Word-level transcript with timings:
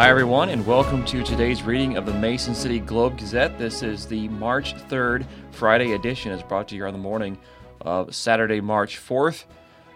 Hi, 0.00 0.08
everyone, 0.08 0.48
and 0.48 0.66
welcome 0.66 1.04
to 1.04 1.22
today's 1.22 1.62
reading 1.62 1.98
of 1.98 2.06
the 2.06 2.14
Mason 2.14 2.54
City 2.54 2.80
Globe 2.80 3.18
Gazette. 3.18 3.58
This 3.58 3.82
is 3.82 4.06
the 4.06 4.28
March 4.28 4.74
3rd, 4.88 5.26
Friday 5.50 5.92
edition. 5.92 6.32
It's 6.32 6.42
brought 6.42 6.68
to 6.68 6.74
you 6.74 6.86
on 6.86 6.94
the 6.94 6.98
morning 6.98 7.36
of 7.82 8.14
Saturday, 8.14 8.62
March 8.62 8.96
4th. 8.98 9.44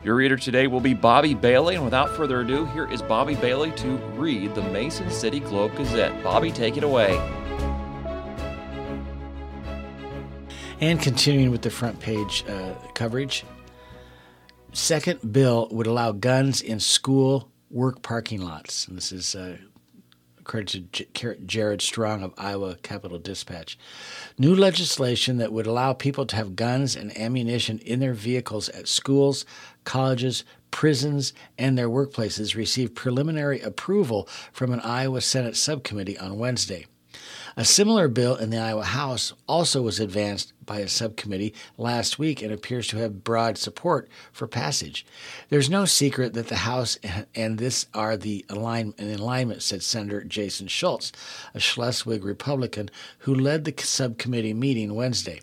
Your 0.04 0.14
reader 0.14 0.36
today 0.36 0.66
will 0.66 0.82
be 0.82 0.92
Bobby 0.92 1.32
Bailey, 1.32 1.76
and 1.76 1.84
without 1.86 2.10
further 2.10 2.42
ado, 2.42 2.66
here 2.66 2.86
is 2.92 3.00
Bobby 3.00 3.34
Bailey 3.34 3.72
to 3.76 3.96
read 4.18 4.54
the 4.54 4.60
Mason 4.64 5.10
City 5.10 5.40
Globe 5.40 5.74
Gazette. 5.74 6.22
Bobby, 6.22 6.52
take 6.52 6.76
it 6.76 6.84
away. 6.84 7.16
And 10.82 11.00
continuing 11.00 11.50
with 11.50 11.62
the 11.62 11.70
front 11.70 11.98
page 11.98 12.44
uh, 12.46 12.74
coverage, 12.92 13.46
second 14.74 15.32
bill 15.32 15.66
would 15.70 15.86
allow 15.86 16.12
guns 16.12 16.60
in 16.60 16.78
school 16.78 17.50
work 17.70 18.02
parking 18.02 18.42
lots. 18.42 18.86
And 18.86 18.98
this 18.98 19.10
is 19.10 19.34
uh, 19.34 19.56
according 20.46 20.88
to 20.92 21.36
Jared 21.46 21.80
Strong 21.80 22.22
of 22.22 22.34
Iowa 22.36 22.76
Capital 22.82 23.18
Dispatch. 23.18 23.78
New 24.36 24.54
legislation 24.54 25.38
that 25.38 25.52
would 25.52 25.66
allow 25.66 25.94
people 25.94 26.26
to 26.26 26.36
have 26.36 26.54
guns 26.54 26.94
and 26.94 27.16
ammunition 27.16 27.78
in 27.78 28.00
their 28.00 28.12
vehicles 28.12 28.68
at 28.68 28.86
schools, 28.86 29.46
colleges, 29.84 30.44
prisons, 30.70 31.32
and 31.56 31.78
their 31.78 31.88
workplaces 31.88 32.54
received 32.54 32.94
preliminary 32.94 33.60
approval 33.60 34.28
from 34.52 34.70
an 34.70 34.80
Iowa 34.80 35.22
Senate 35.22 35.56
subcommittee 35.56 36.18
on 36.18 36.38
Wednesday. 36.38 36.84
A 37.56 37.64
similar 37.64 38.08
bill 38.08 38.34
in 38.34 38.50
the 38.50 38.58
Iowa 38.58 38.82
House 38.82 39.32
also 39.46 39.80
was 39.82 40.00
advanced 40.00 40.52
by 40.66 40.80
a 40.80 40.88
subcommittee 40.88 41.54
last 41.78 42.18
week 42.18 42.42
and 42.42 42.50
appears 42.50 42.88
to 42.88 42.96
have 42.96 43.22
broad 43.22 43.58
support 43.58 44.08
for 44.32 44.48
passage. 44.48 45.06
There's 45.50 45.70
no 45.70 45.84
secret 45.84 46.34
that 46.34 46.48
the 46.48 46.56
House 46.56 46.98
and 47.34 47.58
this 47.58 47.86
are 47.94 48.16
the 48.16 48.44
align- 48.48 48.94
in 48.98 49.12
alignment, 49.12 49.62
said 49.62 49.84
Senator 49.84 50.24
Jason 50.24 50.66
Schultz, 50.66 51.12
a 51.54 51.60
Schleswig 51.60 52.24
Republican 52.24 52.90
who 53.18 53.34
led 53.34 53.64
the 53.64 53.74
subcommittee 53.76 54.54
meeting 54.54 54.94
Wednesday. 54.94 55.40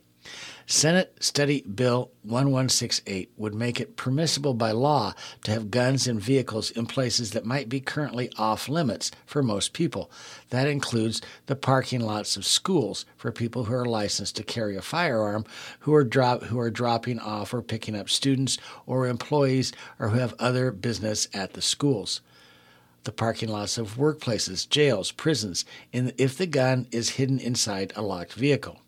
Senate 0.71 1.13
Study 1.19 1.63
Bill 1.63 2.11
1168 2.23 3.31
would 3.35 3.53
make 3.53 3.81
it 3.81 3.97
permissible 3.97 4.53
by 4.53 4.71
law 4.71 5.13
to 5.43 5.51
have 5.51 5.69
guns 5.69 6.07
and 6.07 6.17
vehicles 6.21 6.71
in 6.71 6.85
places 6.85 7.31
that 7.31 7.45
might 7.45 7.67
be 7.67 7.81
currently 7.81 8.31
off 8.37 8.69
limits 8.69 9.11
for 9.25 9.43
most 9.43 9.73
people. 9.73 10.09
That 10.49 10.69
includes 10.69 11.21
the 11.47 11.57
parking 11.57 11.99
lots 11.99 12.37
of 12.37 12.45
schools 12.45 13.05
for 13.17 13.33
people 13.33 13.65
who 13.65 13.73
are 13.73 13.85
licensed 13.85 14.37
to 14.37 14.43
carry 14.43 14.77
a 14.77 14.81
firearm, 14.81 15.43
who 15.81 15.93
are 15.93 16.05
who 16.45 16.57
are 16.57 16.71
dropping 16.71 17.19
off 17.19 17.53
or 17.53 17.61
picking 17.61 17.97
up 17.97 18.09
students 18.09 18.57
or 18.85 19.07
employees 19.07 19.73
or 19.99 20.07
who 20.07 20.19
have 20.19 20.33
other 20.39 20.71
business 20.71 21.27
at 21.33 21.51
the 21.51 21.61
schools 21.61 22.21
the 23.03 23.11
parking 23.11 23.49
lots 23.49 23.79
of 23.79 23.97
workplaces, 23.97 24.69
jails, 24.69 25.11
prisons, 25.11 25.65
if 25.91 26.37
the 26.37 26.45
gun 26.45 26.87
is 26.91 27.09
hidden 27.09 27.39
inside 27.39 27.91
a 27.95 28.01
locked 28.01 28.33
vehicle 28.33 28.79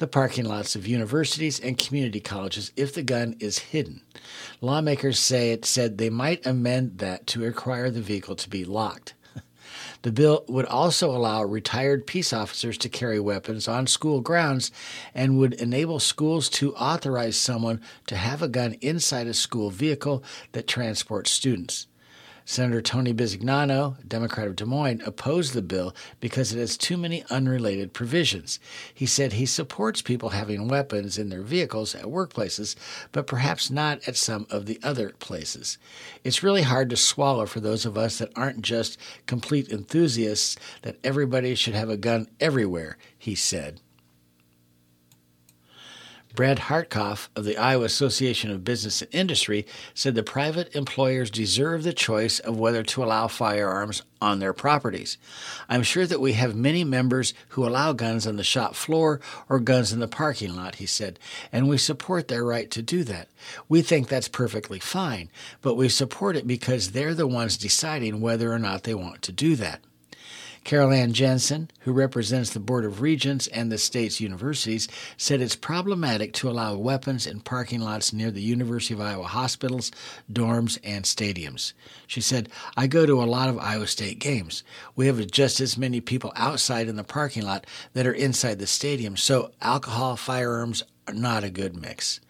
the 0.00 0.06
parking 0.06 0.46
lots 0.46 0.74
of 0.74 0.86
universities 0.86 1.60
and 1.60 1.76
community 1.76 2.20
colleges 2.20 2.72
if 2.74 2.94
the 2.94 3.02
gun 3.02 3.36
is 3.38 3.58
hidden. 3.58 4.00
Lawmakers 4.62 5.18
say 5.18 5.52
it 5.52 5.66
said 5.66 5.98
they 5.98 6.08
might 6.08 6.46
amend 6.46 6.96
that 6.98 7.26
to 7.26 7.42
require 7.42 7.90
the 7.90 8.00
vehicle 8.00 8.34
to 8.34 8.48
be 8.48 8.64
locked. 8.64 9.14
The 10.02 10.10
bill 10.10 10.46
would 10.48 10.64
also 10.64 11.10
allow 11.14 11.44
retired 11.44 12.06
peace 12.06 12.32
officers 12.32 12.78
to 12.78 12.88
carry 12.88 13.20
weapons 13.20 13.68
on 13.68 13.86
school 13.86 14.22
grounds 14.22 14.72
and 15.14 15.36
would 15.36 15.52
enable 15.52 16.00
schools 16.00 16.48
to 16.48 16.74
authorize 16.74 17.36
someone 17.36 17.82
to 18.06 18.16
have 18.16 18.40
a 18.40 18.48
gun 18.48 18.76
inside 18.80 19.26
a 19.26 19.34
school 19.34 19.68
vehicle 19.68 20.24
that 20.52 20.66
transports 20.66 21.30
students. 21.30 21.86
Senator 22.50 22.82
Tony 22.82 23.14
Bisignano, 23.14 23.96
Democrat 24.08 24.48
of 24.48 24.56
Des 24.56 24.64
Moines, 24.64 25.02
opposed 25.06 25.54
the 25.54 25.62
bill 25.62 25.94
because 26.18 26.52
it 26.52 26.58
has 26.58 26.76
too 26.76 26.96
many 26.96 27.22
unrelated 27.30 27.92
provisions. 27.92 28.58
He 28.92 29.06
said 29.06 29.34
he 29.34 29.46
supports 29.46 30.02
people 30.02 30.30
having 30.30 30.66
weapons 30.66 31.16
in 31.16 31.28
their 31.28 31.42
vehicles 31.42 31.94
at 31.94 32.06
workplaces, 32.06 32.74
but 33.12 33.28
perhaps 33.28 33.70
not 33.70 34.08
at 34.08 34.16
some 34.16 34.48
of 34.50 34.66
the 34.66 34.80
other 34.82 35.10
places. 35.20 35.78
It's 36.24 36.42
really 36.42 36.62
hard 36.62 36.90
to 36.90 36.96
swallow 36.96 37.46
for 37.46 37.60
those 37.60 37.86
of 37.86 37.96
us 37.96 38.18
that 38.18 38.32
aren't 38.34 38.62
just 38.62 38.98
complete 39.26 39.68
enthusiasts 39.68 40.56
that 40.82 40.98
everybody 41.04 41.54
should 41.54 41.74
have 41.74 41.88
a 41.88 41.96
gun 41.96 42.26
everywhere, 42.40 42.98
he 43.16 43.36
said. 43.36 43.80
Brad 46.34 46.58
Hartkopf 46.58 47.28
of 47.34 47.44
the 47.44 47.56
Iowa 47.56 47.84
Association 47.84 48.52
of 48.52 48.62
Business 48.62 49.02
and 49.02 49.12
Industry 49.12 49.66
said 49.94 50.14
the 50.14 50.22
private 50.22 50.74
employers 50.76 51.28
deserve 51.28 51.82
the 51.82 51.92
choice 51.92 52.38
of 52.38 52.56
whether 52.56 52.84
to 52.84 53.02
allow 53.02 53.26
firearms 53.26 54.02
on 54.22 54.38
their 54.38 54.52
properties. 54.52 55.18
I'm 55.68 55.82
sure 55.82 56.06
that 56.06 56.20
we 56.20 56.34
have 56.34 56.54
many 56.54 56.84
members 56.84 57.34
who 57.48 57.66
allow 57.66 57.92
guns 57.92 58.28
on 58.28 58.36
the 58.36 58.44
shop 58.44 58.76
floor 58.76 59.20
or 59.48 59.58
guns 59.58 59.92
in 59.92 59.98
the 59.98 60.06
parking 60.06 60.54
lot, 60.54 60.76
he 60.76 60.86
said, 60.86 61.18
and 61.50 61.68
we 61.68 61.78
support 61.78 62.28
their 62.28 62.44
right 62.44 62.70
to 62.70 62.80
do 62.80 63.02
that. 63.04 63.28
We 63.68 63.82
think 63.82 64.06
that's 64.06 64.28
perfectly 64.28 64.78
fine, 64.78 65.30
but 65.62 65.74
we 65.74 65.88
support 65.88 66.36
it 66.36 66.46
because 66.46 66.92
they're 66.92 67.14
the 67.14 67.26
ones 67.26 67.56
deciding 67.56 68.20
whether 68.20 68.52
or 68.52 68.58
not 68.60 68.84
they 68.84 68.94
want 68.94 69.22
to 69.22 69.32
do 69.32 69.56
that. 69.56 69.80
Carol 70.70 70.92
Ann 70.92 71.12
Jensen, 71.12 71.68
who 71.80 71.92
represents 71.92 72.50
the 72.50 72.60
Board 72.60 72.84
of 72.84 73.00
Regents 73.00 73.48
and 73.48 73.72
the 73.72 73.76
state's 73.76 74.20
universities, 74.20 74.86
said 75.16 75.40
it's 75.40 75.56
problematic 75.56 76.32
to 76.34 76.48
allow 76.48 76.76
weapons 76.76 77.26
in 77.26 77.40
parking 77.40 77.80
lots 77.80 78.12
near 78.12 78.30
the 78.30 78.40
University 78.40 78.94
of 78.94 79.00
Iowa 79.00 79.24
hospitals, 79.24 79.90
dorms, 80.32 80.78
and 80.84 81.04
stadiums. 81.04 81.72
She 82.06 82.20
said, 82.20 82.50
I 82.76 82.86
go 82.86 83.04
to 83.04 83.20
a 83.20 83.24
lot 83.24 83.48
of 83.48 83.58
Iowa 83.58 83.88
State 83.88 84.20
games. 84.20 84.62
We 84.94 85.08
have 85.08 85.28
just 85.32 85.60
as 85.60 85.76
many 85.76 86.00
people 86.00 86.32
outside 86.36 86.86
in 86.86 86.94
the 86.94 87.02
parking 87.02 87.42
lot 87.42 87.66
that 87.94 88.06
are 88.06 88.12
inside 88.12 88.60
the 88.60 88.68
stadium, 88.68 89.16
so 89.16 89.50
alcohol, 89.60 90.14
firearms 90.14 90.84
are 91.08 91.14
not 91.14 91.42
a 91.42 91.50
good 91.50 91.74
mix. 91.74 92.20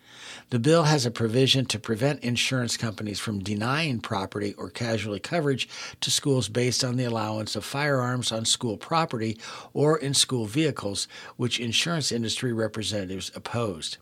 The 0.50 0.58
bill 0.58 0.82
has 0.82 1.06
a 1.06 1.12
provision 1.12 1.64
to 1.66 1.78
prevent 1.78 2.24
insurance 2.24 2.76
companies 2.76 3.20
from 3.20 3.38
denying 3.38 4.00
property 4.00 4.52
or 4.54 4.68
casualty 4.68 5.20
coverage 5.20 5.68
to 6.00 6.10
schools 6.10 6.48
based 6.48 6.82
on 6.82 6.96
the 6.96 7.04
allowance 7.04 7.54
of 7.54 7.64
firearms 7.64 8.32
on 8.32 8.44
school 8.44 8.76
property 8.76 9.38
or 9.72 9.96
in 9.96 10.12
school 10.12 10.46
vehicles, 10.46 11.06
which 11.36 11.60
insurance 11.60 12.10
industry 12.10 12.52
representatives 12.52 13.30
opposed. 13.36 13.98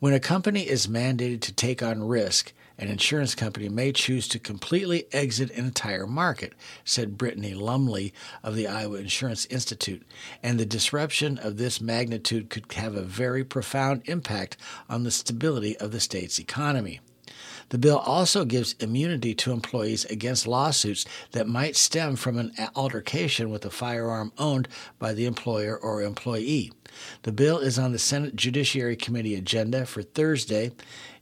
When 0.00 0.12
a 0.12 0.20
company 0.20 0.68
is 0.68 0.86
mandated 0.86 1.40
to 1.42 1.52
take 1.52 1.82
on 1.82 2.06
risk, 2.06 2.52
an 2.80 2.88
insurance 2.88 3.34
company 3.34 3.68
may 3.68 3.92
choose 3.92 4.26
to 4.28 4.38
completely 4.38 5.04
exit 5.12 5.50
an 5.50 5.66
entire 5.66 6.06
market, 6.06 6.54
said 6.82 7.18
Brittany 7.18 7.52
Lumley 7.52 8.14
of 8.42 8.56
the 8.56 8.66
Iowa 8.66 8.96
Insurance 8.96 9.44
Institute. 9.46 10.02
And 10.42 10.58
the 10.58 10.64
disruption 10.64 11.36
of 11.36 11.58
this 11.58 11.78
magnitude 11.78 12.48
could 12.48 12.72
have 12.72 12.96
a 12.96 13.02
very 13.02 13.44
profound 13.44 14.02
impact 14.06 14.56
on 14.88 15.04
the 15.04 15.10
stability 15.10 15.76
of 15.76 15.92
the 15.92 16.00
state's 16.00 16.38
economy. 16.38 17.00
The 17.70 17.78
bill 17.78 17.98
also 17.98 18.44
gives 18.44 18.74
immunity 18.74 19.34
to 19.36 19.52
employees 19.52 20.04
against 20.06 20.46
lawsuits 20.46 21.06
that 21.30 21.48
might 21.48 21.76
stem 21.76 22.16
from 22.16 22.36
an 22.36 22.52
altercation 22.74 23.50
with 23.50 23.64
a 23.64 23.70
firearm 23.70 24.32
owned 24.38 24.68
by 24.98 25.14
the 25.14 25.24
employer 25.24 25.78
or 25.78 26.02
employee. 26.02 26.72
The 27.22 27.32
bill 27.32 27.58
is 27.58 27.78
on 27.78 27.92
the 27.92 27.98
Senate 27.98 28.34
Judiciary 28.34 28.96
Committee 28.96 29.36
agenda 29.36 29.86
for 29.86 30.02
Thursday. 30.02 30.72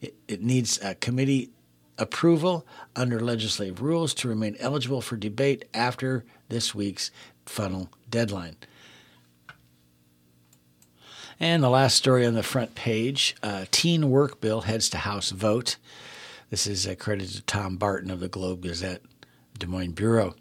It, 0.01 0.15
it 0.27 0.43
needs 0.43 0.83
a 0.83 0.95
committee 0.95 1.51
approval 1.99 2.67
under 2.97 3.21
legislative 3.21 3.83
rules 3.83 4.15
to 4.15 4.29
remain 4.29 4.57
eligible 4.59 5.03
for 5.03 5.17
debate 5.17 5.67
after 5.75 6.25
this 6.49 6.75
week's 6.75 7.11
funnel 7.45 7.91
deadline. 8.09 8.57
And 11.39 11.63
the 11.63 11.69
last 11.69 11.97
story 11.97 12.25
on 12.25 12.35
the 12.35 12.43
front 12.43 12.75
page 12.75 13.37
uh, 13.43 13.67
Teen 13.71 14.11
Work 14.11 14.41
Bill 14.41 14.62
heads 14.62 14.89
to 14.91 14.99
House 14.99 15.31
vote. 15.31 15.77
This 16.50 16.67
is 16.67 16.87
a 16.87 16.97
credit 16.97 17.29
to 17.31 17.43
Tom 17.43 17.77
Barton 17.77 18.11
of 18.11 18.21
the 18.21 18.29
Globe 18.29 18.62
Gazette 18.62 19.03
Des 19.59 19.67
Moines 19.67 19.93
Bureau. 19.93 20.35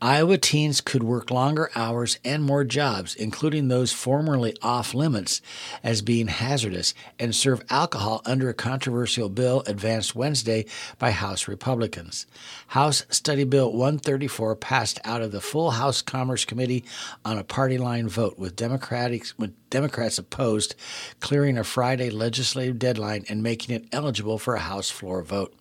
Iowa 0.00 0.38
teens 0.38 0.80
could 0.80 1.02
work 1.02 1.30
longer 1.30 1.70
hours 1.74 2.18
and 2.24 2.42
more 2.42 2.64
jobs, 2.64 3.14
including 3.14 3.68
those 3.68 3.92
formerly 3.92 4.56
off 4.62 4.94
limits 4.94 5.40
as 5.82 6.02
being 6.02 6.28
hazardous, 6.28 6.94
and 7.18 7.34
serve 7.34 7.64
alcohol 7.70 8.22
under 8.24 8.48
a 8.48 8.54
controversial 8.54 9.28
bill 9.28 9.62
advanced 9.66 10.14
Wednesday 10.14 10.66
by 10.98 11.10
House 11.10 11.48
Republicans. 11.48 12.26
House 12.68 13.04
Study 13.10 13.44
Bill 13.44 13.70
134 13.70 14.56
passed 14.56 15.00
out 15.04 15.22
of 15.22 15.32
the 15.32 15.40
full 15.40 15.72
House 15.72 16.02
Commerce 16.02 16.44
Committee 16.44 16.84
on 17.24 17.38
a 17.38 17.44
party 17.44 17.78
line 17.78 18.08
vote, 18.08 18.38
with, 18.38 18.60
with 18.60 19.70
Democrats 19.70 20.18
opposed, 20.18 20.74
clearing 21.20 21.58
a 21.58 21.64
Friday 21.64 22.10
legislative 22.10 22.78
deadline 22.78 23.24
and 23.28 23.42
making 23.42 23.74
it 23.74 23.86
eligible 23.92 24.38
for 24.38 24.54
a 24.54 24.60
House 24.60 24.90
floor 24.90 25.22
vote. 25.22 25.54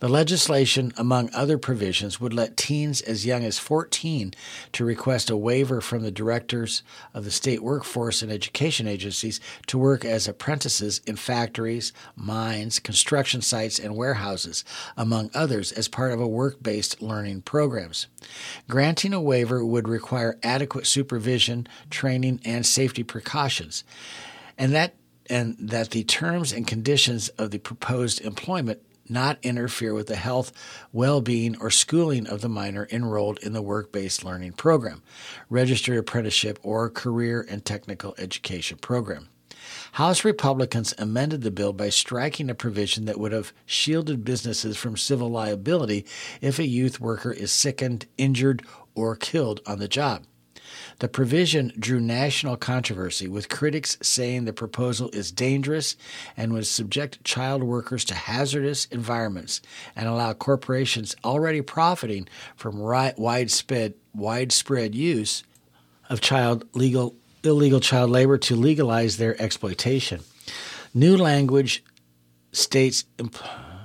The 0.00 0.08
legislation, 0.08 0.92
among 0.96 1.32
other 1.32 1.58
provisions, 1.58 2.20
would 2.20 2.34
let 2.34 2.56
teens 2.56 3.00
as 3.00 3.24
young 3.24 3.44
as 3.44 3.58
14 3.58 4.34
to 4.72 4.84
request 4.84 5.30
a 5.30 5.36
waiver 5.36 5.80
from 5.80 6.02
the 6.02 6.10
directors 6.10 6.82
of 7.12 7.24
the 7.24 7.30
state 7.30 7.62
workforce 7.62 8.20
and 8.20 8.30
education 8.30 8.86
agencies 8.86 9.40
to 9.68 9.78
work 9.78 10.04
as 10.04 10.26
apprentices 10.26 11.00
in 11.06 11.16
factories, 11.16 11.92
mines, 12.16 12.78
construction 12.78 13.40
sites, 13.40 13.78
and 13.78 13.96
warehouses, 13.96 14.64
among 14.96 15.30
others, 15.34 15.72
as 15.72 15.88
part 15.88 16.12
of 16.12 16.20
a 16.20 16.28
work 16.28 16.62
based 16.62 17.00
learning 17.00 17.42
programs. 17.42 18.06
Granting 18.68 19.14
a 19.14 19.20
waiver 19.20 19.64
would 19.64 19.88
require 19.88 20.38
adequate 20.42 20.86
supervision, 20.86 21.66
training, 21.90 22.40
and 22.44 22.66
safety 22.66 23.02
precautions, 23.02 23.84
and 24.58 24.72
that 24.74 24.94
and 25.30 25.56
that 25.58 25.90
the 25.90 26.04
terms 26.04 26.52
and 26.52 26.66
conditions 26.66 27.28
of 27.30 27.50
the 27.50 27.58
proposed 27.58 28.20
employment 28.20 28.82
not 29.08 29.38
interfere 29.42 29.94
with 29.94 30.06
the 30.06 30.16
health, 30.16 30.52
well 30.92 31.20
being, 31.20 31.56
or 31.60 31.70
schooling 31.70 32.26
of 32.26 32.40
the 32.40 32.48
minor 32.48 32.88
enrolled 32.90 33.38
in 33.38 33.52
the 33.52 33.62
work 33.62 33.92
based 33.92 34.24
learning 34.24 34.52
program, 34.52 35.02
registered 35.48 35.98
apprenticeship, 35.98 36.58
or 36.62 36.90
career 36.90 37.46
and 37.48 37.64
technical 37.64 38.14
education 38.18 38.78
program. 38.78 39.28
House 39.92 40.24
Republicans 40.24 40.94
amended 40.98 41.42
the 41.42 41.50
bill 41.50 41.72
by 41.72 41.88
striking 41.88 42.50
a 42.50 42.54
provision 42.54 43.04
that 43.06 43.18
would 43.18 43.32
have 43.32 43.52
shielded 43.64 44.24
businesses 44.24 44.76
from 44.76 44.96
civil 44.96 45.28
liability 45.28 46.04
if 46.40 46.58
a 46.58 46.66
youth 46.66 47.00
worker 47.00 47.32
is 47.32 47.52
sickened, 47.52 48.06
injured, 48.18 48.62
or 48.94 49.16
killed 49.16 49.60
on 49.66 49.78
the 49.78 49.88
job. 49.88 50.24
The 50.98 51.08
provision 51.08 51.72
drew 51.78 52.00
national 52.00 52.56
controversy, 52.56 53.28
with 53.28 53.48
critics 53.48 53.96
saying 54.02 54.44
the 54.44 54.52
proposal 54.52 55.10
is 55.12 55.32
dangerous 55.32 55.96
and 56.36 56.52
would 56.52 56.66
subject 56.66 57.22
child 57.24 57.62
workers 57.62 58.04
to 58.06 58.14
hazardous 58.14 58.86
environments 58.86 59.60
and 59.96 60.08
allow 60.08 60.32
corporations 60.32 61.14
already 61.24 61.60
profiting 61.60 62.28
from 62.56 62.78
widespread, 62.78 63.94
widespread 64.14 64.94
use 64.94 65.44
of 66.08 66.20
child 66.20 66.64
legal, 66.74 67.14
illegal 67.42 67.80
child 67.80 68.10
labor 68.10 68.38
to 68.38 68.54
legalize 68.56 69.16
their 69.16 69.40
exploitation. 69.40 70.20
New 70.92 71.16
language 71.16 71.82
states. 72.52 73.04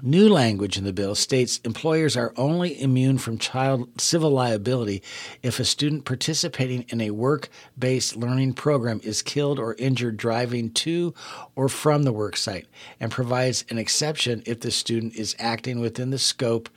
New 0.02 0.30
language 0.30 0.78
in 0.78 0.86
the 0.86 0.94
bill 0.94 1.14
states 1.14 1.60
employers 1.66 2.16
are 2.16 2.34
only 2.38 2.82
immune 2.82 3.18
from 3.18 3.38
child 3.38 3.90
civil 4.00 4.32
liability 4.32 5.04
if 5.44 5.60
a 5.60 5.66
student 5.66 6.06
participating 6.06 6.86
in 6.88 7.02
a 7.02 7.12
work 7.12 7.50
based 7.78 8.16
learning 8.16 8.54
program 8.54 9.02
is 9.04 9.22
killed 9.22 9.60
or 9.60 9.76
injured 9.76 10.16
driving 10.16 10.72
to 10.72 11.14
or 11.56 11.68
from 11.68 12.04
the 12.04 12.14
work 12.14 12.38
site, 12.38 12.68
and 13.00 13.12
provides 13.12 13.66
an 13.70 13.78
exception 13.78 14.42
if 14.46 14.62
the 14.62 14.72
student 14.72 15.16
is 15.16 15.36
acting 15.38 15.82
within 15.82 16.12
the 16.12 16.18
scope 16.18 16.70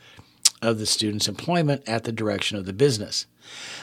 of 0.62 0.78
the 0.78 0.86
student's 0.86 1.28
employment 1.28 1.82
at 1.86 2.04
the 2.04 2.12
direction 2.12 2.56
of 2.56 2.64
the 2.64 2.72
business. 2.72 3.26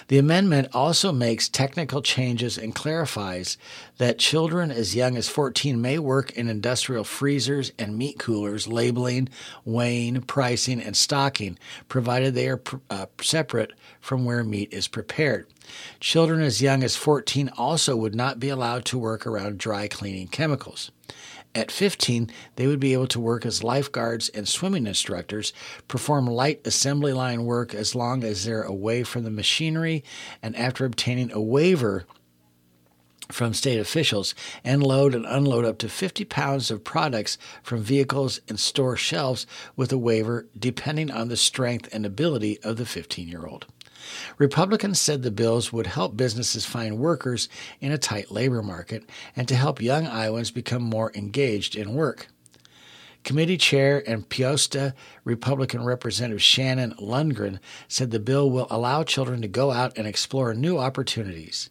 The 0.08 0.18
amendment 0.18 0.70
also 0.74 1.12
makes 1.12 1.50
technical 1.50 2.02
changes 2.02 2.58
and 2.58 2.74
clarifies 2.74 3.58
that 3.98 4.18
children 4.18 4.72
as 4.72 4.96
young 4.96 5.18
as 5.18 5.28
14 5.28 5.80
may 5.80 6.00
work 6.00 6.32
in 6.32 6.48
industrial 6.48 7.04
freezers 7.04 7.72
and 7.78 7.98
meat 7.98 8.18
coolers, 8.18 8.68
labeling, 8.68 9.30
weighing, 9.66 10.22
pricing, 10.22 10.82
and 10.82 10.96
stocking, 10.96 11.60
provided 11.90 12.34
they 12.34 12.48
are 12.48 12.62
uh, 12.90 13.08
separate 13.22 13.74
from 14.00 14.26
where 14.26 14.44
meat 14.44 14.74
is 14.74 14.88
prepared. 14.88 15.46
Children 16.00 16.42
as 16.42 16.62
young 16.62 16.84
as 16.84 16.96
14 16.96 17.50
also 17.58 17.96
would 17.96 18.16
not 18.16 18.40
be 18.40 18.50
allowed 18.50 18.86
to 18.86 18.98
work 18.98 19.28
around 19.28 19.60
dry 19.60 19.88
cleaning 19.88 20.28
chemicals. 20.28 20.92
At 21.56 21.72
15, 21.72 22.30
they 22.58 22.68
would 22.68 22.80
be 22.80 22.94
able 22.94 23.08
to 23.08 23.20
work 23.20 23.46
as 23.46 23.64
lifeguards 23.64 24.30
and 24.30 24.48
swimming 24.48 24.86
instructors, 24.86 25.52
perform 25.88 26.28
light 26.28 26.62
assembly 26.66 27.12
line 27.12 27.44
work 27.44 27.74
as 27.74 27.96
long 27.96 28.24
as 28.24 28.46
they're 28.46 28.62
away 28.62 29.04
from 29.04 29.24
the 29.24 29.32
machinery, 29.32 30.04
and 30.44 30.56
after 30.56 30.86
obtaining 30.86 31.32
a 31.32 31.42
waiver 31.42 32.06
from 33.32 33.54
state 33.54 33.80
officials 33.80 34.34
and 34.64 34.84
load 34.84 35.14
and 35.14 35.26
unload 35.26 35.66
up 35.66 35.78
to 35.80 35.90
50 35.90 36.26
pounds 36.26 36.72
of 36.72 36.84
products 36.84 37.38
from 37.62 37.82
vehicles 37.82 38.40
and 38.48 38.60
store 38.60 38.98
shelves 38.98 39.46
with 39.76 39.92
a 39.92 39.98
waiver 39.98 40.48
depending 40.58 41.12
on 41.12 41.30
the 41.30 41.38
strength 41.38 41.88
and 41.92 42.06
ability 42.06 42.60
of 42.64 42.78
the 42.78 42.86
15 42.86 43.28
year 43.28 43.46
old. 43.46 43.68
Republicans 44.38 45.00
said 45.00 45.24
the 45.24 45.32
bills 45.32 45.72
would 45.72 45.88
help 45.88 46.18
businesses 46.18 46.66
find 46.66 46.98
workers 46.98 47.50
in 47.80 47.92
a 47.92 47.98
tight 47.98 48.32
labor 48.32 48.62
market 48.62 49.04
and 49.36 49.48
to 49.48 49.56
help 49.56 49.82
young 49.82 50.08
Iowans 50.08 50.52
become 50.52 50.84
more 50.84 51.12
engaged 51.16 51.76
in 51.76 51.94
work. 51.94 52.28
Committee 53.24 53.58
Chair 53.58 54.02
and 54.08 54.28
Peosta 54.30 54.94
Republican 55.24 55.84
Representative 55.84 56.42
Shannon 56.42 56.94
Lundgren 57.00 57.60
said 57.88 58.12
the 58.12 58.20
bill 58.20 58.50
will 58.50 58.68
allow 58.70 59.04
children 59.04 59.42
to 59.42 59.48
go 59.48 59.72
out 59.72 59.98
and 59.98 60.08
explore 60.08 60.54
new 60.54 60.78
opportunities. 60.78 61.70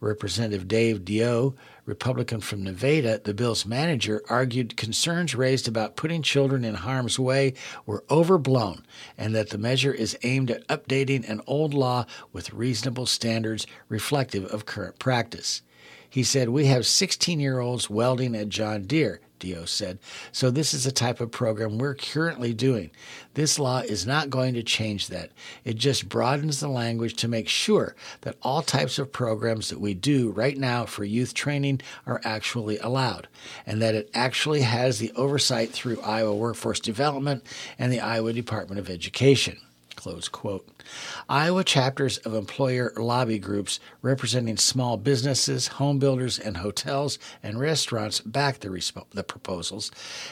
Representative 0.00 0.68
Dave 0.68 1.04
Deyoe, 1.04 1.54
Republican 1.84 2.40
from 2.40 2.62
Nevada, 2.62 3.20
the 3.22 3.34
bill's 3.34 3.66
manager, 3.66 4.22
argued 4.28 4.76
concerns 4.76 5.34
raised 5.34 5.66
about 5.66 5.96
putting 5.96 6.22
children 6.22 6.64
in 6.64 6.74
harm's 6.74 7.18
way 7.18 7.54
were 7.84 8.04
overblown 8.10 8.84
and 9.16 9.34
that 9.34 9.50
the 9.50 9.58
measure 9.58 9.92
is 9.92 10.18
aimed 10.22 10.50
at 10.50 10.66
updating 10.68 11.28
an 11.28 11.40
old 11.46 11.74
law 11.74 12.04
with 12.32 12.52
reasonable 12.52 13.06
standards 13.06 13.66
reflective 13.88 14.44
of 14.46 14.66
current 14.66 14.98
practice. 14.98 15.62
He 16.08 16.22
said, 16.22 16.48
We 16.48 16.66
have 16.66 16.86
16 16.86 17.40
year 17.40 17.58
olds 17.58 17.90
welding 17.90 18.34
at 18.34 18.48
John 18.48 18.82
Deere. 18.82 19.20
Deyoe 19.38 19.68
said. 19.68 19.98
So, 20.32 20.50
this 20.50 20.74
is 20.74 20.86
a 20.86 20.92
type 20.92 21.20
of 21.20 21.30
program 21.30 21.78
we're 21.78 21.94
currently 21.94 22.52
doing. 22.54 22.90
This 23.34 23.58
law 23.58 23.80
is 23.80 24.06
not 24.06 24.30
going 24.30 24.54
to 24.54 24.62
change 24.62 25.08
that. 25.08 25.30
It 25.64 25.76
just 25.76 26.08
broadens 26.08 26.60
the 26.60 26.68
language 26.68 27.14
to 27.16 27.28
make 27.28 27.48
sure 27.48 27.94
that 28.22 28.36
all 28.42 28.62
types 28.62 28.98
of 28.98 29.12
programs 29.12 29.68
that 29.68 29.80
we 29.80 29.94
do 29.94 30.30
right 30.30 30.56
now 30.56 30.86
for 30.86 31.04
youth 31.04 31.34
training 31.34 31.80
are 32.06 32.20
actually 32.24 32.78
allowed, 32.78 33.28
and 33.66 33.80
that 33.80 33.94
it 33.94 34.10
actually 34.14 34.62
has 34.62 34.98
the 34.98 35.12
oversight 35.12 35.70
through 35.70 36.00
Iowa 36.00 36.34
Workforce 36.34 36.80
Development 36.80 37.44
and 37.78 37.92
the 37.92 38.00
Iowa 38.00 38.32
Department 38.32 38.78
of 38.78 38.90
Education. 38.90 39.58
Close 39.98 40.28
quote. 40.28 40.84
Iowa 41.28 41.64
chapters 41.64 42.18
of 42.18 42.32
employer 42.32 42.92
lobby 42.96 43.40
groups 43.40 43.80
representing 44.00 44.56
small 44.56 44.96
businesses, 44.96 45.66
home 45.66 45.98
builders, 45.98 46.38
and 46.38 46.58
hotels 46.58 47.18
and 47.42 47.58
restaurants 47.58 48.20
back 48.20 48.60
the, 48.60 48.68
resp- 48.68 49.10
the 49.10 49.24
proposals. 49.24 49.90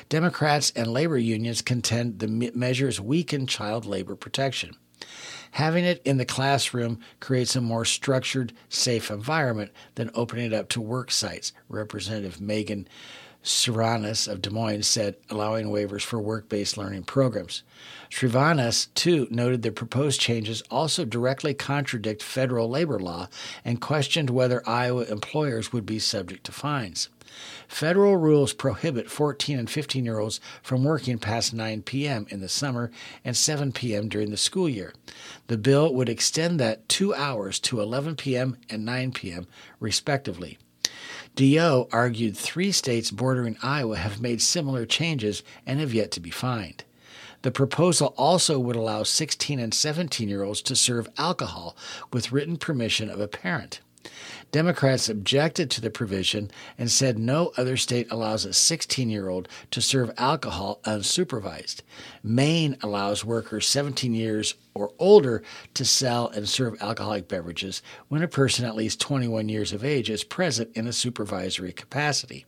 Democrats 0.09 0.73
and 0.77 0.93
labor 0.93 1.19
unions 1.19 1.63
contend 1.63 2.21
the 2.21 2.53
measures 2.55 3.01
weaken 3.01 3.49
child 3.49 3.85
labor 3.85 4.15
protection. 4.15 4.77
Having 5.51 5.85
it 5.85 6.03
in 6.05 6.17
the 6.17 6.25
classroom 6.25 7.01
creates 7.19 7.57
a 7.57 7.61
more 7.61 7.85
structured, 7.85 8.53
safe 8.69 9.11
environment 9.11 9.73
than 9.97 10.13
opening 10.15 10.47
it 10.47 10.53
up 10.53 10.69
to 10.71 10.81
work 10.81 11.11
sites, 11.11 11.53
Representative 11.69 12.41
Megan 12.41 12.87
Srinivas 13.47 14.27
of 14.27 14.43
Des 14.43 14.51
Moines 14.51 14.83
said, 14.83 15.15
allowing 15.31 15.69
waivers 15.69 16.03
for 16.03 16.19
work 16.19 16.49
based 16.49 16.77
learning 16.77 17.05
programs. 17.05 17.63
Srinivas, 18.11 18.89
too, 18.95 19.29
noted 19.31 19.63
the 19.63 19.71
proposed 19.71 20.21
changes 20.21 20.63
also 20.69 21.05
directly 21.05 21.55
contradict 21.55 22.25
federal 22.25 22.69
labor 22.69 22.99
law 22.99 23.29
and 23.65 23.81
questioned 23.81 24.31
whether 24.31 24.69
Iowa 24.69 25.05
employers 25.05 25.73
would 25.73 25.87
be 25.87 26.01
subject 26.01 26.43
to 26.47 26.53
fines. 26.53 27.09
Federal 27.69 28.17
rules 28.17 28.53
prohibit 28.53 29.09
14 29.09 29.61
and 29.61 29.71
15 29.71 30.05
year 30.05 30.19
olds 30.19 30.41
from 30.61 30.83
working 30.83 31.17
past 31.17 31.55
9 31.55 31.83
p.m. 31.83 32.27
in 32.31 32.41
the 32.41 32.49
summer 32.49 32.91
and 33.25 33.37
7 33.37 33.71
p.m. 33.71 34.09
during 34.09 34.31
the 34.33 34.37
school 34.37 34.69
year. 34.69 34.93
The 35.47 35.59
bill 35.59 35.95
would 35.95 36.09
extend 36.09 36.59
that 36.59 36.89
two 36.89 37.15
hours 37.15 37.61
to 37.61 37.81
11 37.81 38.17
p.m. 38.17 38.57
and 38.69 38.85
9 38.85 39.13
p.m., 39.13 39.47
respectively. 39.79 40.59
Deyoe 41.37 41.87
argued 41.93 42.35
three 42.35 42.73
states 42.73 43.11
bordering 43.11 43.59
Iowa 43.63 43.99
have 43.99 44.23
made 44.23 44.41
similar 44.41 44.87
changes 44.87 45.43
and 45.67 45.81
have 45.81 45.93
yet 45.93 46.11
to 46.13 46.21
be 46.21 46.31
fined. 46.31 46.85
The 47.43 47.51
proposal 47.51 48.15
also 48.17 48.59
would 48.59 48.75
allow 48.75 49.03
16 49.03 49.61
and 49.61 49.75
17 49.75 50.31
year 50.31 50.43
olds 50.43 50.63
to 50.63 50.75
serve 50.75 51.11
alcohol 51.19 51.77
with 52.11 52.33
written 52.33 52.57
permission 52.57 53.11
of 53.11 53.21
a 53.21 53.29
parent. 53.29 53.81
Democrats 54.53 55.09
objected 55.09 55.71
to 55.71 55.81
the 55.81 55.91
provision 55.91 56.51
and 56.79 56.91
said 56.91 57.19
no 57.19 57.53
other 57.57 57.77
state 57.77 58.07
allows 58.11 58.45
a 58.45 58.53
16 58.53 59.11
year 59.11 59.29
old 59.29 59.49
to 59.71 59.81
serve 59.81 60.11
alcohol 60.17 60.81
unsupervised. 60.85 61.83
Maine 62.23 62.77
allows 62.83 63.25
workers 63.25 63.67
17 63.67 64.15
years 64.15 64.55
or 64.75 64.93
older 64.99 65.43
to 65.75 65.85
sell 65.85 66.29
and 66.29 66.49
serve 66.49 66.81
alcoholic 66.81 67.29
beverages 67.29 67.83
when 68.09 68.23
a 68.23 68.29
person 68.29 68.65
at 68.65 68.77
least 68.77 69.01
21 69.01 69.49
years 69.49 69.73
of 69.73 69.85
age 69.85 70.09
is 70.09 70.25
present 70.25 70.71
in 70.75 70.87
a 70.87 70.93
supervisory 70.93 71.73
capacity. 71.73 72.47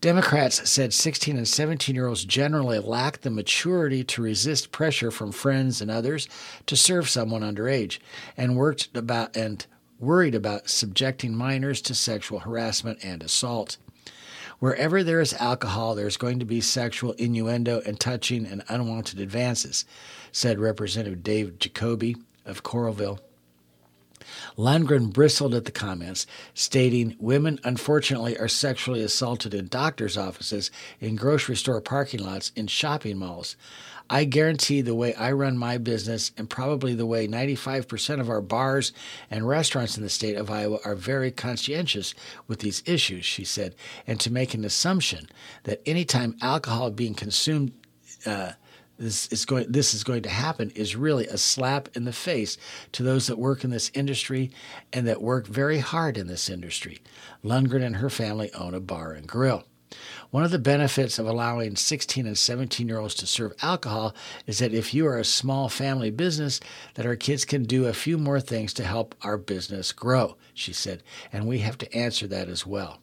Democrats 0.00 0.70
said 0.70 0.94
16 0.94 1.36
and 1.36 1.48
17 1.48 1.94
year 1.94 2.06
olds 2.06 2.24
generally 2.24 2.78
lack 2.78 3.20
the 3.22 3.30
maturity 3.30 4.04
to 4.04 4.22
resist 4.22 4.70
pressure 4.70 5.10
from 5.10 5.32
friends 5.32 5.80
and 5.80 5.90
others 5.90 6.28
to 6.66 6.76
serve 6.76 7.08
someone 7.08 7.42
underage 7.42 7.98
and 8.36 8.56
worked 8.56 8.96
about 8.96 9.36
and 9.36 9.66
worried 9.98 10.34
about 10.34 10.68
subjecting 10.68 11.34
minors 11.34 11.80
to 11.82 11.94
sexual 11.94 12.40
harassment 12.40 12.98
and 13.02 13.22
assault. 13.22 13.76
Wherever 14.58 15.04
there 15.04 15.20
is 15.20 15.34
alcohol, 15.34 15.94
there's 15.94 16.16
going 16.16 16.40
to 16.40 16.44
be 16.44 16.60
sexual 16.60 17.12
innuendo 17.12 17.80
and 17.86 17.98
touching 17.98 18.44
and 18.44 18.64
unwanted 18.68 19.20
advances, 19.20 19.84
said 20.32 20.58
Representative 20.58 21.22
Dave 21.22 21.58
Jacoby 21.58 22.16
of 22.44 22.64
Coralville. 22.64 23.20
Lundgren 24.56 25.12
bristled 25.12 25.54
at 25.54 25.64
the 25.64 25.70
comments, 25.70 26.26
stating, 26.52 27.16
Women, 27.20 27.60
unfortunately, 27.62 28.36
are 28.36 28.48
sexually 28.48 29.02
assaulted 29.02 29.54
in 29.54 29.68
doctor's 29.68 30.16
offices, 30.16 30.70
in 31.00 31.16
grocery 31.16 31.56
store 31.56 31.80
parking 31.80 32.20
lots, 32.20 32.50
in 32.56 32.66
shopping 32.66 33.18
malls. 33.18 33.56
I 34.10 34.24
guarantee 34.24 34.80
the 34.80 34.94
way 34.94 35.14
I 35.14 35.32
run 35.32 35.58
my 35.58 35.76
business 35.76 36.32
and 36.36 36.48
probably 36.48 36.94
the 36.94 37.06
way 37.06 37.28
95% 37.28 38.20
of 38.20 38.30
our 38.30 38.40
bars 38.40 38.92
and 39.30 39.46
restaurants 39.46 39.96
in 39.96 40.02
the 40.02 40.08
state 40.08 40.36
of 40.36 40.50
Iowa 40.50 40.78
are 40.84 40.94
very 40.94 41.30
conscientious 41.30 42.14
with 42.46 42.60
these 42.60 42.82
issues, 42.86 43.24
she 43.24 43.44
said, 43.44 43.74
and 44.06 44.18
to 44.20 44.32
make 44.32 44.54
an 44.54 44.64
assumption 44.64 45.28
that 45.64 45.82
anytime 45.86 46.36
alcohol 46.40 46.90
being 46.90 47.14
consumed, 47.14 47.72
uh, 48.24 48.52
this 48.98 49.28
is 49.28 49.44
going 49.44 49.70
this 49.70 49.94
is 49.94 50.02
going 50.02 50.22
to 50.22 50.28
happen 50.28 50.70
is 50.70 50.96
really 50.96 51.26
a 51.28 51.38
slap 51.38 51.88
in 51.94 52.04
the 52.04 52.12
face 52.12 52.58
to 52.90 53.04
those 53.04 53.28
that 53.28 53.38
work 53.38 53.62
in 53.62 53.70
this 53.70 53.92
industry 53.94 54.50
and 54.92 55.06
that 55.06 55.22
work 55.22 55.46
very 55.46 55.78
hard 55.78 56.16
in 56.18 56.26
this 56.26 56.50
industry. 56.50 56.98
Lundgren 57.44 57.84
and 57.84 57.96
her 57.96 58.10
family 58.10 58.52
own 58.54 58.74
a 58.74 58.80
bar 58.80 59.12
and 59.12 59.28
grill. 59.28 59.64
One 60.30 60.44
of 60.44 60.50
the 60.50 60.58
benefits 60.58 61.18
of 61.18 61.26
allowing 61.26 61.76
16 61.76 62.26
and 62.26 62.36
17 62.36 62.86
year 62.86 62.98
olds 62.98 63.14
to 63.14 63.26
serve 63.26 63.54
alcohol 63.62 64.14
is 64.46 64.58
that 64.58 64.74
if 64.74 64.92
you 64.92 65.06
are 65.06 65.18
a 65.18 65.24
small 65.24 65.70
family 65.70 66.10
business, 66.10 66.60
that 66.94 67.06
our 67.06 67.16
kids 67.16 67.46
can 67.46 67.62
do 67.62 67.86
a 67.86 67.94
few 67.94 68.18
more 68.18 68.38
things 68.38 68.74
to 68.74 68.84
help 68.84 69.14
our 69.22 69.38
business 69.38 69.90
grow, 69.90 70.36
she 70.52 70.74
said, 70.74 71.02
and 71.32 71.46
we 71.46 71.60
have 71.60 71.78
to 71.78 71.94
answer 71.96 72.26
that 72.26 72.50
as 72.50 72.66
well. 72.66 72.98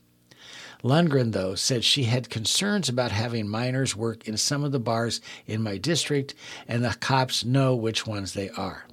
Lundgren, 0.83 1.31
though, 1.31 1.55
said 1.55 1.83
she 1.83 2.03
had 2.03 2.29
concerns 2.29 2.89
about 2.89 3.11
having 3.11 3.47
minors 3.47 3.95
work 3.95 4.27
in 4.27 4.37
some 4.37 4.63
of 4.63 4.71
the 4.71 4.79
bars 4.79 5.19
in 5.47 5.63
my 5.63 5.77
district, 5.77 6.35
and 6.67 6.83
the 6.83 6.95
cops 6.99 7.43
know 7.43 7.75
which 7.75 8.05
ones 8.05 8.33
they 8.33 8.51
are. 8.51 8.85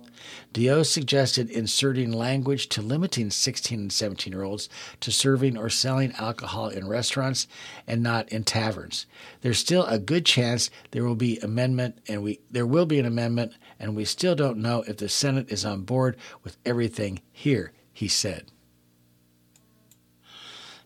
DeYoe 0.54 0.84
suggested 0.84 1.50
inserting 1.50 2.12
language 2.12 2.68
to 2.70 2.82
limiting 2.82 3.30
16 3.30 3.78
and 3.78 3.92
17 3.92 4.32
year 4.32 4.42
olds 4.42 4.68
to 5.00 5.10
serving 5.10 5.56
or 5.56 5.70
selling 5.70 6.12
alcohol 6.18 6.68
in 6.68 6.88
restaurants 6.88 7.46
and 7.86 8.02
not 8.02 8.28
in 8.30 8.44
taverns. 8.44 9.06
There's 9.40 9.58
still 9.58 9.84
a 9.86 9.98
good 9.98 10.26
chance 10.26 10.70
there 10.90 11.04
will 11.04 11.14
be 11.14 11.38
amendment 11.38 11.98
and 12.08 12.22
we 12.22 12.40
there 12.50 12.66
will 12.66 12.86
be 12.86 12.98
an 12.98 13.06
amendment 13.06 13.52
and 13.78 13.96
we 13.96 14.04
still 14.04 14.34
don't 14.34 14.58
know 14.58 14.84
if 14.86 14.98
the 14.98 15.08
Senate 15.08 15.50
is 15.50 15.64
on 15.64 15.82
board 15.82 16.16
with 16.44 16.56
everything 16.64 17.20
here, 17.32 17.72
he 17.92 18.08
said. 18.08 18.46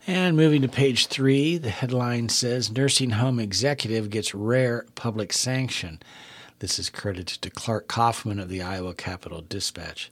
And 0.08 0.36
moving 0.36 0.62
to 0.62 0.68
page 0.68 1.08
three, 1.08 1.58
the 1.58 1.70
headline 1.70 2.28
says 2.28 2.70
Nursing 2.70 3.10
Home 3.10 3.40
Executive 3.40 4.08
Gets 4.08 4.36
Rare 4.36 4.86
Public 4.94 5.32
Sanction. 5.32 6.00
This 6.58 6.78
is 6.78 6.88
credited 6.88 7.42
to 7.42 7.50
Clark 7.50 7.86
Kaufman 7.86 8.40
of 8.40 8.48
the 8.48 8.62
Iowa 8.62 8.94
Capital 8.94 9.42
Dispatch. 9.42 10.08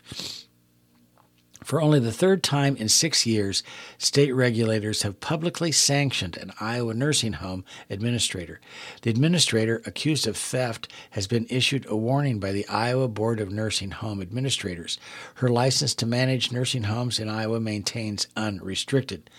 For 1.62 1.80
only 1.80 1.98
the 1.98 2.12
third 2.12 2.42
time 2.42 2.76
in 2.76 2.90
six 2.90 3.24
years, 3.24 3.62
state 3.96 4.32
regulators 4.32 5.00
have 5.00 5.20
publicly 5.20 5.72
sanctioned 5.72 6.36
an 6.36 6.52
Iowa 6.60 6.92
nursing 6.92 7.32
home 7.34 7.64
administrator. 7.88 8.60
The 9.00 9.08
administrator, 9.08 9.80
accused 9.86 10.26
of 10.26 10.36
theft, 10.36 10.92
has 11.12 11.26
been 11.26 11.46
issued 11.48 11.86
a 11.88 11.96
warning 11.96 12.38
by 12.38 12.52
the 12.52 12.68
Iowa 12.68 13.08
Board 13.08 13.40
of 13.40 13.50
Nursing 13.50 13.92
Home 13.92 14.20
Administrators. 14.20 14.98
Her 15.36 15.48
license 15.48 15.94
to 15.94 16.06
manage 16.06 16.52
nursing 16.52 16.82
homes 16.82 17.18
in 17.18 17.30
Iowa 17.30 17.58
maintains 17.60 18.28
unrestricted. 18.36 19.30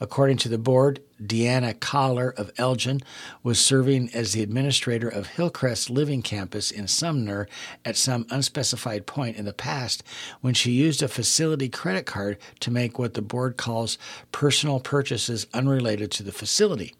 According 0.00 0.38
to 0.38 0.48
the 0.48 0.56
board, 0.56 1.02
Deanna 1.22 1.78
Collar 1.78 2.30
of 2.36 2.50
Elgin 2.58 3.00
was 3.42 3.60
serving 3.60 4.10
as 4.12 4.32
the 4.32 4.42
administrator 4.42 5.08
of 5.08 5.28
Hillcrest 5.28 5.88
Living 5.88 6.22
Campus 6.22 6.70
in 6.70 6.88
Sumner 6.88 7.48
at 7.84 7.96
some 7.96 8.26
unspecified 8.30 9.06
point 9.06 9.36
in 9.36 9.44
the 9.44 9.52
past 9.52 10.02
when 10.40 10.54
she 10.54 10.72
used 10.72 11.02
a 11.02 11.08
facility 11.08 11.68
credit 11.68 12.06
card 12.06 12.38
to 12.60 12.70
make 12.70 12.98
what 12.98 13.14
the 13.14 13.22
board 13.22 13.56
calls 13.56 13.96
personal 14.32 14.80
purchases 14.80 15.46
unrelated 15.54 16.10
to 16.12 16.22
the 16.22 16.32
facility. 16.32 16.94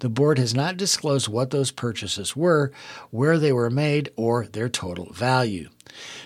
The 0.00 0.08
board 0.08 0.38
has 0.38 0.54
not 0.54 0.76
disclosed 0.76 1.28
what 1.28 1.50
those 1.50 1.70
purchases 1.70 2.36
were, 2.36 2.72
where 3.10 3.38
they 3.38 3.52
were 3.52 3.70
made, 3.70 4.10
or 4.16 4.46
their 4.46 4.68
total 4.68 5.12
value. 5.12 5.70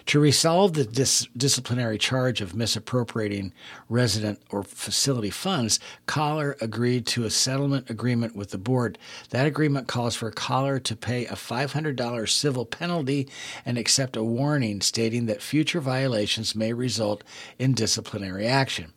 To 0.07 0.21
resolve 0.21 0.73
the 0.73 0.85
dis- 0.85 1.29
disciplinary 1.37 1.99
charge 1.99 2.41
of 2.41 2.55
misappropriating 2.55 3.53
resident 3.89 4.41
or 4.51 4.63
facility 4.63 5.31
funds, 5.31 5.79
Collar 6.07 6.57
agreed 6.61 7.07
to 7.09 7.25
a 7.25 7.31
settlement 7.31 7.91
agreement 7.91 8.35
with 8.35 8.51
the 8.51 8.59
board. 8.59 8.99
That 9.31 9.47
agreement 9.47 9.89
calls 9.89 10.15
for 10.15 10.31
Collar 10.31 10.79
to 10.81 10.97
pay 10.97 11.27
a 11.27 11.35
$500 11.35 12.29
civil 12.29 12.65
penalty 12.65 13.29
and 13.67 13.77
accept 13.79 14.17
a 14.17 14.25
warning 14.25 14.81
stating 14.81 15.27
that 15.27 15.43
future 15.43 15.81
violations 15.81 16.55
may 16.55 16.73
result 16.73 17.23
in 17.59 17.75
disciplinary 17.75 18.47
action. 18.47 18.93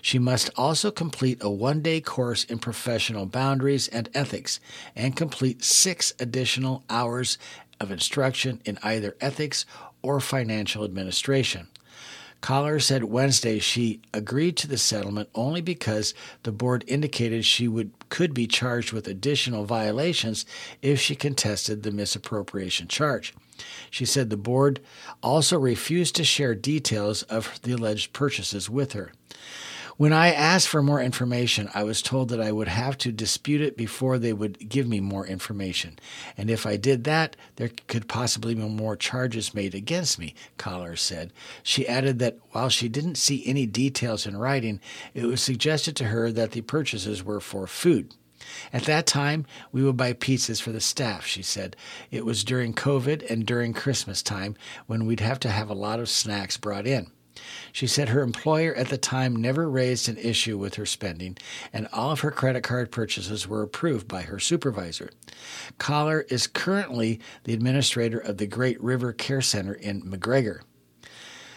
She 0.00 0.18
must 0.18 0.50
also 0.56 0.90
complete 0.90 1.42
a 1.42 1.50
one 1.50 1.82
day 1.82 2.00
course 2.00 2.44
in 2.44 2.58
professional 2.58 3.26
boundaries 3.26 3.88
and 3.88 4.08
ethics 4.14 4.60
and 4.94 5.16
complete 5.16 5.64
six 5.64 6.12
additional 6.20 6.84
hours 6.88 7.38
of 7.80 7.90
instruction 7.90 8.60
in 8.64 8.78
either 8.82 9.16
ethics 9.20 9.66
or 10.04 10.20
financial 10.20 10.84
administration. 10.84 11.66
Collar 12.42 12.78
said 12.78 13.04
Wednesday 13.04 13.58
she 13.58 14.02
agreed 14.12 14.58
to 14.58 14.68
the 14.68 14.76
settlement 14.76 15.30
only 15.34 15.62
because 15.62 16.12
the 16.42 16.52
board 16.52 16.84
indicated 16.86 17.46
she 17.46 17.66
would 17.66 17.90
could 18.10 18.34
be 18.34 18.46
charged 18.46 18.92
with 18.92 19.08
additional 19.08 19.64
violations 19.64 20.44
if 20.82 21.00
she 21.00 21.16
contested 21.16 21.82
the 21.82 21.90
misappropriation 21.90 22.86
charge. 22.86 23.32
She 23.90 24.04
said 24.04 24.28
the 24.28 24.36
board 24.36 24.80
also 25.22 25.58
refused 25.58 26.16
to 26.16 26.24
share 26.24 26.54
details 26.54 27.22
of 27.22 27.58
the 27.62 27.72
alleged 27.72 28.12
purchases 28.12 28.68
with 28.68 28.92
her. 28.92 29.12
When 29.96 30.12
I 30.12 30.32
asked 30.32 30.66
for 30.66 30.82
more 30.82 31.00
information, 31.00 31.70
I 31.72 31.84
was 31.84 32.02
told 32.02 32.28
that 32.30 32.40
I 32.40 32.50
would 32.50 32.66
have 32.66 32.98
to 32.98 33.12
dispute 33.12 33.60
it 33.60 33.76
before 33.76 34.18
they 34.18 34.32
would 34.32 34.68
give 34.68 34.88
me 34.88 34.98
more 34.98 35.24
information. 35.24 36.00
And 36.36 36.50
if 36.50 36.66
I 36.66 36.76
did 36.76 37.04
that, 37.04 37.36
there 37.56 37.70
could 37.86 38.08
possibly 38.08 38.56
be 38.56 38.62
more 38.62 38.96
charges 38.96 39.54
made 39.54 39.72
against 39.72 40.18
me, 40.18 40.34
Collar 40.56 40.96
said. 40.96 41.32
She 41.62 41.86
added 41.86 42.18
that 42.18 42.38
while 42.50 42.70
she 42.70 42.88
didn't 42.88 43.18
see 43.18 43.46
any 43.46 43.66
details 43.66 44.26
in 44.26 44.36
writing, 44.36 44.80
it 45.14 45.26
was 45.26 45.40
suggested 45.40 45.94
to 45.96 46.06
her 46.06 46.32
that 46.32 46.50
the 46.50 46.62
purchases 46.62 47.22
were 47.22 47.40
for 47.40 47.68
food. 47.68 48.14
At 48.72 48.84
that 48.84 49.06
time, 49.06 49.46
we 49.70 49.84
would 49.84 49.96
buy 49.96 50.12
pizzas 50.12 50.60
for 50.60 50.72
the 50.72 50.80
staff, 50.80 51.24
she 51.24 51.42
said. 51.42 51.76
It 52.10 52.24
was 52.24 52.42
during 52.42 52.74
COVID 52.74 53.30
and 53.30 53.46
during 53.46 53.72
Christmas 53.72 54.24
time 54.24 54.56
when 54.86 55.06
we'd 55.06 55.20
have 55.20 55.38
to 55.40 55.50
have 55.50 55.70
a 55.70 55.74
lot 55.74 56.00
of 56.00 56.08
snacks 56.08 56.56
brought 56.56 56.86
in. 56.86 57.12
She 57.72 57.86
said 57.86 58.10
her 58.10 58.22
employer 58.22 58.74
at 58.74 58.88
the 58.88 58.98
time 58.98 59.34
never 59.36 59.68
raised 59.68 60.08
an 60.08 60.16
issue 60.16 60.56
with 60.56 60.76
her 60.76 60.86
spending, 60.86 61.36
and 61.72 61.88
all 61.92 62.10
of 62.10 62.20
her 62.20 62.30
credit 62.30 62.62
card 62.62 62.90
purchases 62.90 63.48
were 63.48 63.62
approved 63.62 64.06
by 64.06 64.22
her 64.22 64.38
supervisor. 64.38 65.10
Collar 65.78 66.22
is 66.28 66.46
currently 66.46 67.20
the 67.44 67.54
administrator 67.54 68.18
of 68.18 68.38
the 68.38 68.46
Great 68.46 68.80
River 68.82 69.12
Care 69.12 69.40
Center 69.42 69.74
in 69.74 70.02
McGregor. 70.02 70.60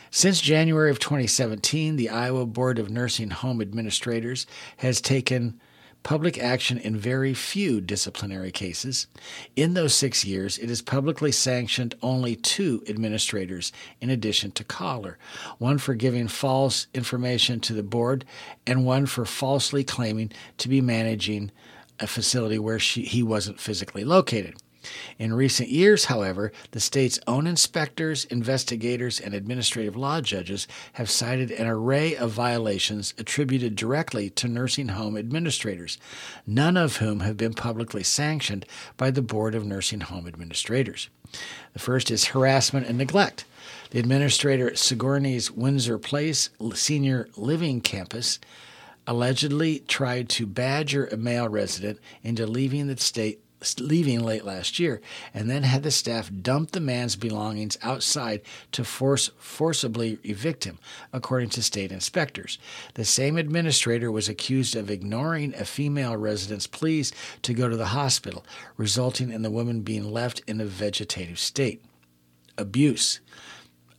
Since 0.10 0.42
January 0.42 0.90
of 0.90 1.00
2017, 1.00 1.96
the 1.96 2.10
Iowa 2.10 2.46
Board 2.46 2.80
of 2.80 2.90
Nursing 2.90 3.30
Home 3.30 3.62
Administrators 3.62 4.48
has 4.78 5.02
taken 5.02 5.60
public 6.04 6.38
action 6.38 6.78
in 6.78 6.96
very 6.96 7.34
few 7.34 7.82
disciplinary 7.82 8.52
cases. 8.52 9.08
In 9.56 9.74
those 9.74 9.94
six 9.94 10.24
years, 10.24 10.58
it 10.58 10.70
has 10.70 10.82
publicly 10.82 11.32
sanctioned 11.32 11.96
only 12.02 12.36
two 12.36 12.84
administrators, 12.88 13.72
in 14.00 14.10
addition 14.10 14.52
to 14.52 14.64
Collar 14.64 15.18
one 15.58 15.78
for 15.78 15.96
giving 15.96 16.28
false 16.28 16.88
information 16.94 17.60
to 17.62 17.74
the 17.74 17.84
board, 17.84 18.26
and 18.66 18.86
one 18.86 19.06
for 19.06 19.26
falsely 19.26 19.84
claiming 19.84 20.32
to 20.58 20.70
be 20.70 20.82
managing 20.82 21.52
a 22.00 22.08
facility 22.08 22.60
where 22.60 22.80
she, 22.80 23.04
he 23.04 23.24
wasn't 23.24 23.60
physically 23.60 24.04
located. 24.04 24.56
In 25.20 25.34
recent 25.34 25.70
years, 25.70 26.06
however, 26.06 26.52
the 26.72 26.80
state's 26.80 27.20
own 27.28 27.48
inspectors, 27.48 28.26
investigators, 28.26 29.20
and 29.20 29.34
administrative 29.34 29.96
law 29.96 30.22
judges 30.22 30.68
have 30.94 31.10
cited 31.10 31.52
an 31.52 31.68
array 31.68 32.16
of 32.16 32.32
violations 32.32 33.14
attributed 33.18 33.76
directly 33.76 34.30
to 34.32 34.48
nursing 34.48 34.90
home 34.90 35.18
administrators, 35.18 35.98
none 36.46 36.78
of 36.78 36.98
whom 36.98 37.22
have 37.22 37.38
been 37.38 37.54
publicly 37.54 38.04
sanctioned 38.04 38.66
by 38.96 39.12
the 39.12 39.22
Board 39.22 39.56
of 39.56 39.66
Nursing 39.66 40.02
Home 40.02 40.28
Administrators. 40.28 41.10
The 41.74 41.80
first 41.80 42.12
is 42.12 42.26
harassment 42.26 42.88
and 42.88 42.98
neglect. 42.98 43.46
The 43.90 44.00
administrator 44.00 44.70
at 44.70 44.78
Sigourney's 44.78 45.52
Windsor 45.52 45.98
Place 45.98 46.50
Senior 46.74 47.30
Living 47.36 47.82
Campus 47.82 48.40
allegedly 49.06 49.80
tried 49.88 50.28
to 50.28 50.46
badger 50.46 51.06
a 51.08 51.18
male 51.18 51.48
resident 51.48 52.00
into 52.24 52.46
leaving 52.46 52.88
the 52.88 52.98
state 52.98 53.40
leaving 53.80 54.20
late 54.20 54.46
last 54.46 54.80
year 54.80 55.02
and 55.34 55.50
then 55.50 55.64
had 55.64 55.84
the 55.84 55.92
staff 55.92 56.30
dump 56.42 56.72
the 56.72 56.80
man's 56.80 57.16
belongings 57.16 57.78
outside 57.82 58.42
to 58.72 58.84
force 58.84 59.30
forcibly 59.38 60.20
evict 60.24 60.64
him 60.64 60.78
according 61.12 61.50
to 61.50 61.64
state 61.64 61.92
inspectors. 61.92 62.60
The 62.94 63.06
same 63.06 63.38
administrator 63.38 64.12
was 64.12 64.30
accused 64.30 64.76
of 64.76 64.92
ignoring 64.92 65.56
a 65.56 65.66
female 65.66 66.16
resident's 66.18 66.68
pleas 66.68 67.12
to 67.42 67.54
go 67.54 67.68
to 67.68 67.78
the 67.78 67.88
hospital 67.88 68.46
resulting 68.78 69.32
in 69.32 69.42
the 69.42 69.52
woman 69.52 69.82
being 69.82 70.12
left 70.12 70.42
in 70.48 70.62
a 70.62 70.66
vegetative 70.66 71.40
state. 71.40 71.84
Abuse 72.58 73.22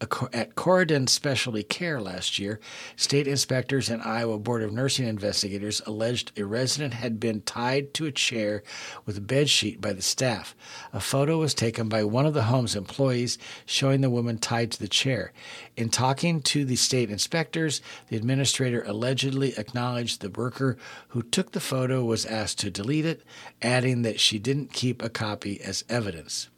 at 0.00 0.54
Corydon 0.54 1.08
Specialty 1.08 1.64
Care 1.64 2.00
last 2.00 2.38
year, 2.38 2.60
state 2.94 3.26
inspectors 3.26 3.88
and 3.88 4.00
Iowa 4.02 4.38
Board 4.38 4.62
of 4.62 4.72
Nursing 4.72 5.08
investigators 5.08 5.82
alleged 5.86 6.38
a 6.38 6.44
resident 6.44 6.94
had 6.94 7.18
been 7.18 7.40
tied 7.40 7.92
to 7.94 8.06
a 8.06 8.12
chair 8.12 8.62
with 9.04 9.18
a 9.18 9.20
bed 9.20 9.50
sheet 9.50 9.80
by 9.80 9.92
the 9.92 10.02
staff. 10.02 10.54
A 10.92 11.00
photo 11.00 11.38
was 11.38 11.52
taken 11.52 11.88
by 11.88 12.04
one 12.04 12.26
of 12.26 12.34
the 12.34 12.44
home's 12.44 12.76
employees 12.76 13.38
showing 13.66 14.00
the 14.00 14.08
woman 14.08 14.38
tied 14.38 14.70
to 14.70 14.78
the 14.78 14.86
chair. 14.86 15.32
In 15.76 15.88
talking 15.88 16.42
to 16.42 16.64
the 16.64 16.76
state 16.76 17.10
inspectors, 17.10 17.82
the 18.08 18.16
administrator 18.16 18.84
allegedly 18.86 19.58
acknowledged 19.58 20.20
the 20.20 20.30
worker 20.30 20.76
who 21.08 21.22
took 21.22 21.50
the 21.50 21.60
photo 21.60 22.04
was 22.04 22.24
asked 22.24 22.60
to 22.60 22.70
delete 22.70 23.04
it, 23.04 23.24
adding 23.60 24.02
that 24.02 24.20
she 24.20 24.38
didn't 24.38 24.72
keep 24.72 25.02
a 25.02 25.08
copy 25.08 25.60
as 25.60 25.84
evidence. 25.88 26.50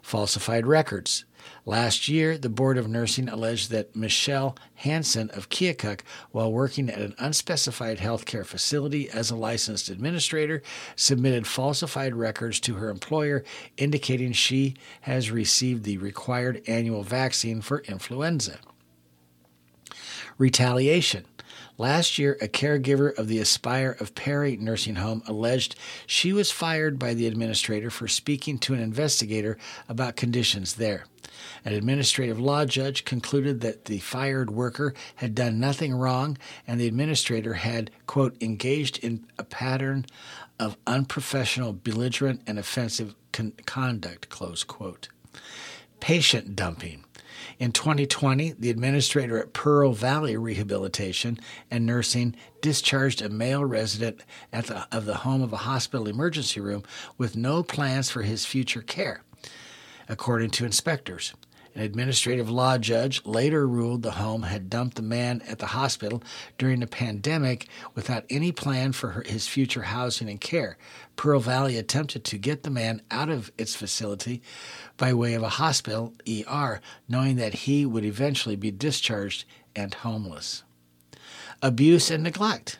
Falsified 0.00 0.66
records. 0.66 1.25
Last 1.68 2.06
year, 2.06 2.38
the 2.38 2.48
Board 2.48 2.78
of 2.78 2.88
Nursing 2.88 3.28
alleged 3.28 3.72
that 3.72 3.96
Michelle 3.96 4.56
Hansen 4.76 5.30
of 5.30 5.48
Keokuk, 5.48 6.02
while 6.30 6.52
working 6.52 6.88
at 6.88 7.00
an 7.00 7.16
unspecified 7.18 7.98
healthcare 7.98 8.46
facility 8.46 9.10
as 9.10 9.32
a 9.32 9.36
licensed 9.36 9.88
administrator, 9.88 10.62
submitted 10.94 11.44
falsified 11.44 12.14
records 12.14 12.60
to 12.60 12.74
her 12.74 12.88
employer 12.88 13.42
indicating 13.76 14.30
she 14.30 14.76
has 15.00 15.32
received 15.32 15.82
the 15.82 15.98
required 15.98 16.62
annual 16.68 17.02
vaccine 17.02 17.60
for 17.60 17.80
influenza. 17.80 18.60
Retaliation. 20.38 21.24
Last 21.78 22.16
year, 22.16 22.38
a 22.40 22.48
caregiver 22.48 23.16
of 23.18 23.26
the 23.26 23.38
Aspire 23.38 23.96
of 23.98 24.14
Perry 24.14 24.56
nursing 24.56 24.96
home 24.96 25.22
alleged 25.26 25.74
she 26.06 26.32
was 26.32 26.52
fired 26.52 26.98
by 26.98 27.12
the 27.12 27.26
administrator 27.26 27.90
for 27.90 28.06
speaking 28.06 28.56
to 28.60 28.72
an 28.72 28.80
investigator 28.80 29.58
about 29.88 30.16
conditions 30.16 30.74
there. 30.74 31.04
An 31.66 31.72
administrative 31.72 32.38
law 32.38 32.64
judge 32.64 33.04
concluded 33.04 33.60
that 33.62 33.86
the 33.86 33.98
fired 33.98 34.52
worker 34.52 34.94
had 35.16 35.34
done 35.34 35.58
nothing 35.58 35.92
wrong 35.92 36.38
and 36.64 36.80
the 36.80 36.86
administrator 36.86 37.54
had, 37.54 37.90
quote, 38.06 38.40
engaged 38.40 38.98
in 38.98 39.26
a 39.36 39.42
pattern 39.42 40.06
of 40.60 40.76
unprofessional, 40.86 41.72
belligerent, 41.72 42.40
and 42.46 42.56
offensive 42.56 43.16
con- 43.32 43.52
conduct, 43.66 44.28
close 44.28 44.62
quote. 44.62 45.08
Patient 45.98 46.54
dumping. 46.54 47.04
In 47.58 47.72
2020, 47.72 48.52
the 48.52 48.70
administrator 48.70 49.36
at 49.36 49.52
Pearl 49.52 49.90
Valley 49.92 50.36
Rehabilitation 50.36 51.36
and 51.68 51.84
Nursing 51.84 52.36
discharged 52.60 53.20
a 53.20 53.28
male 53.28 53.64
resident 53.64 54.22
the, 54.52 54.86
of 54.92 55.04
the 55.04 55.16
home 55.16 55.42
of 55.42 55.52
a 55.52 55.58
hospital 55.58 56.06
emergency 56.06 56.60
room 56.60 56.84
with 57.18 57.36
no 57.36 57.64
plans 57.64 58.08
for 58.08 58.22
his 58.22 58.46
future 58.46 58.82
care, 58.82 59.24
according 60.08 60.50
to 60.50 60.64
inspectors. 60.64 61.34
An 61.76 61.82
administrative 61.82 62.48
law 62.48 62.78
judge 62.78 63.22
later 63.26 63.68
ruled 63.68 64.00
the 64.00 64.12
home 64.12 64.44
had 64.44 64.70
dumped 64.70 64.96
the 64.96 65.02
man 65.02 65.42
at 65.46 65.58
the 65.58 65.66
hospital 65.66 66.22
during 66.56 66.80
the 66.80 66.86
pandemic 66.86 67.68
without 67.94 68.24
any 68.30 68.50
plan 68.50 68.92
for 68.92 69.10
her, 69.10 69.22
his 69.26 69.46
future 69.46 69.82
housing 69.82 70.30
and 70.30 70.40
care. 70.40 70.78
Pearl 71.16 71.38
Valley 71.38 71.76
attempted 71.76 72.24
to 72.24 72.38
get 72.38 72.62
the 72.62 72.70
man 72.70 73.02
out 73.10 73.28
of 73.28 73.52
its 73.58 73.74
facility 73.74 74.40
by 74.96 75.12
way 75.12 75.34
of 75.34 75.42
a 75.42 75.50
hospital 75.50 76.14
ER, 76.26 76.80
knowing 77.10 77.36
that 77.36 77.52
he 77.52 77.84
would 77.84 78.06
eventually 78.06 78.56
be 78.56 78.70
discharged 78.70 79.44
and 79.76 79.92
homeless. 79.92 80.62
Abuse 81.60 82.10
and 82.10 82.22
neglect. 82.22 82.78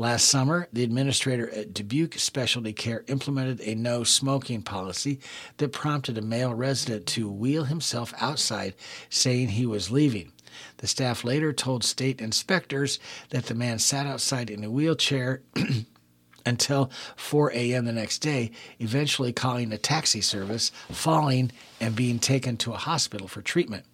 Last 0.00 0.30
summer, 0.30 0.66
the 0.72 0.82
administrator 0.82 1.50
at 1.50 1.74
Dubuque 1.74 2.18
Specialty 2.18 2.72
Care 2.72 3.04
implemented 3.06 3.60
a 3.60 3.74
no 3.74 4.02
smoking 4.02 4.62
policy 4.62 5.20
that 5.58 5.74
prompted 5.74 6.16
a 6.16 6.22
male 6.22 6.54
resident 6.54 7.04
to 7.08 7.30
wheel 7.30 7.64
himself 7.64 8.14
outside, 8.18 8.72
saying 9.10 9.48
he 9.48 9.66
was 9.66 9.90
leaving. 9.90 10.32
The 10.78 10.86
staff 10.86 11.22
later 11.22 11.52
told 11.52 11.84
state 11.84 12.18
inspectors 12.18 12.98
that 13.28 13.44
the 13.44 13.54
man 13.54 13.78
sat 13.78 14.06
outside 14.06 14.48
in 14.48 14.64
a 14.64 14.70
wheelchair 14.70 15.42
until 16.44 16.90
4 17.16 17.52
a.m. 17.52 17.84
the 17.84 17.92
next 17.92 18.18
day, 18.18 18.50
eventually 18.78 19.32
calling 19.32 19.72
a 19.72 19.78
taxi 19.78 20.20
service, 20.20 20.70
falling, 20.90 21.50
and 21.80 21.96
being 21.96 22.18
taken 22.18 22.56
to 22.58 22.72
a 22.72 22.78
hospital 22.78 23.28
for 23.28 23.42
treatment. 23.42 23.84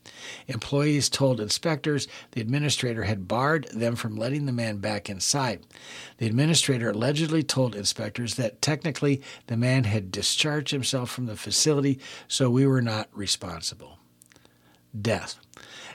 Employees 0.49 1.09
told 1.09 1.41
inspectors 1.41 2.09
the 2.33 2.41
administrator 2.41 3.05
had 3.05 3.29
barred 3.29 3.69
them 3.73 3.97
from 3.97 4.17
letting 4.17 4.47
the 4.47 4.53
man 4.53 4.79
back 4.79 5.09
inside. 5.09 5.65
The 6.19 6.27
administrator 6.27 6.91
allegedly 6.91 7.43
told 7.43 7.75
inspectors 7.75 8.35
that 8.35 8.63
technically 8.63 9.23
the 9.47 9.57
man 9.57 9.85
had 9.85 10.11
discharged 10.11 10.71
himself 10.71 11.11
from 11.11 11.27
the 11.27 11.37
facility, 11.37 11.99
so 12.29 12.51
we 12.51 12.67
were 12.67 12.83
not 12.83 13.09
responsible. 13.13 13.99
Death. 14.99 15.39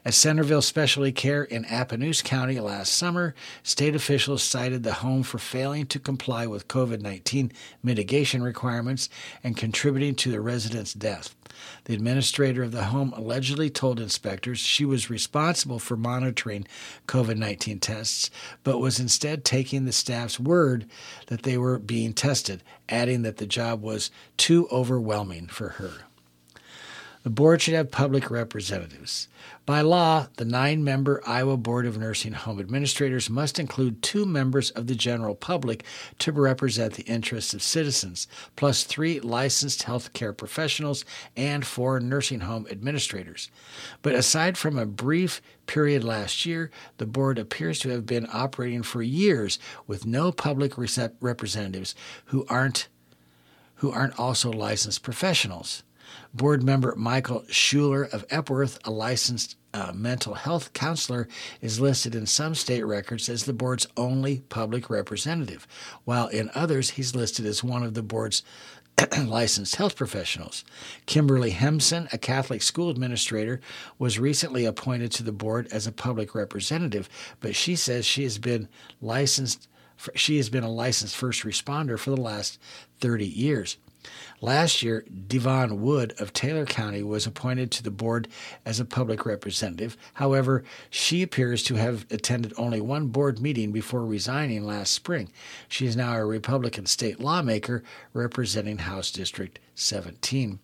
At 0.04 0.16
Centerville 0.16 0.64
Specialty 0.64 1.12
Care 1.12 1.44
in 1.44 1.64
Appanoose 1.66 2.24
County 2.24 2.60
last 2.60 2.92
summer, 2.92 3.36
state 3.62 3.94
officials 3.94 4.42
cited 4.42 4.82
the 4.82 4.94
home 4.94 5.22
for 5.22 5.38
failing 5.38 5.86
to 5.88 6.00
comply 6.00 6.48
with 6.48 6.68
COVID 6.68 7.02
19 7.02 7.52
mitigation 7.84 8.42
requirements 8.42 9.10
and 9.44 9.56
contributing 9.56 10.16
to 10.16 10.32
the 10.32 10.42
resident's 10.42 10.96
death. 10.96 11.36
The 11.84 11.94
administrator 11.94 12.64
of 12.64 12.72
the 12.72 12.86
home 12.86 13.14
allegedly 13.16 13.70
told 13.70 14.00
inspectors 14.00 14.58
she 14.58 14.86
was 14.86 15.12
responsible 15.12 15.78
for 15.78 15.96
monitoring 15.96 16.68
COVID 17.08 17.38
19 17.38 17.80
tests, 17.80 18.32
but 18.64 18.80
was 18.80 19.00
instead 19.00 19.46
taking 19.46 19.86
the 19.86 19.92
staff's 19.92 20.40
word 20.40 20.88
that 21.28 21.44
they 21.44 21.60
were 21.60 21.78
being 21.78 22.14
tested, 22.14 22.64
adding 22.90 23.22
that 23.22 23.38
the 23.38 23.46
job 23.46 23.84
was 23.84 24.10
too 24.36 24.68
overwhelming 24.72 25.46
for 25.46 25.70
her. 25.70 25.92
The 27.24 27.30
board 27.30 27.62
should 27.62 27.76
have 27.76 27.92
public 27.92 28.32
representatives. 28.32 29.28
By 29.68 29.82
law, 29.82 30.28
the 30.38 30.46
nine 30.46 30.84
member 30.84 31.22
Iowa 31.24 31.56
Board 31.56 31.86
of 31.86 32.00
Nursing 32.00 32.34
Home 32.34 32.60
Administrators 32.60 33.30
must 33.30 33.60
include 33.60 34.02
two 34.02 34.26
members 34.26 34.72
of 34.72 34.88
the 34.88 34.96
general 34.96 35.36
public 35.36 35.84
to 36.18 36.32
represent 36.32 36.96
the 36.96 37.04
interests 37.04 37.54
of 37.54 37.62
citizens, 37.62 38.28
plus 38.56 38.84
three 38.84 39.20
licensed 39.20 39.84
healthcare 39.84 40.36
professionals 40.36 41.06
and 41.38 41.64
four 41.64 42.00
nursing 42.00 42.40
home 42.40 42.66
administrators. 42.72 43.52
But 44.02 44.16
aside 44.16 44.58
from 44.58 44.80
a 44.80 44.88
brief 44.88 45.44
period 45.68 46.04
last 46.04 46.48
year, 46.48 46.72
the 46.98 47.06
board 47.06 47.38
appears 47.38 47.78
to 47.80 47.90
have 47.90 48.08
been 48.08 48.28
operating 48.34 48.82
for 48.82 49.04
years 49.04 49.60
with 49.86 50.08
no 50.08 50.32
public 50.32 50.74
representatives 50.76 51.94
who 52.26 52.48
aren't 52.50 52.88
who 53.76 53.92
aren't 53.92 54.20
also 54.20 54.52
licensed 54.52 55.02
professionals. 55.02 55.82
Board 56.34 56.64
member 56.64 56.94
Michael 56.96 57.44
Schuler 57.50 58.04
of 58.04 58.26
Epworth, 58.30 58.80
a 58.86 58.92
licensed 58.92 59.58
uh, 59.74 59.92
mental 59.94 60.34
health 60.34 60.74
counselor, 60.74 61.28
is 61.62 61.80
listed 61.80 62.16
in 62.16 62.26
some 62.26 62.56
state 62.56 62.84
records 62.84 63.30
as 63.30 63.46
the 63.46 63.54
board's 63.54 63.88
only 63.98 64.42
public 64.50 64.90
representative, 64.90 65.68
while 66.06 66.28
in 66.28 66.50
others 66.54 66.92
he's 66.92 67.16
listed 67.16 67.46
as 67.46 67.64
one 67.64 67.84
of 67.84 67.94
the 67.94 68.04
board's 68.04 68.44
licensed 69.26 69.76
health 69.76 69.96
professionals. 69.96 70.64
Kimberly 71.06 71.52
Hemson, 71.52 72.08
a 72.12 72.18
Catholic 72.18 72.62
school 72.62 72.90
administrator, 72.90 73.62
was 73.98 74.20
recently 74.20 74.66
appointed 74.66 75.12
to 75.14 75.24
the 75.24 75.32
board 75.32 75.68
as 75.72 75.88
a 75.88 75.92
public 75.92 76.36
representative, 76.36 77.10
but 77.40 77.56
she 77.56 77.76
says 77.76 78.06
she 78.06 78.24
has 78.24 78.38
been 78.38 78.68
licensed 79.02 79.68
she 80.16 80.38
has 80.38 80.50
been 80.50 80.64
a 80.64 80.72
licensed 80.72 81.16
first 81.16 81.44
responder 81.44 81.98
for 81.98 82.10
the 82.10 82.20
last 82.20 82.60
30 83.02 83.26
years. 83.26 83.78
Last 84.42 84.82
year, 84.82 85.06
Devon 85.28 85.82
Wood 85.82 86.14
of 86.20 86.34
Taylor 86.34 86.66
County 86.66 87.04
was 87.04 87.28
appointed 87.28 87.72
to 87.72 87.84
the 87.84 87.92
board 87.92 88.28
as 88.66 88.80
a 88.80 88.86
public 88.86 89.26
representative. 89.26 89.96
However, 90.16 90.64
she 90.90 91.22
appears 91.22 91.62
to 91.64 91.76
have 91.76 92.06
attended 92.10 92.54
only 92.58 92.82
one 92.82 93.08
board 93.08 93.40
meeting 93.40 93.72
before 93.72 94.06
resigning 94.06 94.66
last 94.66 94.92
spring. 94.92 95.32
She 95.68 95.86
is 95.86 95.96
now 95.96 96.16
a 96.16 96.26
Republican 96.26 96.88
state 96.88 97.20
lawmaker 97.20 97.84
representing 98.14 98.80
House 98.80 99.12
District 99.12 99.60
17. 99.76 100.60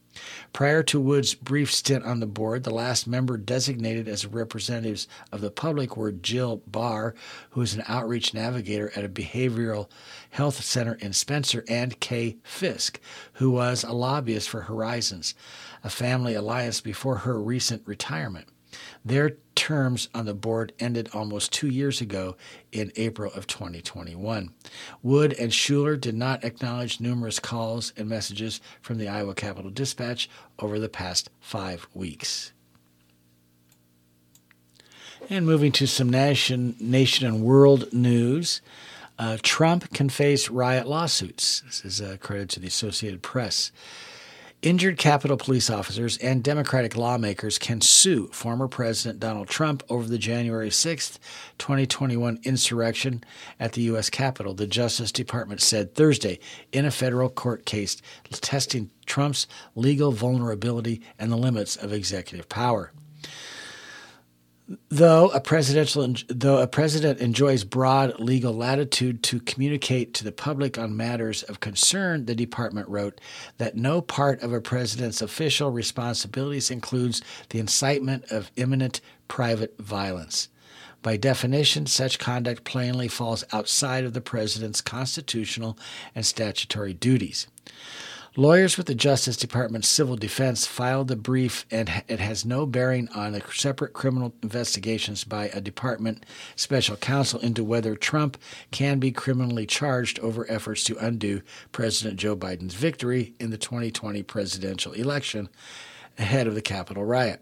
Prior 0.54 0.84
to 0.84 1.00
Wood's 1.00 1.34
brief 1.36 1.74
stint 1.74 2.04
on 2.04 2.20
the 2.20 2.26
board, 2.26 2.64
the 2.64 2.74
last 2.74 3.08
member 3.08 3.38
designated 3.38 4.08
as 4.08 4.26
representatives 4.26 5.08
of 5.32 5.42
the 5.42 5.52
public 5.52 5.96
were 5.96 6.12
Jill 6.12 6.62
Barr, 6.68 7.14
who 7.52 7.62
is 7.62 7.74
an 7.74 7.84
outreach 7.88 8.34
navigator 8.34 8.92
at 8.96 9.06
a 9.06 9.10
behavioral 9.10 9.90
health 10.30 10.64
center 10.64 10.96
in 10.96 11.14
Spencer, 11.14 11.64
and 11.68 12.00
Kay 12.00 12.38
Fisk, 12.44 13.00
who 13.34 13.52
was 13.52 13.84
a 13.84 13.94
lobbyist 13.94 14.50
for 14.50 14.62
Horizons, 14.62 15.36
a 15.84 15.90
family 15.90 16.34
alliance 16.34 16.82
before 16.82 17.18
her 17.18 17.40
recent 17.42 17.84
retirement. 17.86 18.48
Their 19.04 19.38
terms 19.56 20.08
on 20.14 20.26
the 20.26 20.34
board 20.34 20.72
ended 20.80 21.10
almost 21.14 21.52
two 21.52 21.68
years 21.68 22.00
ago 22.00 22.38
in 22.72 22.92
April 22.96 23.32
of 23.34 23.48
2021. 23.48 24.54
Wood 25.02 25.34
and 25.34 25.54
Schuler 25.54 25.98
did 25.98 26.16
not 26.16 26.44
acknowledge 26.44 27.00
numerous 27.00 27.40
calls 27.40 27.92
and 27.98 28.08
messages 28.08 28.62
from 28.82 28.98
the 28.98 29.08
Iowa 29.08 29.34
Capital 29.34 29.72
Dispatch 29.72 30.30
over 30.60 30.80
the 30.80 30.90
past 30.90 31.30
five 31.40 31.88
weeks. 31.94 32.54
And 35.30 35.46
moving 35.46 35.72
to 35.74 35.88
some 35.88 36.10
nation, 36.10 36.76
nation 36.80 37.28
and 37.28 37.42
world 37.42 37.92
news. 37.92 38.62
Uh, 39.20 39.38
Trump 39.42 39.92
can 39.94 40.10
face 40.10 40.50
riot 40.50 40.88
lawsuits. 40.88 41.62
This 41.62 41.84
is 41.84 42.00
a 42.00 42.18
credit 42.18 42.50
to 42.50 42.60
the 42.60 42.68
Associated 42.68 43.24
Press. 43.24 43.72
Injured 44.64 44.98
Capitol 44.98 45.38
police 45.38 45.70
officers 45.70 46.18
and 46.18 46.44
Democratic 46.44 46.98
lawmakers 46.98 47.60
can 47.60 47.80
sue 47.80 48.28
former 48.30 48.68
President 48.68 49.20
Donald 49.20 49.48
Trump 49.48 49.84
over 49.88 50.08
the 50.08 50.18
January 50.18 50.72
6, 50.72 51.20
2021 51.60 52.40
insurrection 52.44 53.24
at 53.60 53.74
the 53.74 53.84
U.S. 53.84 54.10
Capitol, 54.10 54.56
the 54.56 54.66
Justice 54.66 55.12
Department 55.12 55.62
said 55.62 55.94
Thursday 55.94 56.40
in 56.72 56.86
a 56.86 56.92
federal 56.92 57.30
court 57.30 57.68
case 57.68 58.02
testing 58.32 58.90
Trump's 59.06 59.46
legal 59.76 60.12
vulnerability 60.12 61.04
and 61.20 61.32
the 61.32 61.38
limits 61.38 61.76
of 61.76 61.94
executive 61.94 62.50
power. 62.50 62.92
Though 64.90 65.30
a 65.30 65.40
presidential 65.40 66.14
though 66.28 66.58
a 66.58 66.68
president 66.68 67.20
enjoys 67.20 67.64
broad 67.64 68.20
legal 68.20 68.54
latitude 68.54 69.24
to 69.24 69.40
communicate 69.40 70.14
to 70.16 70.26
the 70.26 70.32
public 70.34 70.78
on 70.78 70.98
matters 70.98 71.44
of 71.44 71.62
concern, 71.62 72.26
the 72.26 72.36
department 72.36 72.90
wrote 72.90 73.22
that 73.60 73.78
no 73.78 74.02
part 74.02 74.42
of 74.42 74.52
a 74.52 74.60
president's 74.60 75.22
official 75.22 75.72
responsibilities 75.72 76.70
includes 76.70 77.22
the 77.50 77.60
incitement 77.60 78.26
of 78.30 78.52
imminent 78.58 79.00
private 79.30 79.78
violence. 79.80 80.50
By 81.02 81.16
definition, 81.16 81.86
such 81.86 82.20
conduct 82.20 82.66
plainly 82.66 83.08
falls 83.08 83.46
outside 83.54 84.04
of 84.04 84.12
the 84.12 84.20
president's 84.20 84.82
constitutional 84.82 85.78
and 86.14 86.26
statutory 86.26 86.94
duties. 86.94 87.48
Lawyers 88.40 88.78
with 88.78 88.86
the 88.86 88.94
Justice 88.94 89.36
Department's 89.36 89.88
Civil 89.88 90.16
Defense 90.16 90.68
filed 90.68 91.08
the 91.08 91.16
brief, 91.16 91.66
and 91.72 92.04
it 92.08 92.20
has 92.20 92.46
no 92.46 92.68
bearing 92.68 93.10
on 93.16 93.32
the 93.32 93.42
separate 93.52 93.94
criminal 93.94 94.32
investigations 94.44 95.24
by 95.24 95.48
a 95.48 95.60
department 95.60 96.24
special 96.56 96.98
counsel 96.98 97.40
into 97.40 97.64
whether 97.64 97.96
Trump 97.96 98.38
can 98.70 99.00
be 99.00 99.12
criminally 99.12 99.66
charged 99.66 100.20
over 100.20 100.46
efforts 100.52 100.84
to 100.84 101.04
undo 101.04 101.42
President 101.72 102.20
Joe 102.20 102.36
Biden's 102.36 102.76
victory 102.76 103.34
in 103.40 103.50
the 103.50 103.58
2020 103.58 104.22
presidential 104.22 104.94
election 104.94 105.50
ahead 106.20 106.46
of 106.46 106.54
the 106.54 106.62
Capitol 106.62 107.06
riot. 107.06 107.42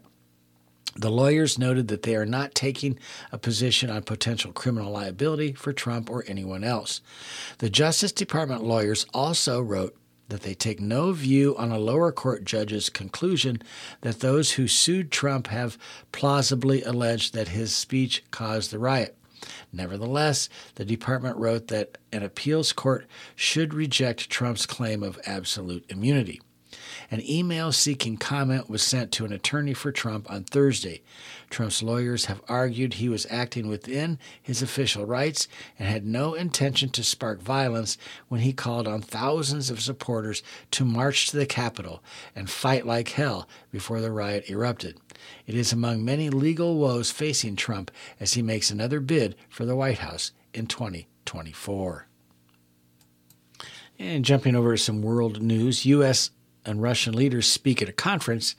The 0.94 1.10
lawyers 1.10 1.58
noted 1.58 1.88
that 1.88 2.04
they 2.04 2.16
are 2.16 2.24
not 2.24 2.54
taking 2.54 2.98
a 3.30 3.36
position 3.36 3.90
on 3.90 4.04
potential 4.04 4.50
criminal 4.50 4.92
liability 4.92 5.52
for 5.52 5.74
Trump 5.74 6.08
or 6.08 6.24
anyone 6.26 6.64
else. 6.64 7.02
The 7.58 7.68
Justice 7.68 8.12
Department 8.12 8.64
lawyers 8.64 9.04
also 9.12 9.60
wrote 9.60 9.94
that 10.28 10.42
they 10.42 10.54
take 10.54 10.80
no 10.80 11.12
view 11.12 11.56
on 11.56 11.70
a 11.70 11.78
lower 11.78 12.10
court 12.12 12.44
judge's 12.44 12.88
conclusion 12.88 13.62
that 14.00 14.20
those 14.20 14.52
who 14.52 14.66
sued 14.66 15.10
Trump 15.10 15.46
have 15.48 15.78
plausibly 16.12 16.82
alleged 16.82 17.34
that 17.34 17.48
his 17.48 17.74
speech 17.74 18.24
caused 18.30 18.70
the 18.70 18.78
riot. 18.78 19.16
Nevertheless, 19.72 20.48
the 20.74 20.84
department 20.84 21.36
wrote 21.36 21.68
that 21.68 21.98
an 22.12 22.22
appeals 22.22 22.72
court 22.72 23.06
should 23.34 23.74
reject 23.74 24.30
Trump's 24.30 24.66
claim 24.66 25.02
of 25.02 25.20
absolute 25.26 25.84
immunity. 25.88 26.40
An 27.10 27.22
email 27.28 27.70
seeking 27.72 28.16
comment 28.16 28.68
was 28.68 28.82
sent 28.82 29.12
to 29.12 29.24
an 29.24 29.32
attorney 29.32 29.74
for 29.74 29.92
Trump 29.92 30.30
on 30.30 30.44
Thursday. 30.44 31.02
Trump's 31.50 31.82
lawyers 31.82 32.26
have 32.26 32.42
argued 32.48 32.94
he 32.94 33.08
was 33.08 33.26
acting 33.30 33.68
within 33.68 34.18
his 34.42 34.62
official 34.62 35.06
rights 35.06 35.48
and 35.78 35.88
had 35.88 36.04
no 36.04 36.34
intention 36.34 36.88
to 36.90 37.04
spark 37.04 37.40
violence 37.40 37.96
when 38.28 38.40
he 38.40 38.52
called 38.52 38.88
on 38.88 39.00
thousands 39.00 39.70
of 39.70 39.80
supporters 39.80 40.42
to 40.72 40.84
march 40.84 41.28
to 41.28 41.36
the 41.36 41.46
Capitol 41.46 42.02
and 42.34 42.50
fight 42.50 42.86
like 42.86 43.10
hell 43.10 43.48
before 43.70 44.00
the 44.00 44.10
riot 44.10 44.50
erupted. 44.50 44.98
It 45.46 45.54
is 45.54 45.72
among 45.72 46.04
many 46.04 46.30
legal 46.30 46.76
woes 46.76 47.10
facing 47.10 47.56
Trump 47.56 47.90
as 48.18 48.34
he 48.34 48.42
makes 48.42 48.70
another 48.70 49.00
bid 49.00 49.36
for 49.48 49.64
the 49.64 49.76
White 49.76 49.98
House 49.98 50.32
in 50.52 50.66
2024. 50.66 52.08
And 53.98 54.24
jumping 54.24 54.54
over 54.54 54.76
to 54.76 54.82
some 54.82 55.00
world 55.00 55.40
news, 55.40 55.86
U.S 55.86 56.30
and 56.66 56.82
Russian 56.82 57.14
leaders 57.14 57.46
speak 57.46 57.80
at 57.80 57.88
a 57.88 57.92
conference 57.92 58.54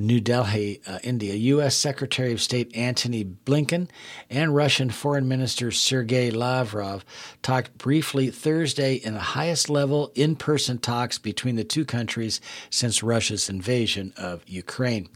New 0.00 0.18
Delhi, 0.18 0.80
uh, 0.86 0.98
India. 1.02 1.34
U.S. 1.34 1.76
Secretary 1.76 2.32
of 2.32 2.40
State 2.40 2.74
Antony 2.74 3.22
Blinken 3.22 3.88
and 4.30 4.54
Russian 4.54 4.88
Foreign 4.88 5.28
Minister 5.28 5.70
Sergei 5.70 6.30
Lavrov 6.30 7.04
talked 7.42 7.76
briefly 7.76 8.30
Thursday 8.30 8.94
in 8.94 9.12
the 9.12 9.20
highest 9.20 9.68
level 9.68 10.10
in 10.14 10.36
person 10.36 10.78
talks 10.78 11.18
between 11.18 11.56
the 11.56 11.64
two 11.64 11.84
countries 11.84 12.40
since 12.70 13.02
Russia's 13.02 13.50
invasion 13.50 14.14
of 14.16 14.42
Ukraine. 14.46 15.08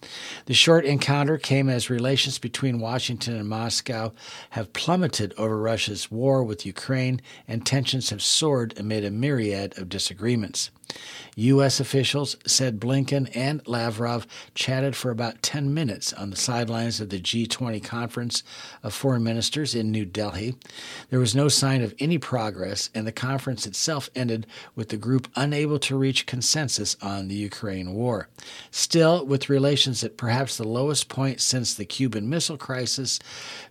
The 0.44 0.54
short 0.54 0.84
encounter 0.84 1.38
came 1.38 1.70
as 1.70 1.88
relations 1.88 2.38
between 2.38 2.78
Washington 2.78 3.36
and 3.36 3.48
Moscow 3.48 4.12
have 4.50 4.74
plummeted 4.74 5.32
over 5.38 5.56
Russia's 5.56 6.10
war 6.10 6.44
with 6.44 6.66
Ukraine, 6.66 7.22
and 7.48 7.64
tensions 7.64 8.10
have 8.10 8.22
soared 8.22 8.78
amid 8.78 9.04
a 9.04 9.10
myriad 9.10 9.78
of 9.78 9.88
disagreements. 9.88 10.70
U.S. 11.36 11.80
officials 11.80 12.36
said 12.46 12.78
Blinken 12.78 13.30
and 13.34 13.66
Lavrov 13.66 14.26
chatted 14.54 14.73
for 14.96 15.10
about 15.10 15.40
10 15.40 15.72
minutes 15.72 16.12
on 16.12 16.30
the 16.30 16.36
sidelines 16.36 17.00
of 17.00 17.08
the 17.08 17.20
G20 17.20 17.82
conference 17.84 18.42
of 18.82 18.92
foreign 18.92 19.22
ministers 19.22 19.72
in 19.72 19.92
New 19.92 20.04
Delhi. 20.04 20.56
There 21.10 21.20
was 21.20 21.34
no 21.34 21.48
sign 21.48 21.80
of 21.80 21.94
any 22.00 22.18
progress, 22.18 22.90
and 22.92 23.06
the 23.06 23.12
conference 23.12 23.66
itself 23.66 24.10
ended 24.16 24.48
with 24.74 24.88
the 24.88 24.96
group 24.96 25.28
unable 25.36 25.78
to 25.78 25.96
reach 25.96 26.26
consensus 26.26 26.96
on 27.00 27.28
the 27.28 27.36
Ukraine 27.36 27.94
war. 27.94 28.28
Still, 28.72 29.24
with 29.24 29.48
relations 29.48 30.02
at 30.02 30.16
perhaps 30.16 30.56
the 30.56 30.66
lowest 30.66 31.08
point 31.08 31.40
since 31.40 31.74
the 31.74 31.84
Cuban 31.84 32.28
Missile 32.28 32.58
Crisis 32.58 33.20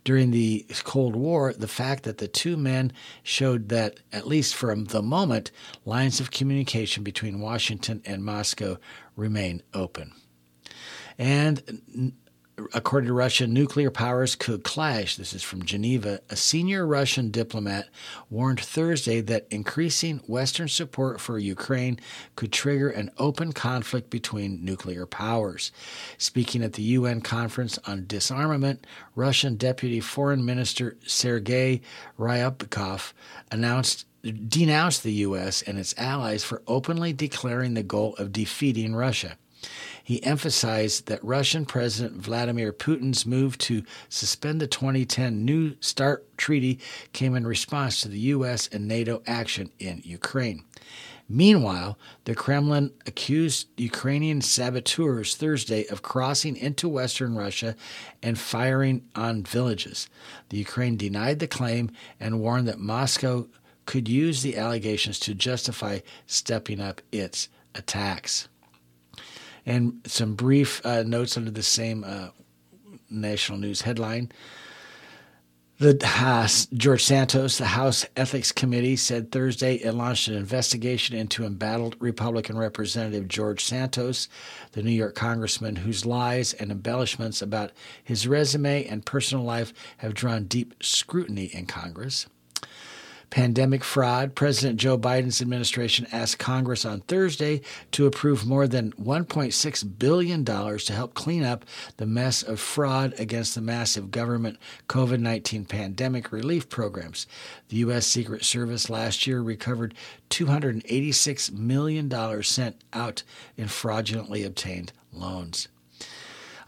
during 0.05 0.31
the 0.31 0.65
Cold 0.85 1.17
War, 1.17 1.51
the 1.51 1.67
fact 1.67 2.03
that 2.03 2.19
the 2.19 2.29
two 2.29 2.55
men 2.55 2.93
showed 3.23 3.67
that, 3.69 3.99
at 4.13 4.25
least 4.25 4.55
for 4.55 4.73
the 4.73 5.01
moment, 5.01 5.51
lines 5.85 6.21
of 6.21 6.31
communication 6.31 7.03
between 7.03 7.41
Washington 7.41 8.01
and 8.05 8.23
Moscow 8.23 8.77
remain 9.17 9.61
open. 9.73 10.13
And 11.17 12.13
according 12.73 13.07
to 13.07 13.13
Russia, 13.13 13.47
nuclear 13.47 13.89
powers 13.89 14.35
could 14.35 14.63
clash. 14.63 15.15
This 15.15 15.33
is 15.33 15.43
from 15.43 15.63
Geneva. 15.63 16.19
A 16.29 16.35
senior 16.35 16.85
Russian 16.85 17.31
diplomat 17.31 17.89
warned 18.29 18.59
Thursday 18.59 19.21
that 19.21 19.47
increasing 19.49 20.19
Western 20.27 20.67
support 20.67 21.19
for 21.19 21.39
Ukraine 21.39 21.99
could 22.35 22.51
trigger 22.51 22.89
an 22.89 23.11
open 23.17 23.53
conflict 23.53 24.09
between 24.09 24.63
nuclear 24.63 25.05
powers. 25.05 25.71
Speaking 26.17 26.63
at 26.63 26.73
the 26.73 26.83
UN 26.83 27.21
conference 27.21 27.79
on 27.85 28.05
disarmament, 28.07 28.85
Russian 29.15 29.55
Deputy 29.55 29.99
Foreign 29.99 30.45
Minister 30.45 30.97
Sergei 31.05 31.81
Ryabkov 32.19 33.13
announced 33.51 34.05
denounced 34.23 35.03
the 35.03 35.11
U.S. 35.13 35.61
and 35.63 35.77
its 35.77 35.93
allies 35.97 36.45
for 36.45 36.61
openly 36.65 37.11
declaring 37.11 37.73
the 37.73 37.83
goal 37.83 38.15
of 38.15 38.31
defeating 38.31 38.95
Russia. 38.95 39.35
He 40.03 40.21
emphasized 40.23 41.07
that 41.07 41.23
Russian 41.23 41.65
President 41.65 42.21
Vladimir 42.21 42.73
Putin's 42.73 43.25
move 43.25 43.57
to 43.59 43.83
suspend 44.09 44.59
the 44.59 44.67
2010 44.67 45.45
New 45.45 45.75
START 45.79 46.37
treaty 46.37 46.79
came 47.13 47.35
in 47.35 47.47
response 47.47 48.01
to 48.01 48.09
the 48.09 48.19
U.S. 48.19 48.67
and 48.67 48.85
NATO 48.85 49.23
action 49.25 49.71
in 49.79 50.01
Ukraine. 50.03 50.65
Meanwhile, 51.29 51.97
the 52.25 52.35
Kremlin 52.35 52.91
accused 53.07 53.69
Ukrainian 53.77 54.41
saboteurs 54.41 55.37
Thursday 55.37 55.85
of 55.87 56.01
crossing 56.01 56.57
into 56.57 56.89
western 56.89 57.35
Russia 57.35 57.77
and 58.21 58.37
firing 58.37 59.07
on 59.15 59.43
villages. 59.43 60.09
The 60.49 60.57
Ukraine 60.57 60.97
denied 60.97 61.39
the 61.39 61.47
claim 61.47 61.91
and 62.19 62.41
warned 62.41 62.67
that 62.67 62.77
Moscow 62.77 63.47
could 63.85 64.09
use 64.09 64.41
the 64.41 64.57
allegations 64.57 65.17
to 65.19 65.33
justify 65.33 65.99
stepping 66.27 66.81
up 66.81 67.01
its 67.11 67.47
attacks. 67.73 68.49
And 69.65 70.01
some 70.05 70.35
brief 70.35 70.85
uh, 70.85 71.03
notes 71.03 71.37
under 71.37 71.51
the 71.51 71.63
same 71.63 72.03
uh, 72.03 72.29
national 73.09 73.59
news 73.59 73.81
headline. 73.81 74.31
The 75.79 75.99
uh, 76.05 76.47
George 76.75 77.03
Santos, 77.03 77.57
the 77.57 77.65
House 77.65 78.05
Ethics 78.15 78.51
Committee, 78.51 78.95
said 78.95 79.31
Thursday 79.31 79.75
it 79.75 79.93
launched 79.93 80.27
an 80.27 80.35
investigation 80.35 81.15
into 81.15 81.45
embattled 81.45 81.95
Republican 81.99 82.57
Representative 82.57 83.27
George 83.27 83.65
Santos, 83.65 84.29
the 84.73 84.83
New 84.83 84.91
York 84.91 85.15
congressman 85.15 85.77
whose 85.77 86.05
lies 86.05 86.53
and 86.53 86.71
embellishments 86.71 87.41
about 87.41 87.71
his 88.03 88.27
resume 88.27 88.85
and 88.85 89.05
personal 89.05 89.43
life 89.43 89.73
have 89.97 90.13
drawn 90.13 90.45
deep 90.45 90.75
scrutiny 90.81 91.45
in 91.45 91.65
Congress. 91.65 92.27
Pandemic 93.33 93.83
fraud. 93.83 94.35
President 94.35 94.79
Joe 94.79 94.95
Biden's 94.95 95.41
administration 95.41 96.05
asked 96.11 96.37
Congress 96.37 96.85
on 96.85 97.01
Thursday 97.01 97.61
to 97.89 98.05
approve 98.05 98.45
more 98.45 98.67
than 98.67 98.91
$1.6 98.91 99.97
billion 99.97 100.45
to 100.45 100.93
help 100.93 101.15
clean 101.15 101.43
up 101.43 101.65
the 101.97 102.05
mess 102.05 102.43
of 102.43 102.59
fraud 102.59 103.15
against 103.17 103.55
the 103.55 103.61
massive 103.61 104.11
government 104.11 104.59
COVID 104.87 105.19
19 105.19 105.65
pandemic 105.65 106.31
relief 106.31 106.69
programs. 106.69 107.25
The 107.69 107.77
U.S. 107.77 108.05
Secret 108.05 108.45
Service 108.45 108.87
last 108.87 109.25
year 109.25 109.41
recovered 109.41 109.95
$286 110.29 111.51
million 111.53 112.43
sent 112.43 112.83
out 112.93 113.23
in 113.57 113.67
fraudulently 113.67 114.43
obtained 114.43 114.93
loans. 115.11 115.69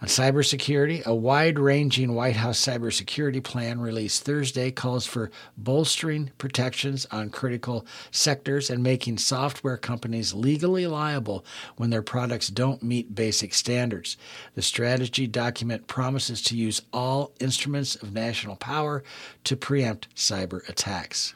On 0.02 0.08
cybersecurity, 0.10 1.06
a 1.06 1.16
wide 1.16 1.58
ranging 1.58 2.14
White 2.14 2.36
House 2.36 2.60
cybersecurity 2.60 3.42
plan 3.42 3.80
released 3.80 4.24
Thursday 4.24 4.70
calls 4.70 5.06
for 5.06 5.32
bolstering 5.58 6.32
protections 6.38 7.06
on 7.12 7.30
critical 7.30 7.86
sectors 8.12 8.70
and 8.70 8.84
making 8.84 9.18
software 9.18 9.78
companies 9.78 10.34
legally 10.34 10.86
liable 10.86 11.46
when 11.78 11.92
their 11.92 12.02
products 12.02 12.50
don't 12.50 12.84
meet 12.84 13.16
basic 13.16 13.54
standards. 13.54 14.18
The 14.56 14.62
strategy 14.62 15.28
document 15.28 15.88
promises 15.88 16.42
to 16.44 16.58
use 16.58 16.82
all 16.92 17.32
instruments 17.40 17.96
of 17.96 18.14
national 18.14 18.58
power 18.58 19.02
to 19.46 19.56
preempt 19.56 20.14
cyber 20.14 20.68
attacks. 20.68 21.34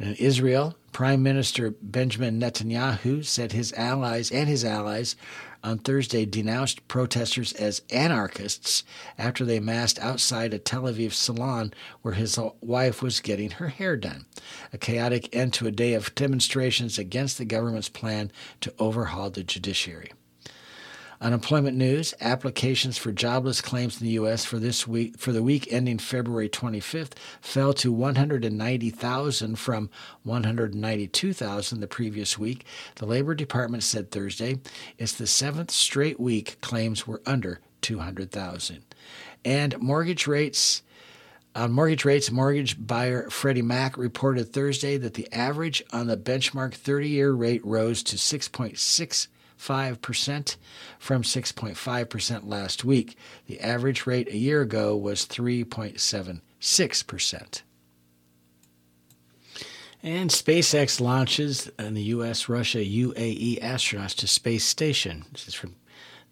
In 0.00 0.14
Israel, 0.14 0.76
Prime 0.92 1.22
Minister 1.22 1.70
Benjamin 1.82 2.40
Netanyahu 2.40 3.24
said 3.24 3.52
his 3.52 3.72
allies 3.74 4.30
and 4.30 4.48
his 4.48 4.64
allies 4.64 5.16
on 5.62 5.78
Thursday 5.78 6.24
denounced 6.24 6.86
protesters 6.88 7.52
as 7.54 7.82
anarchists 7.90 8.84
after 9.16 9.44
they 9.44 9.60
massed 9.60 9.98
outside 9.98 10.54
a 10.54 10.58
Tel 10.58 10.82
Aviv 10.82 11.12
salon 11.12 11.72
where 12.02 12.14
his 12.14 12.38
wife 12.60 13.02
was 13.02 13.20
getting 13.20 13.50
her 13.52 13.68
hair 13.68 13.96
done. 13.96 14.26
A 14.72 14.78
chaotic 14.78 15.34
end 15.34 15.52
to 15.54 15.66
a 15.66 15.72
day 15.72 15.94
of 15.94 16.14
demonstrations 16.14 16.98
against 16.98 17.38
the 17.38 17.44
government's 17.44 17.88
plan 17.88 18.30
to 18.60 18.72
overhaul 18.78 19.30
the 19.30 19.42
judiciary. 19.42 20.12
Unemployment 21.20 21.76
news: 21.76 22.14
Applications 22.20 22.96
for 22.96 23.10
jobless 23.10 23.60
claims 23.60 24.00
in 24.00 24.06
the 24.06 24.12
U.S. 24.12 24.44
for 24.44 24.60
this 24.60 24.86
week 24.86 25.18
for 25.18 25.32
the 25.32 25.42
week 25.42 25.66
ending 25.72 25.98
February 25.98 26.48
25th 26.48 27.14
fell 27.40 27.72
to 27.72 27.90
190,000 27.90 29.56
from 29.56 29.90
192,000 30.22 31.80
the 31.80 31.88
previous 31.88 32.38
week. 32.38 32.64
The 32.96 33.06
Labor 33.06 33.34
Department 33.34 33.82
said 33.82 34.12
Thursday 34.12 34.60
it's 34.96 35.12
the 35.12 35.26
seventh 35.26 35.72
straight 35.72 36.20
week 36.20 36.60
claims 36.60 37.04
were 37.04 37.20
under 37.26 37.60
200,000. 37.80 38.84
And 39.44 39.76
mortgage 39.80 40.26
rates. 40.26 40.82
On 41.56 41.72
mortgage 41.72 42.04
rates, 42.04 42.30
mortgage 42.30 42.76
buyer 42.86 43.28
Freddie 43.30 43.62
Mac 43.62 43.98
reported 43.98 44.52
Thursday 44.52 44.96
that 44.98 45.14
the 45.14 45.26
average 45.32 45.82
on 45.92 46.06
the 46.06 46.16
benchmark 46.16 46.74
30 46.74 47.08
year 47.08 47.32
rate 47.32 47.64
rose 47.66 48.04
to 48.04 48.14
6.6 48.14 49.26
5% 49.58 50.56
from 50.98 51.22
6.5% 51.22 52.46
last 52.46 52.84
week. 52.84 53.16
The 53.46 53.60
average 53.60 54.06
rate 54.06 54.28
a 54.28 54.36
year 54.36 54.60
ago 54.62 54.96
was 54.96 55.26
3.76%. 55.26 57.62
And 60.00 60.30
SpaceX 60.30 61.00
launches 61.00 61.68
the 61.76 62.02
U.S., 62.02 62.48
Russia, 62.48 62.78
UAE 62.78 63.60
astronauts 63.60 64.14
to 64.16 64.28
space 64.28 64.64
station. 64.64 65.24
This 65.32 65.48
is 65.48 65.54
from 65.54 65.74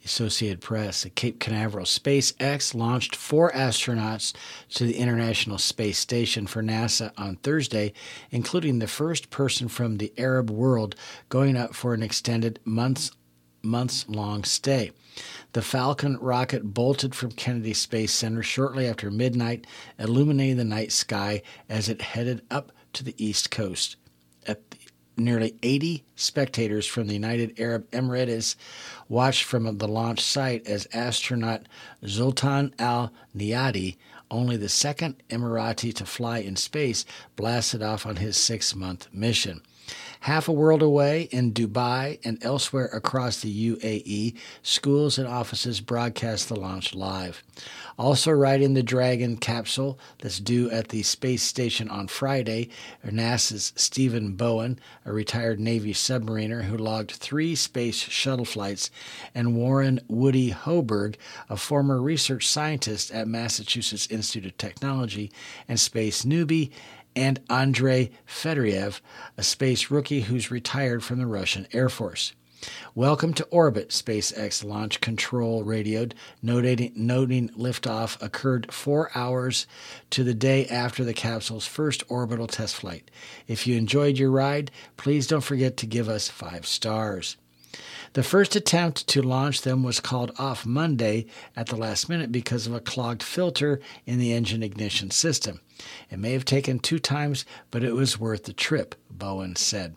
Associated 0.07 0.61
Press. 0.61 1.05
At 1.05 1.17
Cape 1.17 1.41
Canaveral, 1.41 1.85
SpaceX 1.85 2.75
launched 2.75 3.17
four 3.17 3.51
astronauts 3.51 4.33
to 4.71 4.85
the 4.85 4.97
International 4.97 5.59
Space 5.59 5.99
Station 5.99 6.47
for 6.47 6.63
NASA 6.63 7.11
on 7.19 7.37
Thursday, 7.37 7.93
including 8.31 8.79
the 8.79 8.87
first 8.87 9.31
person 9.31 9.67
from 9.67 9.99
the 9.99 10.13
Arab 10.17 10.49
world 10.49 10.95
going 11.29 11.57
up 11.57 11.75
for 11.75 11.93
an 11.93 12.03
extended 12.03 12.61
months 12.65 13.11
months 13.63 14.09
long 14.09 14.45
stay. 14.45 14.93
The 15.55 15.63
Falcon 15.63 16.19
rocket 16.19 16.73
bolted 16.73 17.13
from 17.17 17.33
Kennedy 17.33 17.75
Space 17.75 18.13
Center 18.13 18.45
shortly 18.45 18.87
after 18.87 19.11
midnight, 19.11 19.67
illuminating 19.99 20.57
the 20.57 20.65
night 20.65 20.93
sky 20.93 21.43
as 21.69 21.89
it 21.89 22.01
headed 22.01 22.43
up 22.49 22.71
to 22.93 23.03
the 23.03 23.15
East 23.23 23.51
Coast. 23.51 23.97
At 24.47 24.61
nearly 25.17 25.57
80 25.63 26.05
spectators 26.15 26.87
from 26.87 27.07
the 27.07 27.15
United 27.15 27.59
Arab 27.59 27.91
Emirates 27.91 28.57
watched 29.09 29.45
from 29.45 29.79
the 29.79 29.89
launch 29.89 30.21
site 30.21 30.67
as 30.67 30.89
astronaut 30.93 31.63
Sultan 32.07 32.75
Al 32.79 33.13
Neyadi, 33.37 33.97
only 34.31 34.57
the 34.57 34.69
second 34.69 35.23
Emirati 35.31 35.95
to 35.95 36.07
fly 36.07 36.39
in 36.39 36.57
space, 36.57 37.05
blasted 37.37 37.83
off 37.83 38.07
on 38.07 38.17
his 38.17 38.37
six 38.37 38.75
month 38.75 39.09
mission. 39.13 39.63
Half 40.27 40.49
a 40.49 40.53
world 40.53 40.83
away 40.83 41.29
in 41.31 41.53
Dubai 41.53 42.19
and 42.25 42.45
elsewhere 42.45 42.87
across 42.87 43.39
the 43.39 43.71
UAE, 43.71 44.35
schools 44.61 45.19
and 45.19 45.29
offices 45.29 45.81
broadcast 45.81 46.49
the 46.49 46.57
launch 46.57 46.97
live. 46.97 47.45
Also 47.97 48.33
riding 48.33 48.75
the 48.75 48.83
Dragon 48.83 49.37
capsule 49.37 50.01
that's 50.19 50.41
due 50.41 50.69
at 50.69 50.89
the 50.89 51.05
space 51.05 51.45
station 51.45 51.89
on 51.89 52.09
Friday 52.09 52.71
are 53.05 53.13
NASA's 53.13 53.73
Stephen 53.77 54.33
Bowen, 54.33 54.81
a 55.05 55.13
retired 55.13 55.61
Navy 55.61 55.95
submariner 55.95 56.65
who 56.65 56.77
logged 56.77 57.13
three 57.13 57.55
space 57.55 57.95
shuttle 57.95 58.45
flights, 58.45 58.91
and 59.33 59.57
Warren 59.57 60.01
Woody 60.09 60.51
Hoberg, 60.51 61.15
a 61.49 61.57
former 61.57 62.03
research 62.03 62.49
scientist 62.49 63.13
at 63.13 63.29
Massachusetts 63.29 64.09
Institute 64.09 64.47
of 64.47 64.59
Technology 64.59 65.31
and 65.69 65.79
space 65.79 66.25
newbie 66.25 66.73
and 67.17 67.41
Andrei 67.51 68.11
Fedorov, 68.29 69.01
a 69.37 69.43
space 69.43 69.91
rookie 69.91 70.21
who's 70.21 70.51
retired 70.51 71.03
from 71.03 71.19
the 71.19 71.27
Russian 71.27 71.67
Air 71.73 71.89
Force. 71.89 72.35
Welcome 72.95 73.35
to 73.35 73.45
orbit, 73.47 73.91
SpaceX 73.91 74.65
launch 74.65 75.01
control 75.01 75.63
radioed, 75.63 76.15
noting, 76.43 76.93
noting 76.95 77.49
liftoff 77.51 78.21
occurred 78.23 78.73
four 78.73 79.11
hours 79.15 79.67
to 80.11 80.25
the 80.25 80.35
day 80.35 80.67
after 80.67 81.05
the 81.05 81.15
capsule's 81.15 81.67
first 81.67 82.03
orbital 82.09 82.47
test 82.47 82.77
flight. 82.77 83.11
If 83.47 83.67
you 83.67 83.77
enjoyed 83.77 84.19
your 84.19 84.31
ride, 84.31 84.71
please 84.97 85.27
don't 85.27 85.43
forget 85.43 85.77
to 85.79 85.87
give 85.87 86.09
us 86.09 86.29
five 86.29 86.67
stars. 86.67 87.37
The 88.17 88.23
first 88.23 88.57
attempt 88.57 89.07
to 89.09 89.21
launch 89.21 89.61
them 89.61 89.83
was 89.83 90.01
called 90.01 90.33
off 90.39 90.65
Monday 90.65 91.27
at 91.55 91.67
the 91.67 91.77
last 91.77 92.09
minute 92.09 92.33
because 92.33 92.67
of 92.67 92.73
a 92.73 92.81
clogged 92.81 93.23
filter 93.23 93.79
in 94.07 94.19
the 94.19 94.33
engine 94.33 94.63
ignition 94.63 95.11
system. 95.11 95.61
It 96.11 96.19
may 96.19 96.33
have 96.33 96.47
taken 96.47 96.79
two 96.79 96.99
times, 96.99 97.45
but 97.71 97.85
it 97.85 97.93
was 97.93 98.19
worth 98.19 98.45
the 98.45 98.55
trip, 98.55 98.95
Bowen 99.11 99.55
said. 99.55 99.97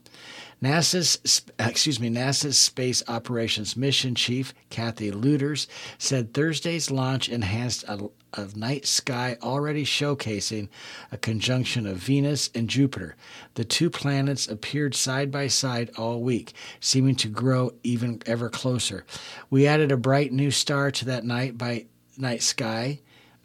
NASA's 0.62 1.44
uh, 1.58 1.64
excuse 1.70 2.02
me, 2.02 2.10
NASA's 2.10 2.58
Space 2.58 3.02
Operations 3.08 3.78
Mission 3.78 4.16
Chief 4.16 4.54
Kathy 4.70 5.12
Lueders 5.12 5.68
said 5.98 6.34
Thursday's 6.34 6.92
launch 6.92 7.30
enhanced 7.30 7.86
a, 7.88 8.10
a 8.34 8.48
night 8.56 8.86
sky 8.86 9.38
already 9.42 9.84
showcasing 9.84 10.70
a 11.12 11.18
conjunction 11.18 11.88
of 11.88 11.98
Venus 11.98 12.50
and 12.54 12.70
Jupiter. 12.70 13.16
The 13.56 13.64
two 13.64 13.90
planets 13.90 14.48
appeared 14.48 14.96
side 14.96 15.32
by 15.32 15.48
side 15.48 15.92
all 15.98 16.22
week, 16.22 16.54
seeming 16.80 17.16
to 17.16 17.28
grow 17.28 17.74
even 17.84 18.22
ever 18.26 18.50
closer. 18.50 19.06
We 19.50 19.68
added 19.68 19.92
a 19.92 19.98
bright 19.98 20.32
new 20.32 20.52
star 20.52 20.92
to 20.92 21.06
that 21.06 21.26
night 21.26 21.58
by 21.58 21.86
night 22.18 22.44
sky. 22.44 23.00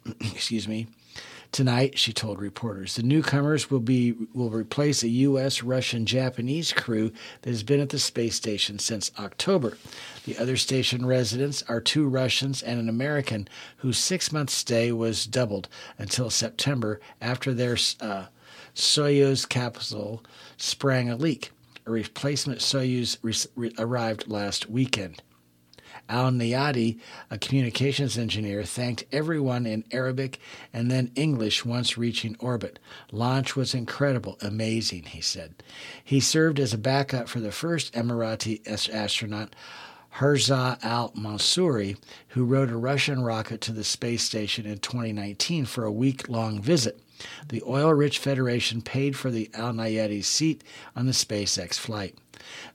excuse 0.21 0.67
me 0.67 0.87
Tonight, 1.55 1.97
she 1.97 2.11
told 2.11 2.41
reporters, 2.41 2.97
the 2.97 3.01
newcomers 3.01 3.71
will 3.71 3.79
be 3.79 4.13
will 4.33 4.49
replace 4.49 5.03
a 5.03 5.07
U.S., 5.07 5.63
Russian, 5.63 6.05
Japanese 6.05 6.73
crew 6.73 7.13
that 7.43 7.49
has 7.49 7.63
been 7.63 7.79
at 7.79 7.87
the 7.87 7.97
space 7.97 8.35
station 8.35 8.77
since 8.77 9.09
October. 9.17 9.77
The 10.25 10.37
other 10.37 10.57
station 10.57 11.05
residents 11.05 11.63
are 11.69 11.79
two 11.79 12.09
Russians 12.09 12.61
and 12.61 12.77
an 12.77 12.89
American 12.89 13.47
whose 13.77 13.97
six-month 13.97 14.49
stay 14.49 14.91
was 14.91 15.25
doubled 15.25 15.69
until 15.97 16.29
September 16.29 16.99
after 17.21 17.53
their 17.53 17.77
uh, 18.01 18.25
Soyuz 18.75 19.47
capsule 19.47 20.25
sprang 20.57 21.09
a 21.09 21.15
leak. 21.15 21.51
A 21.85 21.91
replacement 21.91 22.59
Soyuz 22.59 23.17
re- 23.55 23.73
arrived 23.77 24.27
last 24.27 24.69
weekend. 24.69 25.23
Al 26.09 26.31
Neyadi, 26.31 26.99
a 27.31 27.37
communications 27.37 28.17
engineer, 28.17 28.63
thanked 28.63 29.05
everyone 29.11 29.65
in 29.65 29.83
Arabic 29.91 30.39
and 30.73 30.91
then 30.91 31.11
English 31.15 31.65
once 31.65 31.97
reaching 31.97 32.35
orbit. 32.39 32.79
Launch 33.11 33.55
was 33.55 33.73
incredible, 33.73 34.37
amazing, 34.41 35.03
he 35.03 35.21
said. 35.21 35.63
He 36.03 36.19
served 36.19 36.59
as 36.59 36.73
a 36.73 36.77
backup 36.77 37.27
for 37.27 37.39
the 37.39 37.51
first 37.51 37.93
Emirati 37.93 38.61
astronaut. 38.93 39.55
Herza 40.15 40.81
al 40.81 41.11
Mansouri, 41.11 41.97
who 42.29 42.45
rode 42.45 42.71
a 42.71 42.77
Russian 42.77 43.21
rocket 43.21 43.59
to 43.61 43.73
the 43.73 43.83
space 43.83 44.23
station 44.23 44.65
in 44.65 44.77
2019 44.77 45.65
for 45.65 45.83
a 45.83 45.91
week 45.91 46.29
long 46.29 46.61
visit. 46.61 47.01
The 47.49 47.63
Oil 47.67 47.93
Rich 47.93 48.19
Federation 48.19 48.81
paid 48.81 49.17
for 49.17 49.29
the 49.29 49.49
Al 49.53 49.73
Neyadi 49.73 50.23
seat 50.23 50.63
on 50.95 51.05
the 51.05 51.11
SpaceX 51.11 51.75
flight. 51.75 52.15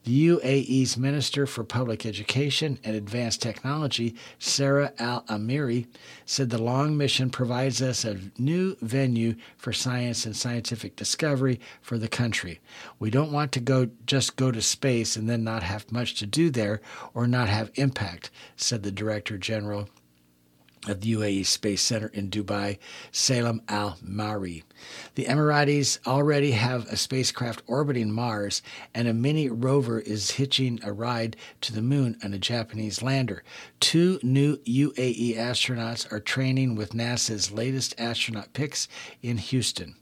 The 0.05 0.29
UAE's 0.29 0.97
Minister 0.97 1.47
for 1.47 1.65
Public 1.65 2.07
Education 2.07 2.79
and 2.85 2.97
Advanced 2.97 3.43
Technology, 3.43 4.15
Sarah 4.39 4.93
Al 4.99 5.23
Amiri, 5.23 5.87
said 6.25 6.51
the 6.51 6.63
long 6.63 6.97
mission 6.97 7.31
provides 7.31 7.83
us 7.83 8.05
a 8.05 8.19
new 8.39 8.77
venue 8.81 9.35
for 9.57 9.73
science 9.73 10.27
and 10.27 10.37
scientific 10.37 10.97
discovery 10.97 11.61
for 11.83 11.99
the 11.99 12.09
country. 12.09 12.61
We 12.99 13.11
don't 13.11 13.33
want 13.33 13.53
to 13.53 13.61
go 13.61 13.91
just 14.07 14.37
go 14.37 14.51
to 14.51 14.63
space 14.63 15.17
and 15.17 15.29
then 15.29 15.45
not 15.45 15.63
have 15.63 15.93
much 15.93 16.15
to 16.17 16.27
do 16.27 16.51
there 16.51 16.81
or 17.15 17.27
not 17.27 17.49
have 17.49 17.71
impact, 17.75 18.31
said 18.57 18.83
the 18.83 18.91
Director 18.91 19.39
General 19.39 19.89
of 20.89 21.01
the 21.01 21.13
UAE 21.13 21.45
Space 21.45 21.83
Center 21.83 22.09
in 22.09 22.31
Dubai, 22.31 22.79
Salem 23.13 23.61
Al 23.69 23.99
Marri. 24.03 24.65
The 25.15 25.27
Emiratis 25.27 25.99
already 26.07 26.53
have 26.53 26.87
a 26.87 26.97
spacecraft 26.97 27.63
orbiting 27.67 28.11
Mars, 28.11 28.63
and 28.95 29.07
a 29.07 29.13
mini 29.13 29.49
rover 29.49 30.01
is 30.01 30.33
hitching 30.33 30.81
a 30.83 30.93
ride 30.93 31.37
to 31.61 31.73
the 31.73 31.83
moon 31.83 32.17
on 32.25 32.33
a 32.33 32.39
Japanese 32.39 33.03
lander. 33.03 33.43
Two 33.79 34.19
new 34.23 34.57
UAE 34.59 35.37
astronauts 35.37 36.11
are 36.11 36.21
training 36.21 36.75
with 36.75 36.95
NASA's 36.95 37.51
latest 37.51 37.95
astronaut 37.99 38.53
picks 38.53 38.89
in 39.23 39.37
Houston. 39.37 39.97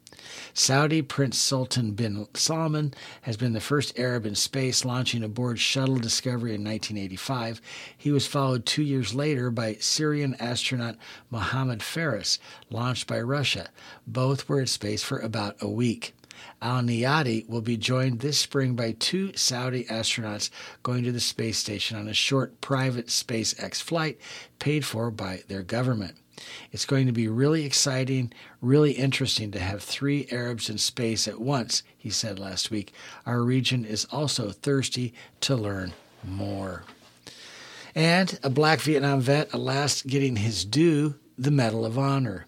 Saudi 0.58 1.02
Prince 1.02 1.38
Sultan 1.38 1.92
bin 1.92 2.26
Salman 2.34 2.92
has 3.22 3.36
been 3.36 3.52
the 3.52 3.60
first 3.60 3.96
Arab 3.96 4.26
in 4.26 4.34
space, 4.34 4.84
launching 4.84 5.22
aboard 5.22 5.60
Shuttle 5.60 5.98
Discovery 5.98 6.52
in 6.52 6.64
1985. 6.64 7.60
He 7.96 8.10
was 8.10 8.26
followed 8.26 8.66
two 8.66 8.82
years 8.82 9.14
later 9.14 9.52
by 9.52 9.74
Syrian 9.74 10.34
astronaut 10.40 10.96
Mohammed 11.30 11.80
Faris, 11.80 12.40
launched 12.70 13.06
by 13.06 13.20
Russia. 13.20 13.68
Both 14.04 14.48
were 14.48 14.58
in 14.58 14.66
space 14.66 15.04
for 15.04 15.20
about 15.20 15.56
a 15.62 15.68
week. 15.68 16.12
Al 16.60 16.82
Neyadi 16.82 17.48
will 17.48 17.62
be 17.62 17.76
joined 17.76 18.18
this 18.18 18.40
spring 18.40 18.74
by 18.74 18.96
two 18.98 19.36
Saudi 19.36 19.84
astronauts 19.84 20.50
going 20.82 21.04
to 21.04 21.12
the 21.12 21.20
space 21.20 21.58
station 21.58 21.96
on 21.96 22.08
a 22.08 22.14
short 22.14 22.60
private 22.60 23.06
SpaceX 23.06 23.80
flight 23.80 24.18
paid 24.58 24.84
for 24.84 25.12
by 25.12 25.44
their 25.46 25.62
government. 25.62 26.16
It's 26.72 26.84
going 26.84 27.06
to 27.06 27.12
be 27.12 27.28
really 27.28 27.64
exciting, 27.64 28.32
really 28.60 28.92
interesting 28.92 29.50
to 29.52 29.58
have 29.58 29.82
three 29.82 30.26
Arabs 30.30 30.68
in 30.70 30.78
space 30.78 31.26
at 31.28 31.40
once, 31.40 31.82
he 31.96 32.10
said 32.10 32.38
last 32.38 32.70
week. 32.70 32.92
Our 33.26 33.42
region 33.42 33.84
is 33.84 34.06
also 34.06 34.50
thirsty 34.50 35.14
to 35.42 35.56
learn 35.56 35.92
more. 36.24 36.84
And 37.94 38.38
a 38.42 38.50
black 38.50 38.80
Vietnam 38.80 39.20
vet, 39.20 39.54
at 39.54 39.60
last 39.60 40.06
getting 40.06 40.36
his 40.36 40.64
due, 40.64 41.16
the 41.36 41.50
Medal 41.50 41.84
of 41.84 41.98
Honor. 41.98 42.46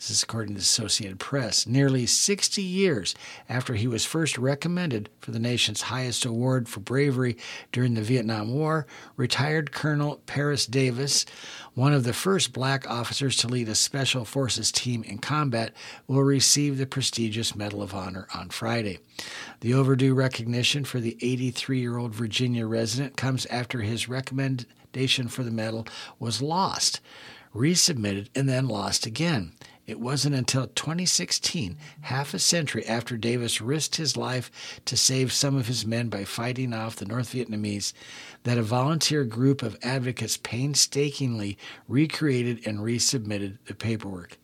This 0.00 0.10
is 0.10 0.22
according 0.22 0.54
to 0.54 0.60
the 0.60 0.62
Associated 0.62 1.18
Press. 1.18 1.66
Nearly 1.66 2.06
60 2.06 2.62
years 2.62 3.14
after 3.50 3.74
he 3.74 3.86
was 3.86 4.06
first 4.06 4.38
recommended 4.38 5.10
for 5.20 5.30
the 5.30 5.38
nation's 5.38 5.82
highest 5.82 6.24
award 6.24 6.70
for 6.70 6.80
bravery 6.80 7.36
during 7.70 7.92
the 7.92 8.00
Vietnam 8.00 8.54
War, 8.54 8.86
retired 9.16 9.72
Colonel 9.72 10.22
Paris 10.24 10.64
Davis, 10.64 11.26
one 11.74 11.92
of 11.92 12.04
the 12.04 12.12
first 12.12 12.52
black 12.52 12.88
officers 12.90 13.36
to 13.36 13.48
lead 13.48 13.68
a 13.68 13.74
Special 13.74 14.24
Forces 14.24 14.72
team 14.72 15.02
in 15.04 15.18
combat, 15.18 15.72
will 16.06 16.22
receive 16.22 16.78
the 16.78 16.86
prestigious 16.86 17.54
Medal 17.54 17.82
of 17.82 17.94
Honor 17.94 18.26
on 18.34 18.50
Friday. 18.50 18.98
The 19.60 19.74
overdue 19.74 20.14
recognition 20.14 20.84
for 20.84 21.00
the 21.00 21.16
83 21.20 21.80
year 21.80 21.96
old 21.96 22.14
Virginia 22.14 22.66
resident 22.66 23.16
comes 23.16 23.46
after 23.46 23.80
his 23.80 24.08
recommendation 24.08 25.28
for 25.28 25.42
the 25.42 25.50
medal 25.50 25.86
was 26.18 26.42
lost, 26.42 27.00
resubmitted, 27.54 28.28
and 28.34 28.48
then 28.48 28.68
lost 28.68 29.06
again. 29.06 29.52
It 29.90 29.98
wasn't 29.98 30.36
until 30.36 30.68
2016, 30.68 31.76
half 32.02 32.32
a 32.32 32.38
century 32.38 32.86
after 32.86 33.16
Davis 33.16 33.60
risked 33.60 33.96
his 33.96 34.16
life 34.16 34.80
to 34.84 34.96
save 34.96 35.32
some 35.32 35.56
of 35.56 35.66
his 35.66 35.84
men 35.84 36.08
by 36.08 36.22
fighting 36.22 36.72
off 36.72 36.94
the 36.94 37.06
North 37.06 37.32
Vietnamese, 37.32 37.92
that 38.44 38.56
a 38.56 38.62
volunteer 38.62 39.24
group 39.24 39.62
of 39.62 39.76
advocates 39.82 40.36
painstakingly 40.36 41.58
recreated 41.88 42.64
and 42.64 42.78
resubmitted 42.78 43.58
the 43.66 43.74
paperwork. 43.74 44.38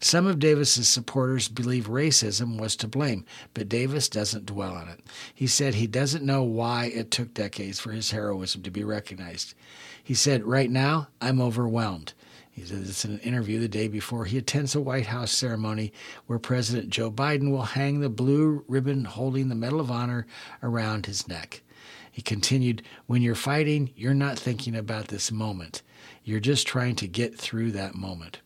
Some 0.00 0.26
of 0.26 0.40
Davis's 0.40 0.88
supporters 0.88 1.46
believe 1.46 1.86
racism 1.86 2.58
was 2.58 2.74
to 2.74 2.88
blame, 2.88 3.24
but 3.54 3.68
Davis 3.68 4.08
doesn't 4.08 4.46
dwell 4.46 4.74
on 4.74 4.88
it. 4.88 4.98
He 5.32 5.46
said 5.46 5.74
he 5.74 5.86
doesn't 5.86 6.24
know 6.24 6.42
why 6.42 6.86
it 6.86 7.12
took 7.12 7.34
decades 7.34 7.78
for 7.78 7.92
his 7.92 8.10
heroism 8.10 8.64
to 8.64 8.70
be 8.72 8.82
recognized. 8.82 9.54
He 10.02 10.14
said, 10.14 10.42
Right 10.42 10.72
now, 10.72 11.06
I'm 11.20 11.40
overwhelmed. 11.40 12.14
He 12.58 12.64
said 12.64 12.84
this 12.84 13.04
in 13.04 13.12
an 13.12 13.20
interview 13.20 13.60
the 13.60 13.68
day 13.68 13.86
before 13.86 14.24
he 14.24 14.36
attends 14.36 14.74
a 14.74 14.80
White 14.80 15.06
House 15.06 15.30
ceremony 15.30 15.92
where 16.26 16.40
President 16.40 16.90
Joe 16.90 17.08
Biden 17.08 17.52
will 17.52 17.62
hang 17.62 18.00
the 18.00 18.08
blue 18.08 18.64
ribbon 18.66 19.04
holding 19.04 19.48
the 19.48 19.54
Medal 19.54 19.78
of 19.78 19.92
Honor 19.92 20.26
around 20.60 21.06
his 21.06 21.28
neck. 21.28 21.62
He 22.10 22.20
continued, 22.20 22.82
When 23.06 23.22
you're 23.22 23.36
fighting, 23.36 23.92
you're 23.94 24.12
not 24.12 24.40
thinking 24.40 24.74
about 24.74 25.06
this 25.06 25.30
moment. 25.30 25.82
You're 26.24 26.40
just 26.40 26.66
trying 26.66 26.96
to 26.96 27.06
get 27.06 27.38
through 27.38 27.70
that 27.72 27.94
moment. 27.94 28.40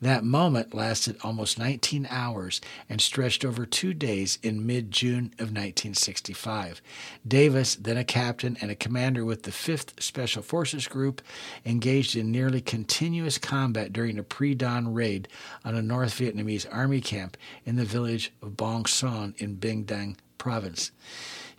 That 0.00 0.24
moment 0.24 0.74
lasted 0.74 1.16
almost 1.22 1.58
19 1.58 2.06
hours 2.10 2.60
and 2.88 3.00
stretched 3.00 3.44
over 3.44 3.66
two 3.66 3.94
days 3.94 4.38
in 4.42 4.66
mid 4.66 4.90
June 4.90 5.26
of 5.38 5.50
1965. 5.50 6.80
Davis, 7.26 7.74
then 7.76 7.96
a 7.96 8.04
captain 8.04 8.56
and 8.60 8.70
a 8.70 8.74
commander 8.74 9.24
with 9.24 9.42
the 9.42 9.50
5th 9.50 10.00
Special 10.02 10.42
Forces 10.42 10.88
Group, 10.88 11.22
engaged 11.64 12.16
in 12.16 12.30
nearly 12.30 12.60
continuous 12.60 13.38
combat 13.38 13.92
during 13.92 14.18
a 14.18 14.22
pre 14.22 14.54
dawn 14.54 14.92
raid 14.92 15.28
on 15.64 15.74
a 15.74 15.82
North 15.82 16.18
Vietnamese 16.18 16.66
army 16.72 17.00
camp 17.00 17.36
in 17.64 17.76
the 17.76 17.84
village 17.84 18.32
of 18.42 18.56
Bong 18.56 18.86
Son 18.86 19.34
in 19.38 19.56
Binh 19.56 19.86
Dang 19.86 20.16
province. 20.38 20.92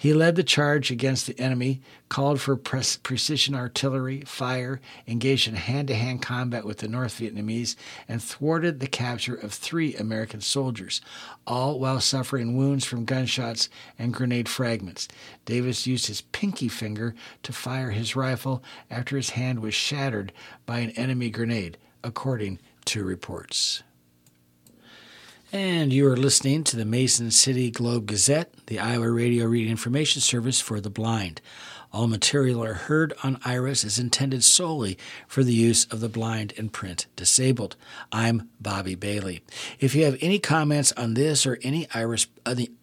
He 0.06 0.14
led 0.14 0.36
the 0.36 0.44
charge 0.44 0.92
against 0.92 1.26
the 1.26 1.40
enemy, 1.40 1.82
called 2.10 2.40
for 2.40 2.56
pre- 2.56 2.84
precision 3.02 3.56
artillery 3.56 4.22
fire, 4.22 4.80
engaged 5.08 5.48
in 5.48 5.56
hand 5.56 5.88
to 5.88 5.96
hand 5.96 6.22
combat 6.22 6.64
with 6.64 6.78
the 6.78 6.88
North 6.88 7.20
Vietnamese, 7.20 7.76
and 8.08 8.22
thwarted 8.22 8.80
the 8.80 8.86
capture 8.86 9.34
of 9.34 9.52
three 9.52 9.96
American 9.96 10.42
soldiers, 10.42 11.02
all 11.48 11.80
while 11.80 12.00
suffering 12.00 12.56
wounds 12.56 12.86
from 12.86 13.04
gunshots 13.04 13.68
and 13.98 14.14
grenade 14.14 14.48
fragments. 14.48 15.08
Davis 15.46 15.88
used 15.88 16.06
his 16.06 16.22
pinky 16.22 16.68
finger 16.68 17.16
to 17.42 17.52
fire 17.52 17.90
his 17.90 18.16
rifle 18.16 18.62
after 18.92 19.16
his 19.16 19.32
hand 19.32 19.60
was 19.60 19.74
shattered 19.74 20.32
by 20.68 20.82
an 20.82 20.92
enemy 20.92 21.32
grenade, 21.32 21.80
according 22.04 22.60
to 22.86 23.04
reports. 23.04 23.82
And 25.56 25.92
you 25.94 26.06
are 26.10 26.18
listening 26.18 26.66
to 26.66 26.76
the 26.76 26.84
Mason 26.84 27.32
City 27.32 27.72
Globe 27.72 28.08
Gazette, 28.08 28.54
the 28.68 28.78
Iowa 28.78 29.10
Radio 29.10 29.46
Reading 29.46 29.72
Information 29.72 30.22
Service 30.22 30.60
for 30.60 30.82
the 30.82 30.90
blind. 30.90 31.40
All 31.94 32.08
material 32.08 32.62
are 32.62 32.74
heard 32.74 33.14
on 33.24 33.40
IRIS 33.46 33.86
is 33.86 33.98
intended 33.98 34.44
solely 34.44 34.98
for 35.30 35.46
the 35.46 35.54
use 35.54 35.86
of 35.86 36.02
the 36.02 36.10
blind 36.10 36.54
and 36.58 36.74
print 36.74 37.06
disabled. 37.16 37.78
I'm 38.12 38.50
Bobby 38.60 38.96
Bailey. 38.96 39.44
If 39.80 39.96
you 39.96 40.04
have 40.04 40.18
any 40.20 40.40
comments 40.40 40.92
on 40.98 41.14
this 41.14 41.46
or 41.46 41.58
any 41.62 41.88
IRIS 41.94 42.28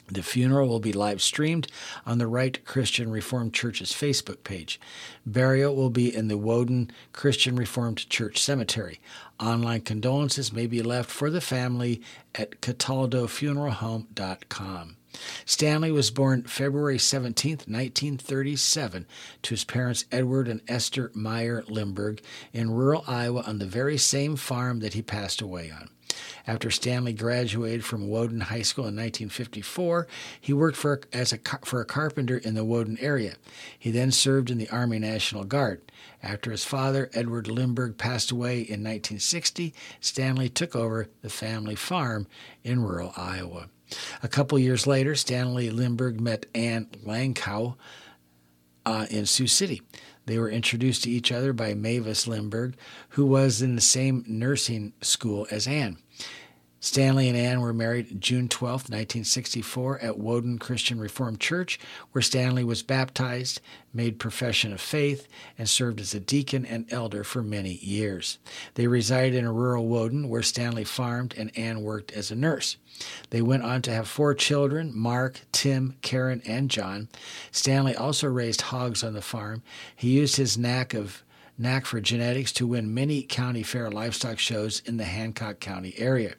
The 0.08 0.22
funeral 0.22 0.68
will 0.68 0.80
be 0.80 0.92
live 0.92 1.22
streamed 1.22 1.68
on 2.04 2.18
the 2.18 2.26
Wright 2.26 2.62
Christian 2.64 3.10
Reformed 3.10 3.54
Church's 3.54 3.92
Facebook 3.92 4.44
page. 4.44 4.78
Burial 5.24 5.74
will 5.74 5.88
be 5.88 6.14
in 6.14 6.28
the 6.28 6.36
Woden 6.36 6.90
Christian 7.12 7.56
Reformed 7.56 8.06
Church 8.10 8.38
Cemetery. 8.38 9.00
Online 9.40 9.80
condolences 9.80 10.52
may 10.52 10.66
be 10.66 10.82
left 10.82 11.10
for 11.10 11.30
the 11.30 11.40
family 11.40 12.02
at 12.34 12.60
cataldofuneralhome.com. 12.60 14.96
Stanley 15.46 15.92
was 15.92 16.10
born 16.10 16.42
February 16.42 16.98
17, 16.98 17.52
1937, 17.52 19.06
to 19.42 19.50
his 19.50 19.64
parents 19.64 20.04
Edward 20.10 20.48
and 20.48 20.60
Esther 20.68 21.10
Meyer 21.14 21.62
Limburg 21.68 22.20
in 22.52 22.72
rural 22.72 23.04
Iowa 23.06 23.42
on 23.46 23.58
the 23.58 23.66
very 23.66 23.96
same 23.96 24.36
farm 24.36 24.80
that 24.80 24.94
he 24.94 25.02
passed 25.02 25.40
away 25.40 25.70
on. 25.70 25.88
After 26.46 26.70
Stanley 26.70 27.12
graduated 27.12 27.85
from 27.85 28.09
Woden 28.09 28.40
High 28.40 28.62
School 28.62 28.85
in 28.85 28.96
1954, 28.96 30.07
he 30.40 30.53
worked 30.53 30.77
for, 30.77 31.00
as 31.12 31.33
a, 31.33 31.38
for 31.64 31.81
a 31.81 31.85
carpenter 31.85 32.38
in 32.38 32.55
the 32.55 32.64
Woden 32.64 32.98
area. 33.00 33.35
He 33.79 33.90
then 33.90 34.11
served 34.11 34.51
in 34.51 34.59
the 34.59 34.68
Army 34.70 34.99
National 34.99 35.45
Guard. 35.45 35.80
After 36.22 36.51
his 36.51 36.64
father, 36.64 37.11
Edward 37.14 37.49
Limburg, 37.49 37.99
passed 37.99 38.30
away 38.30 38.57
in 38.59 38.82
1960, 38.82 39.74
Stanley 40.01 40.49
took 40.49 40.74
over 40.74 41.09
the 41.22 41.30
family 41.30 41.74
farm 41.74 42.26
in 42.62 42.82
rural 42.82 43.12
Iowa. 43.16 43.68
A 44.22 44.28
couple 44.28 44.59
years 44.59 44.86
later, 44.86 45.14
Stanley 45.14 45.70
Limburg 45.70 46.20
met 46.20 46.47
Anne 46.55 46.88
Langkow 47.05 47.76
uh, 48.86 49.07
in 49.11 49.26
Sioux 49.26 49.47
City. 49.47 49.82
They 50.27 50.39
were 50.39 50.49
introduced 50.49 51.05
to 51.05 51.11
each 51.11 51.31
other 51.31 51.53
by 51.53 51.75
Mavis 51.75 52.27
Limburg, 52.27 52.77
who 53.11 53.27
was 53.27 53.61
in 53.61 53.75
the 53.75 53.81
same 53.81 54.25
nursing 54.27 54.93
school 55.01 55.47
as 55.51 55.66
Anne. 55.66 55.99
Stanley 56.85 57.30
and 57.30 57.39
Anne 57.39 57.62
were 57.62 57.72
married 57.72 58.20
June 58.20 58.47
12, 58.47 58.91
1964, 58.91 60.01
at 60.01 60.18
Woden 60.18 60.59
Christian 60.59 61.01
Reformed 61.01 61.41
Church, 61.41 61.80
where 62.12 62.20
Stanley 62.20 62.62
was 62.62 62.82
baptized, 62.82 63.62
made 63.95 64.18
profession 64.18 64.70
of 64.70 64.82
faith, 64.82 65.26
and 65.57 65.66
served 65.66 65.99
as 65.99 66.12
a 66.12 66.20
deacon 66.20 66.66
and 66.66 66.85
elder 66.93 67.24
for 67.24 67.43
many 67.43 67.76
years. 67.76 68.37
They 68.74 68.87
resided 68.87 69.35
in 69.35 69.47
a 69.47 69.53
rural 69.53 69.89
Woden 69.89 70.28
where 70.28 70.43
Stanley 70.43 70.85
farmed 70.85 71.32
and 71.39 71.57
Anne 71.57 71.82
worked 71.82 72.12
as 72.12 72.30
a 72.30 72.37
nurse. 72.37 72.76
They 73.30 73.41
went 73.41 73.62
on 73.62 73.80
to 73.80 73.91
have 73.91 74.07
four 74.07 74.35
children 74.35 74.93
Mark, 74.95 75.41
Tim, 75.53 75.97
Karen, 76.03 76.43
and 76.45 76.70
John. 76.70 77.09
Stanley 77.51 77.97
also 77.97 78.28
raised 78.28 78.61
hogs 78.61 79.03
on 79.03 79.14
the 79.14 79.22
farm. 79.22 79.62
He 79.97 80.11
used 80.11 80.37
his 80.37 80.59
knack 80.59 80.93
of 80.93 81.24
knack 81.57 81.87
for 81.87 82.03
genetics 82.03 82.53
to 82.53 82.66
win 82.66 82.93
many 82.93 83.22
county 83.22 83.62
fair 83.62 83.91
livestock 83.91 84.39
shows 84.39 84.82
in 84.85 84.99
the 84.99 85.05
Hancock 85.05 85.61
County 85.61 85.95
area. 85.97 86.35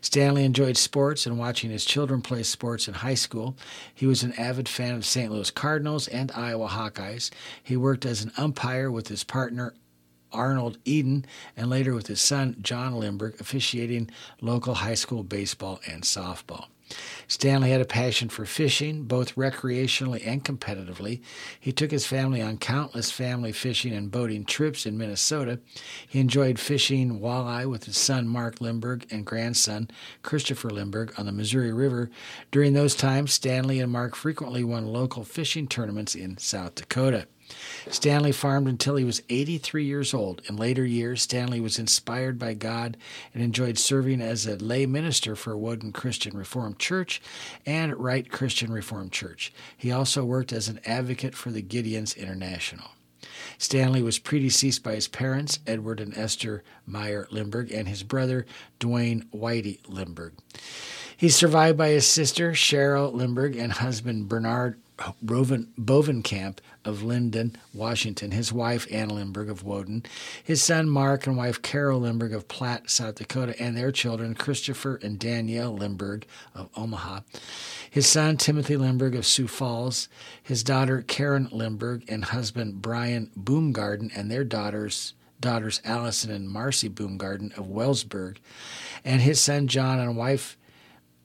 Stanley 0.00 0.44
enjoyed 0.44 0.76
sports 0.76 1.26
and 1.26 1.38
watching 1.38 1.70
his 1.70 1.84
children 1.84 2.22
play 2.22 2.42
sports 2.42 2.88
in 2.88 2.94
high 2.94 3.14
school. 3.14 3.56
He 3.94 4.06
was 4.06 4.22
an 4.22 4.32
avid 4.32 4.68
fan 4.68 4.94
of 4.94 5.06
St. 5.06 5.30
Louis 5.30 5.50
Cardinals 5.50 6.08
and 6.08 6.32
Iowa 6.32 6.68
Hawkeyes. 6.68 7.30
He 7.62 7.76
worked 7.76 8.04
as 8.04 8.22
an 8.22 8.32
umpire 8.36 8.90
with 8.90 9.08
his 9.08 9.24
partner 9.24 9.74
Arnold 10.32 10.78
Eden 10.84 11.24
and 11.56 11.70
later 11.70 11.94
with 11.94 12.06
his 12.08 12.20
son 12.20 12.56
John 12.60 12.94
Limburg 12.94 13.40
officiating 13.40 14.10
local 14.40 14.74
high 14.74 14.94
school 14.94 15.22
baseball 15.22 15.80
and 15.86 16.02
softball. 16.02 16.66
Stanley 17.28 17.70
had 17.70 17.80
a 17.80 17.86
passion 17.86 18.28
for 18.28 18.44
fishing, 18.44 19.04
both 19.04 19.34
recreationally 19.34 20.26
and 20.26 20.44
competitively. 20.44 21.20
He 21.58 21.72
took 21.72 21.90
his 21.90 22.06
family 22.06 22.42
on 22.42 22.58
countless 22.58 23.10
family 23.10 23.52
fishing 23.52 23.92
and 23.92 24.10
boating 24.10 24.44
trips 24.44 24.86
in 24.86 24.98
Minnesota. 24.98 25.60
He 26.06 26.20
enjoyed 26.20 26.58
fishing 26.58 27.20
walleye 27.20 27.68
with 27.68 27.84
his 27.84 27.96
son 27.96 28.28
Mark 28.28 28.60
Limburg 28.60 29.06
and 29.10 29.24
grandson 29.26 29.88
Christopher 30.22 30.70
Limburg 30.70 31.14
on 31.18 31.26
the 31.26 31.32
Missouri 31.32 31.72
River. 31.72 32.10
During 32.50 32.72
those 32.72 32.94
times, 32.94 33.32
Stanley 33.32 33.80
and 33.80 33.90
Mark 33.90 34.14
frequently 34.14 34.64
won 34.64 34.86
local 34.86 35.24
fishing 35.24 35.66
tournaments 35.66 36.14
in 36.14 36.38
South 36.38 36.74
Dakota. 36.74 37.26
Stanley 37.88 38.32
farmed 38.32 38.68
until 38.68 38.96
he 38.96 39.04
was 39.04 39.22
83 39.28 39.84
years 39.84 40.14
old. 40.14 40.42
In 40.48 40.56
later 40.56 40.84
years, 40.84 41.22
Stanley 41.22 41.60
was 41.60 41.78
inspired 41.78 42.38
by 42.38 42.54
God 42.54 42.96
and 43.34 43.42
enjoyed 43.42 43.78
serving 43.78 44.20
as 44.20 44.46
a 44.46 44.56
lay 44.56 44.86
minister 44.86 45.36
for 45.36 45.56
Woden 45.56 45.92
Christian 45.92 46.36
Reformed 46.36 46.78
Church 46.78 47.20
and 47.66 47.96
Wright 47.96 48.30
Christian 48.30 48.72
Reformed 48.72 49.12
Church. 49.12 49.52
He 49.76 49.92
also 49.92 50.24
worked 50.24 50.52
as 50.52 50.68
an 50.68 50.80
advocate 50.84 51.34
for 51.34 51.50
the 51.50 51.62
Gideons 51.62 52.16
International. 52.16 52.90
Stanley 53.58 54.02
was 54.02 54.18
predeceased 54.18 54.82
by 54.82 54.94
his 54.94 55.08
parents, 55.08 55.60
Edward 55.66 56.00
and 56.00 56.16
Esther 56.16 56.64
Meyer 56.86 57.28
Limburg, 57.30 57.70
and 57.70 57.88
his 57.88 58.02
brother, 58.02 58.46
Dwayne 58.80 59.28
Whitey 59.30 59.78
Limburg. 59.86 60.34
He's 61.16 61.36
survived 61.36 61.78
by 61.78 61.90
his 61.90 62.06
sister, 62.06 62.52
Cheryl 62.52 63.12
Limburg, 63.12 63.54
and 63.54 63.72
husband, 63.72 64.28
Bernard 64.28 64.81
Boven, 65.20 65.72
Bovenkamp 65.78 66.58
of 66.84 67.02
Lynden, 67.02 67.54
Washington, 67.72 68.30
his 68.30 68.52
wife 68.52 68.86
Ann 68.90 69.08
Limburg 69.08 69.48
of 69.48 69.62
Woden, 69.62 70.04
his 70.42 70.62
son 70.62 70.88
Mark 70.88 71.26
and 71.26 71.36
wife 71.36 71.62
Carol 71.62 72.00
Limburg 72.00 72.32
of 72.32 72.48
Platte, 72.48 72.90
South 72.90 73.16
Dakota, 73.16 73.60
and 73.60 73.76
their 73.76 73.92
children 73.92 74.34
Christopher 74.34 74.96
and 75.02 75.18
Danielle 75.18 75.74
Limburg 75.74 76.26
of 76.54 76.68
Omaha, 76.76 77.20
his 77.90 78.06
son 78.06 78.36
Timothy 78.36 78.76
Limburg 78.76 79.14
of 79.14 79.26
Sioux 79.26 79.48
Falls, 79.48 80.08
his 80.42 80.62
daughter 80.62 81.02
Karen 81.02 81.48
Limburg 81.52 82.04
and 82.08 82.26
husband 82.26 82.82
Brian 82.82 83.30
Boomgarden 83.38 84.10
and 84.16 84.30
their 84.30 84.44
daughters 84.44 85.14
daughters 85.40 85.82
Allison 85.84 86.30
and 86.30 86.48
Marcy 86.48 86.88
Boomgarden 86.88 87.58
of 87.58 87.66
Wellsburg, 87.66 88.38
and 89.04 89.20
his 89.20 89.40
son 89.40 89.66
John 89.66 89.98
and 89.98 90.16
wife 90.16 90.56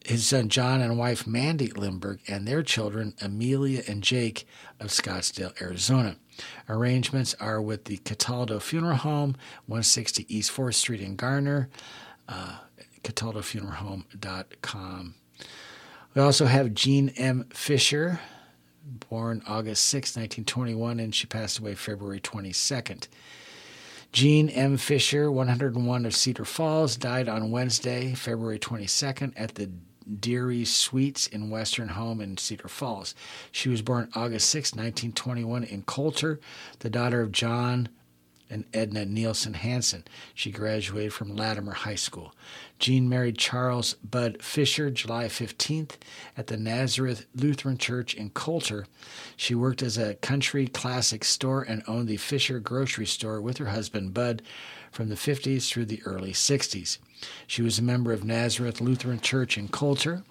his 0.07 0.27
son 0.27 0.47
John 0.47 0.79
and 0.81 0.97
wife 0.97 1.27
Mandy 1.27 1.67
Limburg 1.67 2.21
and 2.27 2.47
their 2.47 2.63
children 2.63 3.13
Amelia 3.21 3.83
and 3.87 4.01
Jake 4.01 4.47
of 4.79 4.87
Scottsdale, 4.87 5.61
Arizona. 5.61 6.15
Arrangements 6.69 7.35
are 7.39 7.61
with 7.61 7.83
the 7.85 7.97
Cataldo 7.97 8.59
Funeral 8.59 8.97
Home, 8.97 9.35
160 9.65 10.25
East 10.33 10.51
4th 10.51 10.75
Street 10.75 11.01
in 11.01 11.17
Garner, 11.17 11.67
uh, 12.29 12.59
cataldofuneralhome.com. 13.03 15.15
We 16.13 16.21
also 16.21 16.45
have 16.45 16.73
Jean 16.73 17.09
M. 17.09 17.49
Fisher, 17.51 18.21
born 19.09 19.41
August 19.45 19.83
6, 19.85 20.15
1921, 20.15 21.01
and 21.01 21.13
she 21.13 21.27
passed 21.27 21.59
away 21.59 21.75
February 21.75 22.21
22nd. 22.21 23.09
Jean 24.13 24.47
M. 24.49 24.77
Fisher, 24.77 25.29
101 25.29 26.05
of 26.05 26.15
Cedar 26.15 26.45
Falls, 26.45 26.95
died 26.95 27.27
on 27.27 27.51
Wednesday, 27.51 28.13
February 28.13 28.57
22nd, 28.57 29.33
at 29.35 29.55
the 29.55 29.69
Deery 30.07 30.65
Suites 30.65 31.27
in 31.27 31.49
Western 31.49 31.89
Home 31.89 32.21
in 32.21 32.37
Cedar 32.37 32.67
Falls. 32.67 33.13
She 33.51 33.69
was 33.69 33.81
born 33.81 34.09
August 34.15 34.49
6, 34.49 34.73
1921, 34.73 35.63
in 35.63 35.83
Coulter, 35.83 36.39
the 36.79 36.89
daughter 36.89 37.21
of 37.21 37.31
John 37.31 37.89
and 38.49 38.65
Edna 38.73 39.05
Nielsen 39.05 39.55
Hanson. 39.55 40.05
She 40.33 40.51
graduated 40.51 41.13
from 41.13 41.35
Latimer 41.35 41.73
High 41.73 41.95
School. 41.95 42.33
Jean 42.79 43.09
married 43.09 43.37
Charles 43.37 43.95
Bud 43.95 44.41
Fisher 44.41 44.89
July 44.89 45.25
15th 45.25 45.95
at 46.35 46.47
the 46.47 46.57
Nazareth 46.57 47.25
Lutheran 47.35 47.77
Church 47.77 48.13
in 48.13 48.29
Coulter. 48.29 48.85
She 49.35 49.55
worked 49.55 49.81
as 49.81 49.97
a 49.97 50.15
country 50.15 50.67
classic 50.67 51.23
store 51.23 51.61
and 51.63 51.83
owned 51.87 52.07
the 52.07 52.17
Fisher 52.17 52.59
grocery 52.59 53.05
store 53.05 53.41
with 53.41 53.57
her 53.57 53.67
husband 53.67 54.13
Bud 54.13 54.41
from 54.91 55.09
the 55.09 55.15
50s 55.15 55.69
through 55.69 55.85
the 55.85 56.01
early 56.05 56.31
60s. 56.31 56.99
She 57.45 57.61
was 57.61 57.79
a 57.79 57.83
member 57.83 58.11
of 58.11 58.23
Nazareth 58.23 58.81
Lutheran 58.81 59.19
Church 59.19 59.57
in 59.57 59.67
Coulter, 59.67 60.23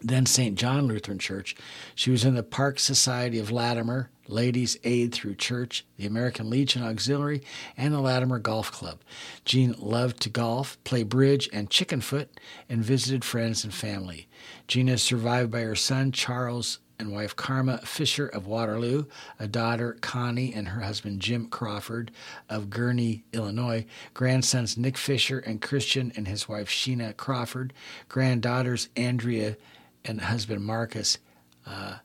then 0.00 0.26
St. 0.26 0.58
John 0.58 0.86
Lutheran 0.86 1.18
Church. 1.18 1.54
She 1.94 2.10
was 2.10 2.24
in 2.24 2.34
the 2.34 2.42
Park 2.42 2.78
Society 2.78 3.38
of 3.38 3.50
Latimer, 3.50 4.10
Ladies 4.28 4.78
Aid 4.84 5.12
Through 5.12 5.34
Church, 5.36 5.84
the 5.96 6.06
American 6.06 6.48
Legion 6.48 6.82
Auxiliary, 6.82 7.42
and 7.76 7.92
the 7.92 8.00
Latimer 8.00 8.38
Golf 8.38 8.70
Club. 8.70 9.00
Jean 9.44 9.74
loved 9.78 10.20
to 10.20 10.28
golf, 10.28 10.82
play 10.84 11.02
bridge 11.02 11.48
and 11.52 11.70
chickenfoot, 11.70 12.28
and 12.68 12.84
visited 12.84 13.24
friends 13.24 13.64
and 13.64 13.74
family. 13.74 14.28
Jean 14.68 14.88
is 14.88 15.02
survived 15.02 15.50
by 15.50 15.60
her 15.60 15.74
son, 15.74 16.12
Charles 16.12 16.78
and 16.98 17.12
wife 17.12 17.34
Karma 17.36 17.78
Fisher 17.78 18.26
of 18.26 18.46
Waterloo, 18.46 19.04
a 19.38 19.46
daughter 19.46 19.96
Connie 20.00 20.52
and 20.54 20.68
her 20.68 20.80
husband 20.80 21.20
Jim 21.20 21.46
Crawford 21.46 22.10
of 22.48 22.70
Gurnee, 22.70 23.22
Illinois, 23.32 23.86
grandsons 24.14 24.76
Nick 24.76 24.96
Fisher 24.96 25.38
and 25.38 25.60
Christian 25.60 26.12
and 26.16 26.28
his 26.28 26.48
wife 26.48 26.68
Sheena 26.68 27.16
Crawford, 27.16 27.72
granddaughters 28.08 28.88
Andrea 28.96 29.56
and 30.04 30.20
husband 30.20 30.64
Marcus 30.64 31.18
uh, 31.66 31.96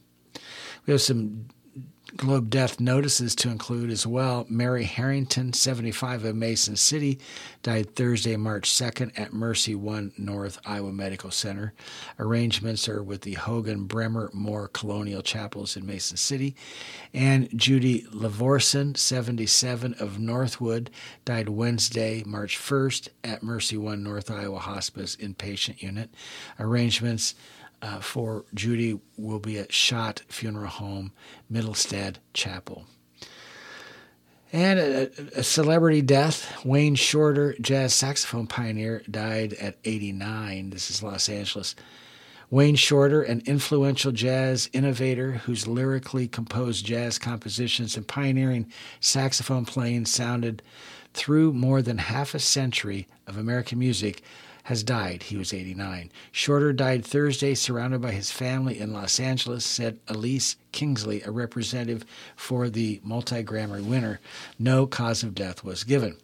We 0.87 0.93
have 0.93 1.03
some 1.03 1.47
Globe 2.17 2.51
death 2.51 2.81
notices 2.81 3.35
to 3.37 3.51
include 3.51 3.91
as 3.91 4.07
well 4.07 4.47
Mary 4.49 4.85
Harrington, 4.85 5.53
75 5.53 6.25
of 6.25 6.37
Mason 6.37 6.77
City, 6.77 7.19
died 7.63 7.95
Thursday, 7.95 8.37
March 8.37 8.71
2nd 8.71 9.19
at 9.19 9.33
Mercy 9.33 9.75
One 9.75 10.13
North 10.19 10.59
Iowa 10.65 10.93
Medical 10.93 11.31
Center. 11.31 11.73
Arrangements 12.19 12.89
are 12.89 13.03
with 13.03 13.23
the 13.23 13.35
Hogan 13.35 13.85
Bremer 13.85 14.31
Moore 14.33 14.69
Colonial 14.69 15.23
Chapels 15.23 15.77
in 15.77 15.87
Mason 15.87 16.17
City. 16.17 16.57
And 17.15 17.49
Judy 17.57 18.03
Lavorson, 18.13 18.97
77 18.97 19.95
of 20.01 20.19
Northwood, 20.19 20.91
died 21.25 21.49
Wednesday, 21.49 22.23
March 22.27 22.59
1st 22.59 23.09
at 23.23 23.43
Mercy 23.43 23.77
One 23.77 24.03
North 24.03 24.31
Iowa 24.31 24.59
Hospice 24.59 25.17
inpatient 25.17 25.83
unit. 25.83 26.11
Arrangements 26.59 27.35
uh, 27.83 28.01
for 28.01 28.45
Judy 28.55 29.01
will 29.17 29.39
be 29.39 29.59
at 29.59 29.73
Schott 29.73 30.23
Funeral 30.29 30.69
Home, 30.69 31.13
Middlestead 31.53 32.17
Chapel. 32.35 32.87
And 34.53 34.81
a, 34.81 35.11
a, 35.37 35.43
celebrity 35.45 36.03
death 36.03 36.65
Wayne 36.65 36.97
Shorter, 36.97 37.55
jazz 37.61 37.95
saxophone 37.95 38.49
pioneer, 38.49 39.03
died 39.09 39.53
at 39.55 39.77
89. 39.85 40.71
This 40.71 40.91
is 40.91 41.03
Los 41.03 41.29
Angeles. 41.29 41.77
Wayne 42.51 42.75
Shorter, 42.75 43.23
an 43.23 43.43
influential 43.47 44.11
jazz 44.11 44.69
innovator 44.73 45.33
whose 45.33 45.69
lyrically 45.69 46.27
composed 46.27 46.85
jazz 46.85 47.17
compositions 47.17 47.97
and 47.97 48.09
pioneering 48.09 48.73
saxophone 48.99 49.65
playing 49.65 50.07
sounded 50.07 50.63
through 51.15 51.53
more 51.53 51.81
than 51.81 51.99
half 51.99 52.35
a 52.35 52.41
century 52.41 53.07
of 53.29 53.37
American 53.37 53.79
music, 53.79 54.23
has 54.65 54.83
died. 54.83 55.25
He 55.25 55.37
was 55.37 55.53
89. 55.53 56.11
Shorter 56.33 56.73
died 56.73 57.05
Thursday, 57.05 57.55
surrounded 57.55 58.01
by 58.01 58.13
his 58.13 58.31
family 58.31 58.79
in 58.79 58.93
Los 58.93 59.19
Angeles, 59.21 59.65
said 59.65 59.99
Elise 60.09 60.57
Kingsley, 60.73 61.23
a 61.23 61.31
representative 61.31 62.05
for 62.37 62.69
the 62.69 63.01
multi 63.03 63.43
Grammy 63.43 63.85
winner. 63.85 64.21
No 64.59 64.87
cause 64.87 65.23
of 65.23 65.35
death 65.35 65.65
was 65.65 65.85
given. 65.85 66.17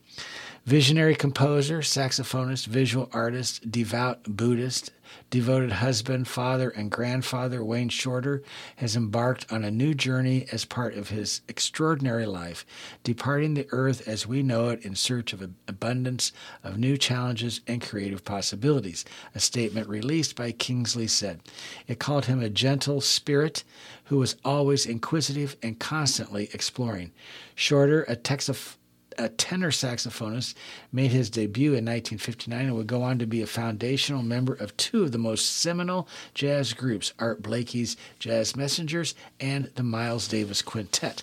Visionary 0.64 1.14
composer, 1.14 1.78
saxophonist, 1.78 2.66
visual 2.66 3.08
artist, 3.12 3.70
devout 3.70 4.24
Buddhist, 4.24 4.90
devoted 5.30 5.72
husband, 5.72 6.28
father, 6.28 6.70
and 6.70 6.90
grandfather, 6.90 7.64
Wayne 7.64 7.88
Shorter, 7.88 8.42
has 8.76 8.96
embarked 8.96 9.52
on 9.52 9.64
a 9.64 9.70
new 9.70 9.94
journey 9.94 10.46
as 10.52 10.64
part 10.64 10.94
of 10.94 11.08
his 11.08 11.40
extraordinary 11.48 12.26
life, 12.26 12.64
departing 13.02 13.54
the 13.54 13.66
earth 13.70 14.06
as 14.06 14.26
we 14.26 14.42
know 14.42 14.68
it 14.68 14.84
in 14.84 14.94
search 14.94 15.32
of 15.32 15.42
an 15.42 15.56
abundance 15.66 16.32
of 16.62 16.78
new 16.78 16.96
challenges 16.96 17.60
and 17.66 17.82
creative 17.82 18.24
possibilities. 18.24 19.04
A 19.34 19.40
statement 19.40 19.88
released 19.88 20.36
by 20.36 20.52
Kingsley 20.52 21.06
said. 21.08 21.40
It 21.86 21.98
called 21.98 22.26
him 22.26 22.40
a 22.40 22.48
gentle 22.48 23.00
spirit 23.00 23.64
who 24.04 24.18
was 24.18 24.36
always 24.44 24.86
inquisitive 24.86 25.56
and 25.62 25.78
constantly 25.78 26.48
exploring. 26.52 27.12
Shorter, 27.54 28.04
a 28.04 28.16
Texas 28.16 28.76
a 29.18 29.28
tenor 29.28 29.70
saxophonist, 29.70 30.54
made 30.92 31.10
his 31.10 31.30
debut 31.30 31.70
in 31.70 31.84
1959 31.84 32.66
and 32.66 32.76
would 32.76 32.86
go 32.86 33.02
on 33.02 33.18
to 33.18 33.26
be 33.26 33.42
a 33.42 33.46
foundational 33.46 34.22
member 34.22 34.54
of 34.54 34.76
two 34.76 35.02
of 35.02 35.12
the 35.12 35.18
most 35.18 35.56
seminal 35.56 36.08
jazz 36.34 36.72
groups, 36.72 37.12
Art 37.18 37.42
Blakey's 37.42 37.96
Jazz 38.18 38.56
Messengers 38.56 39.14
and 39.40 39.70
the 39.74 39.82
Miles 39.82 40.28
Davis 40.28 40.62
Quintet. 40.62 41.22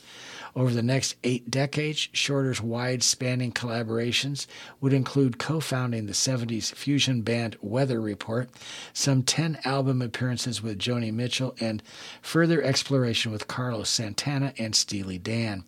Over 0.55 0.71
the 0.71 0.83
next 0.83 1.15
eight 1.23 1.49
decades, 1.49 2.09
Shorter's 2.11 2.61
wide 2.61 3.01
spanning 3.01 3.51
collaborations 3.51 4.45
would 4.79 4.93
include 4.93 5.39
co 5.39 5.59
founding 5.59 6.05
the 6.05 6.13
70s 6.13 6.73
fusion 6.73 7.23
band 7.23 7.57
Weather 7.61 7.99
Report, 7.99 8.49
some 8.93 9.23
10 9.23 9.59
album 9.65 10.01
appearances 10.01 10.61
with 10.61 10.77
Joni 10.77 11.11
Mitchell, 11.11 11.55
and 11.59 11.81
further 12.21 12.61
exploration 12.61 13.31
with 13.31 13.47
Carlos 13.47 13.89
Santana 13.89 14.53
and 14.59 14.75
Steely 14.75 15.17
Dan. 15.17 15.63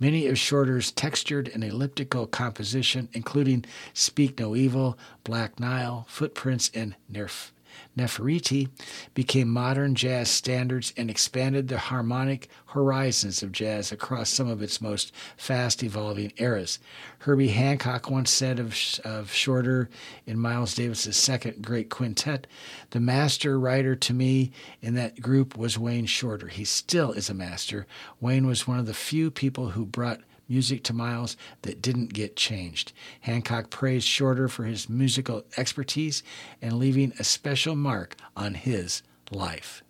Many 0.00 0.26
of 0.26 0.38
Shorter's 0.38 0.90
textured 0.90 1.48
and 1.48 1.62
elliptical 1.62 2.26
composition, 2.26 3.08
including 3.12 3.64
Speak 3.94 4.40
No 4.40 4.56
Evil, 4.56 4.98
Black 5.22 5.60
Nile, 5.60 6.04
Footprints, 6.08 6.70
and 6.74 6.96
Nerf 7.10 7.50
Nefertiti 7.96 8.68
became 9.14 9.48
modern 9.48 9.94
jazz 9.94 10.28
standards 10.28 10.92
and 10.96 11.08
expanded 11.08 11.68
the 11.68 11.78
harmonic 11.78 12.48
horizons 12.66 13.42
of 13.42 13.52
jazz 13.52 13.90
across 13.90 14.28
some 14.28 14.48
of 14.48 14.60
its 14.60 14.80
most 14.80 15.12
fast 15.36 15.82
evolving 15.82 16.32
eras. 16.36 16.78
Herbie 17.20 17.48
Hancock 17.48 18.10
once 18.10 18.30
said 18.30 18.58
of, 18.58 18.76
of 19.04 19.32
Shorter 19.32 19.88
in 20.26 20.38
Miles 20.38 20.74
Davis's 20.74 21.16
second 21.16 21.62
great 21.62 21.88
quintet, 21.88 22.46
the 22.90 23.00
master 23.00 23.58
writer 23.58 23.96
to 23.96 24.12
me 24.12 24.52
in 24.82 24.94
that 24.94 25.20
group 25.22 25.56
was 25.56 25.78
Wayne 25.78 26.06
Shorter. 26.06 26.48
He 26.48 26.64
still 26.64 27.12
is 27.12 27.30
a 27.30 27.34
master. 27.34 27.86
Wayne 28.20 28.46
was 28.46 28.66
one 28.66 28.78
of 28.78 28.86
the 28.86 28.94
few 28.94 29.30
people 29.30 29.70
who 29.70 29.86
brought 29.86 30.20
music 30.48 30.82
to 30.84 30.92
Miles 30.92 31.36
that 31.62 31.82
didn't 31.82 32.12
get 32.12 32.36
changed. 32.36 32.92
Hancock 33.20 33.70
praised 33.70 34.06
Shorter 34.06 34.48
for 34.48 34.64
his 34.64 34.88
musical 34.88 35.44
expertise 35.56 36.22
and 36.62 36.74
leaving 36.74 37.12
a 37.18 37.24
special 37.24 37.74
mark 37.74 38.16
on 38.36 38.54
his 38.54 39.02
life. 39.30 39.82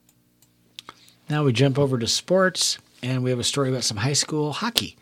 Now 1.28 1.44
we 1.44 1.52
jump 1.52 1.78
over 1.78 1.98
to 1.98 2.06
sports, 2.06 2.78
and 3.02 3.22
we 3.22 3.30
have 3.30 3.38
a 3.38 3.44
story 3.44 3.68
about 3.68 3.84
some 3.84 3.98
high 3.98 4.12
school 4.12 4.52
hockey 4.52 4.96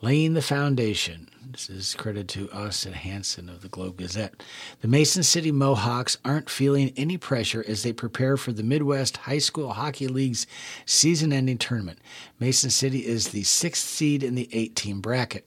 laying 0.00 0.34
the 0.34 0.42
foundation. 0.42 1.28
This 1.54 1.70
is 1.70 1.94
credit 1.94 2.26
to 2.30 2.50
Austin 2.50 2.94
Hanson 2.94 3.48
of 3.48 3.60
the 3.60 3.68
Globe 3.68 3.98
Gazette. 3.98 4.42
The 4.80 4.88
Mason 4.88 5.22
City 5.22 5.52
Mohawks 5.52 6.18
aren't 6.24 6.50
feeling 6.50 6.92
any 6.96 7.16
pressure 7.16 7.64
as 7.68 7.84
they 7.84 7.92
prepare 7.92 8.36
for 8.36 8.50
the 8.50 8.64
Midwest 8.64 9.18
High 9.18 9.38
School 9.38 9.72
Hockey 9.72 10.08
League's 10.08 10.48
season 10.84 11.32
ending 11.32 11.58
tournament. 11.58 12.00
Mason 12.40 12.70
City 12.70 13.06
is 13.06 13.28
the 13.28 13.44
sixth 13.44 13.86
seed 13.86 14.24
in 14.24 14.34
the 14.34 14.48
eight 14.50 14.74
team 14.74 15.00
bracket. 15.00 15.46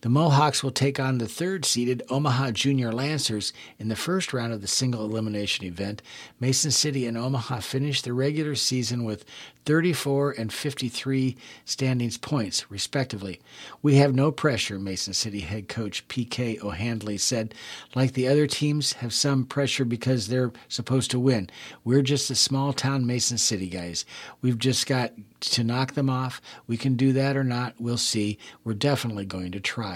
The 0.00 0.08
Mohawks 0.08 0.62
will 0.62 0.70
take 0.70 1.00
on 1.00 1.18
the 1.18 1.26
third 1.26 1.64
seeded 1.64 2.04
Omaha 2.08 2.52
Junior 2.52 2.92
Lancers 2.92 3.52
in 3.78 3.88
the 3.88 3.96
first 3.96 4.32
round 4.32 4.52
of 4.52 4.60
the 4.60 4.68
single 4.68 5.04
elimination 5.04 5.64
event. 5.64 6.02
Mason 6.38 6.70
City 6.70 7.04
and 7.04 7.18
Omaha 7.18 7.60
finished 7.60 8.04
the 8.04 8.12
regular 8.12 8.54
season 8.54 9.02
with 9.04 9.24
34 9.64 10.32
and 10.38 10.52
53 10.52 11.36
standings 11.64 12.16
points, 12.16 12.70
respectively. 12.70 13.40
We 13.82 13.96
have 13.96 14.14
no 14.14 14.30
pressure, 14.30 14.78
Mason 14.78 15.12
City 15.12 15.40
head 15.40 15.68
coach 15.68 16.06
PK 16.08 16.62
O'Handley 16.62 17.18
said. 17.18 17.52
Like 17.94 18.12
the 18.12 18.28
other 18.28 18.46
teams, 18.46 18.94
have 18.94 19.12
some 19.12 19.44
pressure 19.44 19.84
because 19.84 20.28
they're 20.28 20.52
supposed 20.68 21.10
to 21.10 21.18
win. 21.18 21.50
We're 21.84 22.02
just 22.02 22.30
a 22.30 22.34
small 22.34 22.72
town 22.72 23.06
Mason 23.06 23.36
City 23.36 23.68
guys. 23.68 24.04
We've 24.42 24.58
just 24.58 24.86
got 24.86 25.12
to 25.40 25.64
knock 25.64 25.92
them 25.94 26.08
off. 26.08 26.40
We 26.66 26.76
can 26.76 26.94
do 26.94 27.12
that 27.12 27.36
or 27.36 27.44
not. 27.44 27.74
We'll 27.78 27.98
see. 27.98 28.38
We're 28.64 28.74
definitely 28.74 29.26
going 29.26 29.52
to 29.52 29.60
try. 29.60 29.87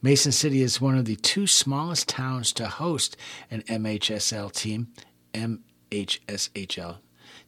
Mason 0.00 0.30
City 0.30 0.62
is 0.62 0.80
one 0.80 0.96
of 0.96 1.06
the 1.06 1.16
two 1.16 1.48
smallest 1.48 2.08
towns 2.08 2.52
to 2.52 2.68
host 2.68 3.16
an 3.50 3.62
MHSL 3.62 4.52
team, 4.52 4.88
MHSHL 5.34 6.98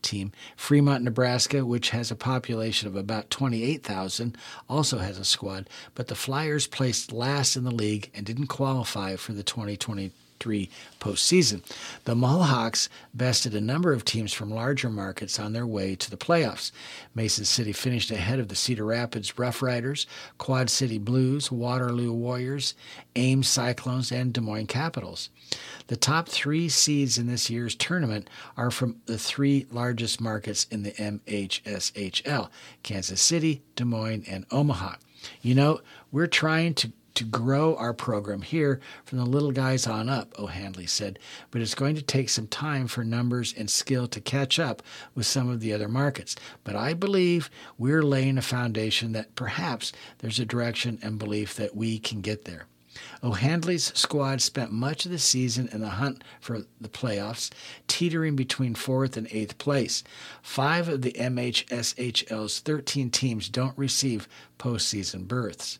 team. 0.02 0.32
Fremont, 0.56 1.04
Nebraska, 1.04 1.64
which 1.64 1.90
has 1.90 2.10
a 2.10 2.16
population 2.16 2.88
of 2.88 2.96
about 2.96 3.30
28,000, 3.30 4.36
also 4.68 4.98
has 4.98 5.18
a 5.18 5.24
squad, 5.24 5.68
but 5.94 6.08
the 6.08 6.16
Flyers 6.16 6.66
placed 6.66 7.12
last 7.12 7.54
in 7.54 7.62
the 7.62 7.70
league 7.70 8.10
and 8.14 8.26
didn't 8.26 8.48
qualify 8.48 9.14
for 9.14 9.32
the 9.32 9.44
2020 9.44 10.10
2023 10.40 10.70
postseason. 10.98 11.62
The 12.04 12.14
Mohawks 12.14 12.88
bested 13.14 13.54
a 13.54 13.60
number 13.60 13.92
of 13.92 14.04
teams 14.04 14.32
from 14.32 14.50
larger 14.50 14.90
markets 14.90 15.38
on 15.38 15.52
their 15.52 15.66
way 15.66 15.94
to 15.94 16.10
the 16.10 16.16
playoffs. 16.16 16.72
Mason 17.14 17.44
City 17.44 17.72
finished 17.72 18.10
ahead 18.10 18.38
of 18.38 18.48
the 18.48 18.54
Cedar 18.54 18.84
Rapids 18.84 19.38
Rough 19.38 19.62
Riders, 19.62 20.06
Quad 20.38 20.68
City 20.68 20.98
Blues, 20.98 21.52
Waterloo 21.52 22.12
Warriors, 22.12 22.74
Ames 23.16 23.48
Cyclones, 23.48 24.10
and 24.10 24.32
Des 24.32 24.40
Moines 24.40 24.66
Capitals. 24.66 25.30
The 25.86 25.96
top 25.96 26.28
three 26.28 26.68
seeds 26.68 27.18
in 27.18 27.26
this 27.26 27.50
year's 27.50 27.74
tournament 27.74 28.28
are 28.56 28.70
from 28.70 29.00
the 29.06 29.18
three 29.18 29.66
largest 29.70 30.20
markets 30.20 30.66
in 30.70 30.82
the 30.82 30.92
MHSHL 30.92 32.48
Kansas 32.82 33.20
City, 33.20 33.62
Des 33.76 33.84
Moines, 33.84 34.24
and 34.28 34.46
Omaha. 34.50 34.96
You 35.42 35.54
know, 35.54 35.80
we're 36.10 36.26
trying 36.26 36.74
to 36.74 36.92
to 37.14 37.24
grow 37.24 37.76
our 37.76 37.92
program 37.92 38.42
here 38.42 38.80
from 39.04 39.18
the 39.18 39.24
little 39.24 39.52
guys 39.52 39.86
on 39.86 40.08
up, 40.08 40.38
O'Handley 40.38 40.86
said, 40.86 41.18
but 41.50 41.60
it's 41.60 41.74
going 41.74 41.94
to 41.96 42.02
take 42.02 42.28
some 42.28 42.46
time 42.46 42.86
for 42.86 43.04
numbers 43.04 43.54
and 43.56 43.68
skill 43.70 44.06
to 44.08 44.20
catch 44.20 44.58
up 44.58 44.82
with 45.14 45.26
some 45.26 45.48
of 45.48 45.60
the 45.60 45.72
other 45.72 45.88
markets. 45.88 46.36
But 46.64 46.76
I 46.76 46.94
believe 46.94 47.50
we're 47.78 48.02
laying 48.02 48.38
a 48.38 48.42
foundation 48.42 49.12
that 49.12 49.34
perhaps 49.34 49.92
there's 50.18 50.38
a 50.38 50.44
direction 50.44 50.98
and 51.02 51.18
belief 51.18 51.54
that 51.56 51.74
we 51.74 51.98
can 51.98 52.20
get 52.20 52.44
there. 52.44 52.66
O'Handley's 53.22 53.92
squad 53.98 54.40
spent 54.40 54.72
much 54.72 55.04
of 55.04 55.10
the 55.10 55.18
season 55.18 55.68
in 55.72 55.80
the 55.80 55.90
hunt 55.90 56.24
for 56.40 56.62
the 56.80 56.88
playoffs, 56.88 57.50
teetering 57.86 58.36
between 58.36 58.74
fourth 58.74 59.16
and 59.16 59.28
eighth 59.30 59.58
place. 59.58 60.02
Five 60.42 60.88
of 60.88 61.02
the 61.02 61.12
MHSHL's 61.12 62.60
13 62.60 63.10
teams 63.10 63.48
don't 63.48 63.76
receive 63.76 64.28
postseason 64.58 65.26
berths. 65.26 65.78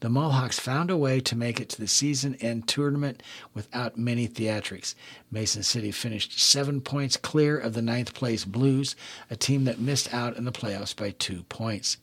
The 0.00 0.08
Mohawks 0.08 0.60
found 0.60 0.90
a 0.90 0.96
way 0.96 1.20
to 1.20 1.36
make 1.36 1.60
it 1.60 1.68
to 1.70 1.80
the 1.80 1.88
season 1.88 2.36
end 2.36 2.68
tournament 2.68 3.22
without 3.54 3.98
many 3.98 4.28
theatrics. 4.28 4.94
Mason 5.30 5.62
City 5.62 5.90
finished 5.90 6.38
seven 6.40 6.80
points 6.80 7.16
clear 7.16 7.58
of 7.58 7.74
the 7.74 7.82
ninth 7.82 8.14
place 8.14 8.44
Blues, 8.44 8.94
a 9.30 9.36
team 9.36 9.64
that 9.64 9.80
missed 9.80 10.12
out 10.14 10.36
in 10.36 10.44
the 10.44 10.52
playoffs 10.52 10.94
by 10.94 11.10
two 11.10 11.42
points. 11.44 11.96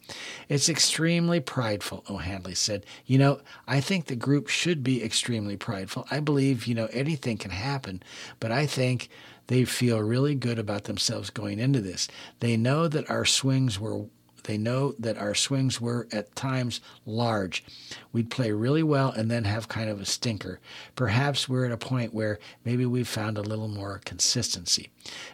It's 0.50 0.70
extremely 0.70 1.40
prideful, 1.40 2.04
O'Handley 2.10 2.56
said. 2.56 2.86
You 3.06 3.18
know, 3.18 3.42
I 3.68 3.80
think 3.80 4.06
the 4.06 4.16
group 4.16 4.50
should 4.50 4.84
be 4.84 5.04
extremely 5.04 5.56
prideful. 5.56 6.06
I 6.12 6.20
believe, 6.20 6.68
you 6.68 6.76
know, 6.76 6.88
anything 6.92 7.38
can 7.38 7.52
happen, 7.52 8.04
but 8.40 8.52
I 8.52 8.66
think 8.66 9.10
they 9.48 9.66
feel 9.66 10.00
really 10.00 10.36
good 10.36 10.60
about 10.60 10.86
themselves 10.86 11.30
going 11.30 11.60
into 11.60 11.82
this. 11.82 12.08
They 12.40 12.58
know 12.58 12.88
that 12.88 13.10
our 13.10 13.26
swings 13.26 13.80
were 13.80 14.06
they 14.44 14.58
know 14.58 14.94
that 15.00 15.18
our 15.18 15.34
swings 15.34 15.80
were 15.80 16.08
at 16.12 16.36
times 16.36 16.82
large. 17.06 17.64
We'd 18.12 18.30
play 18.30 18.52
really 18.52 18.84
well 18.84 19.10
and 19.12 19.30
then 19.32 19.46
have 19.46 19.68
kind 19.68 19.90
of 19.90 20.02
a 20.02 20.06
stinker. 20.06 20.60
Perhaps 20.96 21.48
we're 21.48 21.66
at 21.66 21.72
a 21.72 21.78
point 21.78 22.14
where 22.14 22.40
maybe 22.64 22.86
we've 22.86 23.08
found 23.08 23.38
a 23.38 23.42
little 23.42 23.68
more 23.68 24.02
consistency. 24.06 24.90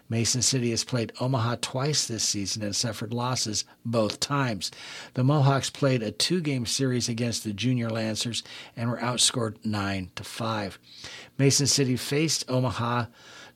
Mason 0.10 0.42
City 0.42 0.72
has 0.72 0.84
played 0.84 1.14
Omaha 1.20 1.58
twice 1.62 2.08
this 2.08 2.24
season 2.24 2.64
and 2.64 2.76
suffered 2.76 3.14
losses 3.14 3.66
both 3.86 4.20
times. 4.20 4.72
The 5.14 5.24
Mohawks 5.24 5.70
played 5.70 6.02
a 6.04 6.12
two-game 6.12 6.66
series 6.66 7.10
against 7.10 7.44
the 7.44 7.54
Junior 7.54 7.90
Lancers 7.90 8.44
and 8.76 8.90
were 8.90 8.98
outscored 8.98 9.64
9 9.66 10.12
to 10.16 10.24
5. 10.24 10.80
Mason 11.38 11.68
City 11.68 11.96
faced 11.96 12.50
Omaha 12.50 13.06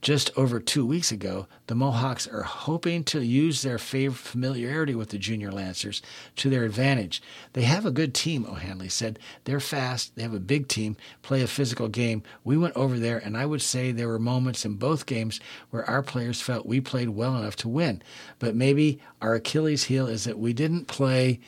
just 0.04 0.38
over 0.38 0.60
two 0.60 0.86
weeks 0.86 1.14
ago, 1.14 1.48
the 1.68 1.76
Mohawks 1.76 2.28
are 2.28 2.44
hoping 2.44 3.06
to 3.06 3.26
use 3.26 3.62
their 3.62 3.78
familiarity 3.78 4.94
with 4.94 5.10
the 5.10 5.18
junior 5.18 5.50
Lancers 5.50 6.02
to 6.36 6.50
their 6.50 6.66
advantage. 6.66 7.22
They 7.54 7.62
have 7.62 7.86
a 7.86 7.92
good 7.92 8.14
team, 8.14 8.46
O'Handley 8.46 8.90
said. 8.90 9.18
They're 9.46 9.62
fast, 9.62 10.16
they 10.16 10.22
have 10.24 10.34
a 10.34 10.42
big 10.42 10.68
team, 10.68 10.98
play 11.22 11.42
a 11.42 11.48
physical 11.48 11.88
game. 11.88 12.22
We 12.44 12.58
went 12.58 12.76
over 12.76 13.00
there, 13.00 13.18
and 13.18 13.38
I 13.38 13.46
would 13.46 13.62
say 13.62 13.92
there 13.94 14.10
were 14.10 14.20
moments 14.20 14.66
in 14.66 14.76
both 14.76 15.06
games 15.06 15.40
where 15.70 15.90
our 15.90 16.04
players 16.04 16.42
felt 16.42 16.66
we 16.66 16.82
played 16.82 17.10
well 17.10 17.38
enough 17.38 17.56
to 17.58 17.70
win. 17.70 18.04
But 18.40 18.56
maybe 18.56 19.00
our 19.22 19.36
Achilles 19.36 19.86
heel 19.86 20.08
is 20.08 20.26
that 20.26 20.38
we 20.38 20.52
didn't 20.52 20.90
play 20.90 21.40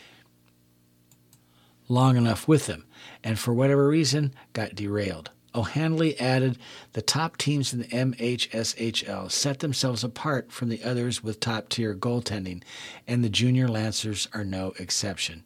long 1.89 2.15
enough 2.15 2.47
with 2.47 2.67
them, 2.67 2.85
and 3.21 3.37
for 3.37 3.53
whatever 3.53 3.85
reason, 3.89 4.33
got 4.53 4.75
derailed. 4.75 5.29
O'Handley 5.55 6.19
added 6.19 6.57
the 6.93 7.01
top 7.01 7.37
teams 7.37 7.73
in 7.73 7.79
the 7.79 7.87
MHSHL 7.87 9.31
set 9.31 9.59
themselves 9.59 10.03
apart 10.03 10.51
from 10.51 10.69
the 10.69 10.83
others 10.83 11.23
with 11.23 11.39
top 11.39 11.69
tier 11.69 11.95
goaltending, 11.95 12.61
and 13.07 13.23
the 13.23 13.29
junior 13.29 13.67
Lancers 13.67 14.27
are 14.33 14.43
no 14.43 14.73
exception. 14.77 15.43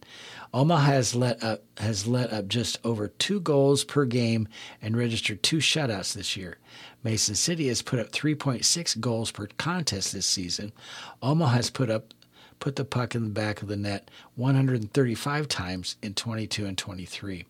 Omaha 0.52 0.92
has 0.92 1.14
let 1.14 1.42
up 1.44 1.62
has 1.78 2.08
let 2.08 2.32
up 2.32 2.48
just 2.48 2.78
over 2.84 3.06
two 3.06 3.40
goals 3.40 3.84
per 3.84 4.04
game 4.04 4.48
and 4.82 4.96
registered 4.96 5.42
two 5.42 5.58
shutouts 5.58 6.12
this 6.12 6.36
year. 6.36 6.58
Mason 7.04 7.36
City 7.36 7.68
has 7.68 7.82
put 7.82 8.00
up 8.00 8.10
3.6 8.10 9.00
goals 9.00 9.30
per 9.30 9.46
contest 9.58 10.12
this 10.12 10.26
season. 10.26 10.72
Omaha 11.22 11.56
has 11.56 11.70
put 11.70 11.88
up 11.88 12.12
put 12.58 12.76
the 12.76 12.84
puck 12.84 13.14
in 13.14 13.24
the 13.24 13.30
back 13.30 13.62
of 13.62 13.68
the 13.68 13.76
net 13.76 14.10
135 14.34 15.48
times 15.48 15.96
in 16.02 16.14
22 16.14 16.66
and 16.66 16.76
23. 16.76 17.46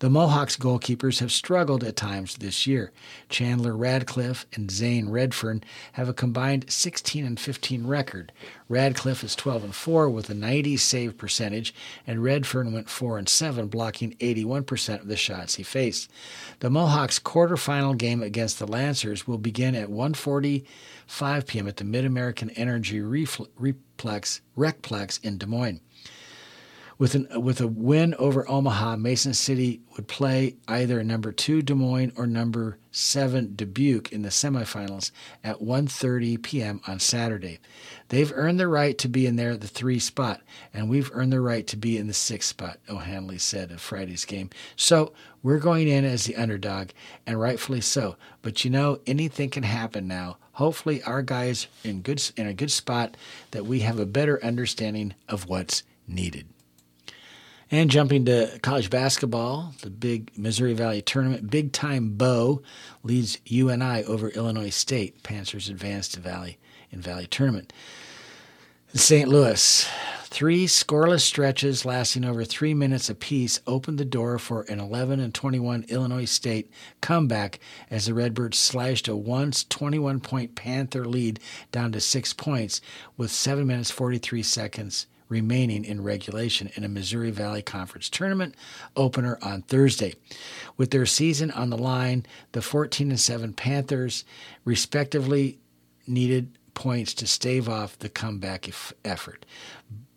The 0.00 0.10
Mohawks 0.10 0.56
goalkeepers 0.56 1.20
have 1.20 1.30
struggled 1.30 1.84
at 1.84 1.96
times 1.96 2.36
this 2.36 2.66
year. 2.66 2.92
Chandler 3.28 3.76
Radcliffe 3.76 4.46
and 4.52 4.70
Zane 4.70 5.08
Redfern 5.08 5.62
have 5.92 6.08
a 6.08 6.14
combined 6.14 6.70
16 6.70 7.24
and 7.24 7.38
15 7.38 7.86
record. 7.86 8.32
Radcliffe 8.68 9.22
is 9.22 9.36
12 9.36 9.64
and 9.64 9.74
4 9.74 10.10
with 10.10 10.28
a 10.30 10.34
90 10.34 10.76
save 10.76 11.16
percentage, 11.16 11.74
and 12.06 12.22
Redfern 12.22 12.72
went 12.72 12.90
4 12.90 13.18
and 13.18 13.28
7, 13.28 13.68
blocking 13.68 14.14
81% 14.14 15.00
of 15.00 15.06
the 15.06 15.16
shots 15.16 15.54
he 15.54 15.62
faced. 15.62 16.10
The 16.60 16.70
Mohawks' 16.70 17.18
quarterfinal 17.18 17.96
game 17.96 18.22
against 18.22 18.58
the 18.58 18.66
Lancers 18.66 19.26
will 19.26 19.38
begin 19.38 19.74
at 19.74 19.88
1:45 19.88 21.46
p.m. 21.46 21.68
at 21.68 21.76
the 21.76 21.84
Mid 21.84 22.04
American 22.04 22.50
Energy 22.50 23.00
Replex 23.00 24.40
Recplex 24.56 25.24
in 25.24 25.38
Des 25.38 25.46
Moines. 25.46 25.80
With, 27.02 27.16
an, 27.16 27.42
with 27.42 27.60
a 27.60 27.66
win 27.66 28.14
over 28.14 28.48
Omaha, 28.48 28.94
Mason 28.94 29.34
City 29.34 29.80
would 29.96 30.06
play 30.06 30.54
either 30.68 31.02
number 31.02 31.32
two 31.32 31.60
Des 31.60 31.74
Moines 31.74 32.12
or 32.14 32.28
number 32.28 32.78
seven 32.92 33.56
Dubuque 33.56 34.12
in 34.12 34.22
the 34.22 34.28
semifinals 34.28 35.10
at 35.42 35.60
1:30 35.60 36.40
p.m. 36.40 36.80
on 36.86 37.00
Saturday. 37.00 37.58
They've 38.10 38.32
earned 38.32 38.60
the 38.60 38.68
right 38.68 38.96
to 38.98 39.08
be 39.08 39.26
in 39.26 39.34
there 39.34 39.50
at 39.50 39.60
the 39.60 39.66
three 39.66 39.98
spot, 39.98 40.42
and 40.72 40.88
we've 40.88 41.10
earned 41.12 41.32
the 41.32 41.40
right 41.40 41.66
to 41.66 41.76
be 41.76 41.98
in 41.98 42.06
the 42.06 42.14
six 42.14 42.46
spot. 42.46 42.78
O'Handley 42.88 43.38
said 43.38 43.72
of 43.72 43.80
Friday's 43.80 44.24
game. 44.24 44.50
So 44.76 45.12
we're 45.42 45.58
going 45.58 45.88
in 45.88 46.04
as 46.04 46.26
the 46.26 46.36
underdog, 46.36 46.90
and 47.26 47.40
rightfully 47.40 47.80
so. 47.80 48.14
But 48.42 48.64
you 48.64 48.70
know, 48.70 49.00
anything 49.08 49.50
can 49.50 49.64
happen 49.64 50.06
now. 50.06 50.36
Hopefully, 50.52 51.02
our 51.02 51.22
guys 51.22 51.66
in 51.82 52.02
good 52.02 52.22
in 52.36 52.46
a 52.46 52.54
good 52.54 52.70
spot 52.70 53.16
that 53.50 53.66
we 53.66 53.80
have 53.80 53.98
a 53.98 54.06
better 54.06 54.38
understanding 54.44 55.14
of 55.28 55.48
what's 55.48 55.82
needed. 56.06 56.46
And 57.72 57.90
jumping 57.90 58.26
to 58.26 58.58
college 58.62 58.90
basketball, 58.90 59.72
the 59.80 59.88
big 59.88 60.30
Missouri 60.36 60.74
Valley 60.74 61.00
tournament, 61.00 61.50
big 61.50 61.72
time 61.72 62.10
Bo 62.18 62.60
leads 63.02 63.38
UNI 63.46 64.04
over 64.04 64.28
Illinois 64.28 64.68
State. 64.68 65.22
Panthers 65.22 65.70
advance 65.70 66.06
to 66.08 66.20
Valley 66.20 66.58
in 66.90 67.00
Valley 67.00 67.26
tournament. 67.26 67.72
St. 68.92 69.26
Louis, 69.26 69.88
three 70.24 70.66
scoreless 70.66 71.22
stretches 71.22 71.86
lasting 71.86 72.26
over 72.26 72.44
three 72.44 72.74
minutes 72.74 73.08
apiece 73.08 73.58
opened 73.66 73.96
the 73.96 74.04
door 74.04 74.38
for 74.38 74.64
an 74.68 74.78
11 74.78 75.18
and 75.18 75.32
21 75.32 75.86
Illinois 75.88 76.26
State 76.26 76.70
comeback 77.00 77.58
as 77.90 78.04
the 78.04 78.12
Redbirds 78.12 78.58
slashed 78.58 79.08
a 79.08 79.16
once 79.16 79.64
21 79.64 80.20
point 80.20 80.54
Panther 80.54 81.06
lead 81.06 81.40
down 81.70 81.90
to 81.92 82.02
six 82.02 82.34
points 82.34 82.82
with 83.16 83.30
seven 83.30 83.66
minutes 83.66 83.90
43 83.90 84.42
seconds 84.42 85.06
remaining 85.32 85.82
in 85.82 86.02
regulation 86.02 86.70
in 86.74 86.84
a 86.84 86.88
Missouri 86.88 87.30
Valley 87.30 87.62
Conference 87.62 88.10
tournament 88.10 88.54
opener 88.94 89.38
on 89.40 89.62
Thursday. 89.62 90.14
With 90.76 90.90
their 90.90 91.06
season 91.06 91.50
on 91.50 91.70
the 91.70 91.78
line, 91.78 92.26
the 92.52 92.60
14 92.60 93.10
and 93.10 93.18
7 93.18 93.54
Panthers 93.54 94.24
respectively 94.66 95.58
needed 96.06 96.58
points 96.74 97.14
to 97.14 97.26
stave 97.26 97.66
off 97.66 97.98
the 97.98 98.10
comeback 98.10 98.68
effort. 99.04 99.46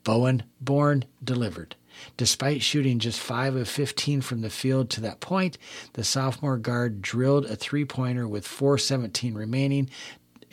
Bowen 0.03 0.43
Born 0.59 1.05
delivered. 1.23 1.75
Despite 2.17 2.61
shooting 2.61 2.99
just 2.99 3.19
5 3.21 3.55
of 3.55 3.69
15 3.69 4.19
from 4.19 4.41
the 4.41 4.49
field 4.49 4.89
to 4.91 5.01
that 5.01 5.21
point, 5.21 5.57
the 5.93 6.03
sophomore 6.03 6.57
guard 6.57 7.01
drilled 7.01 7.45
a 7.45 7.55
three 7.55 7.85
pointer 7.85 8.27
with 8.27 8.45
4.17 8.45 9.33
remaining 9.33 9.89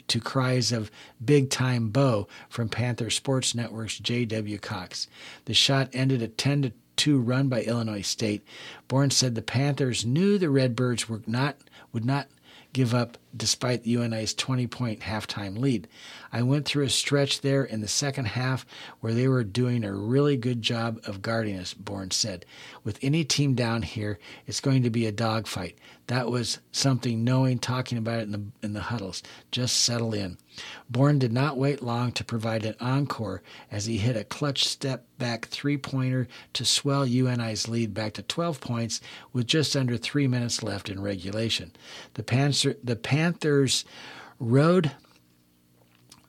to 0.09 0.20
cries 0.20 0.72
of 0.72 0.90
Big 1.24 1.50
Time 1.50 1.88
Bo 1.88 2.28
from 2.48 2.68
Panther 2.68 3.11
Sports 3.11 3.55
Network's 3.55 3.98
J.W. 3.98 4.59
Cox. 4.59 5.09
The 5.44 5.55
shot 5.55 5.88
ended 5.92 6.22
a 6.22 6.28
10 6.28 6.62
to 6.62 6.72
2 6.96 7.20
run 7.20 7.48
by 7.48 7.62
Illinois 7.62 8.03
State. 8.03 8.44
Born 8.88 9.11
said 9.11 9.34
the 9.34 9.42
Panthers 9.42 10.05
knew 10.05 10.38
the 10.38 10.50
Redbirds 10.50 11.09
were 11.09 11.22
not 11.26 11.57
would 11.92 12.05
not 12.05 12.28
give 12.72 12.94
up 12.94 13.18
despite 13.36 13.82
the 13.82 13.92
UNI's 13.92 14.34
20 14.34 14.66
point 14.66 15.00
halftime 15.00 15.58
lead. 15.58 15.88
I 16.32 16.42
went 16.42 16.66
through 16.66 16.84
a 16.84 16.90
stretch 16.90 17.40
there 17.40 17.64
in 17.64 17.80
the 17.80 17.88
second 17.88 18.26
half 18.26 18.64
where 19.00 19.12
they 19.12 19.28
were 19.28 19.44
doing 19.44 19.84
a 19.84 19.92
really 19.92 20.36
good 20.36 20.62
job 20.62 21.00
of 21.04 21.22
guarding 21.22 21.58
us, 21.58 21.74
Born 21.74 22.10
said. 22.10 22.46
With 22.84 22.98
any 23.02 23.24
team 23.24 23.54
down 23.54 23.82
here, 23.82 24.18
it's 24.46 24.60
going 24.60 24.82
to 24.82 24.90
be 24.90 25.06
a 25.06 25.12
dogfight. 25.12 25.76
That 26.06 26.30
was 26.30 26.58
something 26.72 27.24
knowing, 27.24 27.58
talking 27.58 27.98
about 27.98 28.20
it 28.20 28.22
in 28.22 28.32
the, 28.32 28.44
in 28.62 28.72
the 28.72 28.80
huddles. 28.80 29.22
Just 29.50 29.80
settle 29.80 30.14
in. 30.14 30.38
Born 30.90 31.18
did 31.18 31.32
not 31.32 31.57
wait 31.57 31.82
long 31.82 32.12
to 32.12 32.24
provide 32.24 32.64
an 32.64 32.74
encore 32.80 33.42
as 33.70 33.86
he 33.86 33.98
hit 33.98 34.16
a 34.16 34.24
clutch 34.24 34.64
step 34.64 35.07
back 35.18 35.46
three 35.46 35.76
pointer 35.76 36.28
to 36.53 36.64
swell 36.64 37.07
UNI's 37.07 37.68
lead 37.68 37.94
back 37.94 38.14
to 38.14 38.22
12 38.22 38.61
points 38.61 39.00
with 39.32 39.46
just 39.46 39.76
under 39.76 39.96
three 39.96 40.26
minutes 40.26 40.62
left 40.62 40.88
in 40.88 41.00
regulation. 41.00 41.72
The, 42.14 42.22
Panther, 42.22 42.76
the 42.82 42.96
Panthers 42.96 43.84
rode 44.38 44.92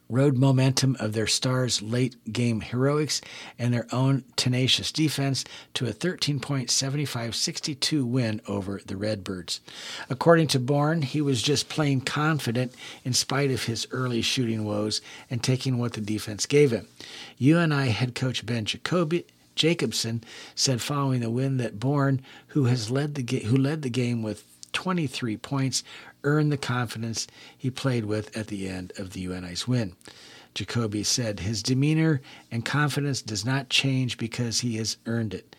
road 0.09 0.37
momentum 0.37 0.95
of 0.99 1.13
their 1.13 1.27
stars' 1.27 1.81
late 1.81 2.15
game 2.31 2.61
heroics 2.61 3.21
and 3.57 3.73
their 3.73 3.87
own 3.91 4.23
tenacious 4.35 4.91
defense 4.91 5.43
to 5.73 5.87
a 5.87 5.91
13 5.91 6.39
point 6.39 6.69
75 6.69 7.35
62 7.35 8.05
win 8.05 8.41
over 8.47 8.81
the 8.85 8.97
Redbirds. 8.97 9.61
According 10.09 10.47
to 10.47 10.59
Born, 10.59 11.01
he 11.01 11.21
was 11.21 11.41
just 11.41 11.69
plain 11.69 12.01
confident 12.01 12.73
in 13.03 13.13
spite 13.13 13.51
of 13.51 13.63
his 13.63 13.87
early 13.91 14.21
shooting 14.21 14.65
woes 14.65 15.01
and 15.29 15.43
taking 15.43 15.77
what 15.77 15.93
the 15.93 16.01
defense 16.01 16.45
gave 16.45 16.71
him. 16.71 16.87
UNI 17.37 17.89
head 17.89 18.15
coach 18.15 18.45
Ben 18.45 18.65
Jacoby. 18.65 19.25
Jacobson 19.55 20.23
said 20.55 20.81
following 20.81 21.21
the 21.21 21.29
win 21.29 21.57
that 21.57 21.79
Born, 21.79 22.21
who 22.47 22.65
has 22.65 22.89
led 22.89 23.13
the 23.15 23.21
ga- 23.21 23.43
who 23.43 23.55
led 23.55 23.83
the 23.83 23.89
game 23.89 24.23
with 24.23 24.43
23 24.73 25.37
points, 25.37 25.83
earned 26.23 26.51
the 26.51 26.57
confidence 26.57 27.27
he 27.57 27.69
played 27.69 28.05
with 28.05 28.35
at 28.37 28.47
the 28.47 28.67
end 28.67 28.93
of 28.97 29.11
the 29.11 29.21
UNI's 29.21 29.67
win. 29.67 29.95
Jacoby 30.53 31.03
said 31.03 31.39
his 31.39 31.63
demeanor 31.63 32.21
and 32.51 32.63
confidence 32.65 33.21
does 33.21 33.45
not 33.45 33.69
change 33.69 34.17
because 34.17 34.59
he 34.59 34.77
has 34.77 34.97
earned 35.05 35.33
it. 35.33 35.55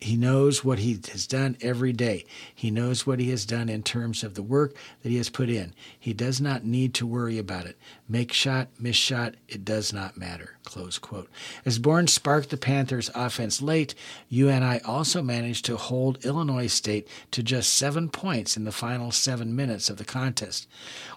he 0.00 0.16
knows 0.16 0.64
what 0.64 0.80
he 0.80 1.00
has 1.12 1.26
done 1.26 1.56
every 1.62 1.92
day. 1.92 2.26
He 2.54 2.70
knows 2.70 3.06
what 3.06 3.20
he 3.20 3.30
has 3.30 3.46
done 3.46 3.68
in 3.70 3.82
terms 3.82 4.22
of 4.22 4.34
the 4.34 4.42
work 4.42 4.74
that 5.02 5.08
he 5.08 5.16
has 5.16 5.30
put 5.30 5.48
in. 5.48 5.74
He 5.98 6.12
does 6.12 6.40
not 6.40 6.64
need 6.64 6.92
to 6.94 7.06
worry 7.06 7.38
about 7.38 7.66
it. 7.66 7.78
Make 8.08 8.32
shot, 8.32 8.68
miss 8.78 8.96
shot, 8.96 9.34
it 9.48 9.64
does 9.64 9.92
not 9.92 10.16
matter. 10.18 10.53
Close 10.64 10.98
quote. 10.98 11.28
As 11.66 11.78
Born 11.78 12.06
sparked 12.06 12.48
the 12.48 12.56
Panthers' 12.56 13.10
offense 13.14 13.60
late, 13.60 13.94
UNI 14.30 14.80
also 14.80 15.22
managed 15.22 15.66
to 15.66 15.76
hold 15.76 16.24
Illinois 16.24 16.68
State 16.68 17.06
to 17.32 17.42
just 17.42 17.74
seven 17.74 18.08
points 18.08 18.56
in 18.56 18.64
the 18.64 18.72
final 18.72 19.12
seven 19.12 19.54
minutes 19.54 19.90
of 19.90 19.98
the 19.98 20.06
contest. 20.06 20.66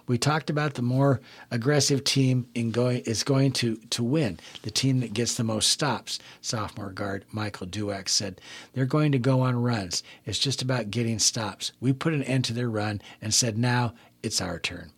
We 0.06 0.18
talked 0.18 0.50
about 0.50 0.74
the 0.74 0.82
more 0.82 1.20
aggressive 1.50 2.04
team 2.04 2.46
in 2.54 2.70
going 2.70 2.98
is 3.00 3.22
going 3.22 3.52
to, 3.52 3.76
to 3.76 4.04
win, 4.04 4.38
the 4.62 4.70
team 4.70 5.00
that 5.00 5.14
gets 5.14 5.34
the 5.34 5.44
most 5.44 5.70
stops, 5.70 6.18
sophomore 6.42 6.90
guard 6.90 7.24
Michael 7.32 7.66
Duax 7.66 8.10
said. 8.10 8.40
They're 8.74 8.84
going 8.84 9.12
to 9.12 9.18
go 9.18 9.40
on 9.40 9.62
runs. 9.62 10.02
It's 10.26 10.38
just 10.38 10.60
about 10.60 10.90
getting 10.90 11.18
stops. 11.18 11.72
We 11.80 11.94
put 11.94 12.12
an 12.12 12.22
end 12.22 12.44
to 12.46 12.52
their 12.52 12.70
run 12.70 13.00
and 13.22 13.32
said, 13.32 13.56
now 13.56 13.94
it's 14.22 14.40
our 14.42 14.58
turn. 14.58 14.92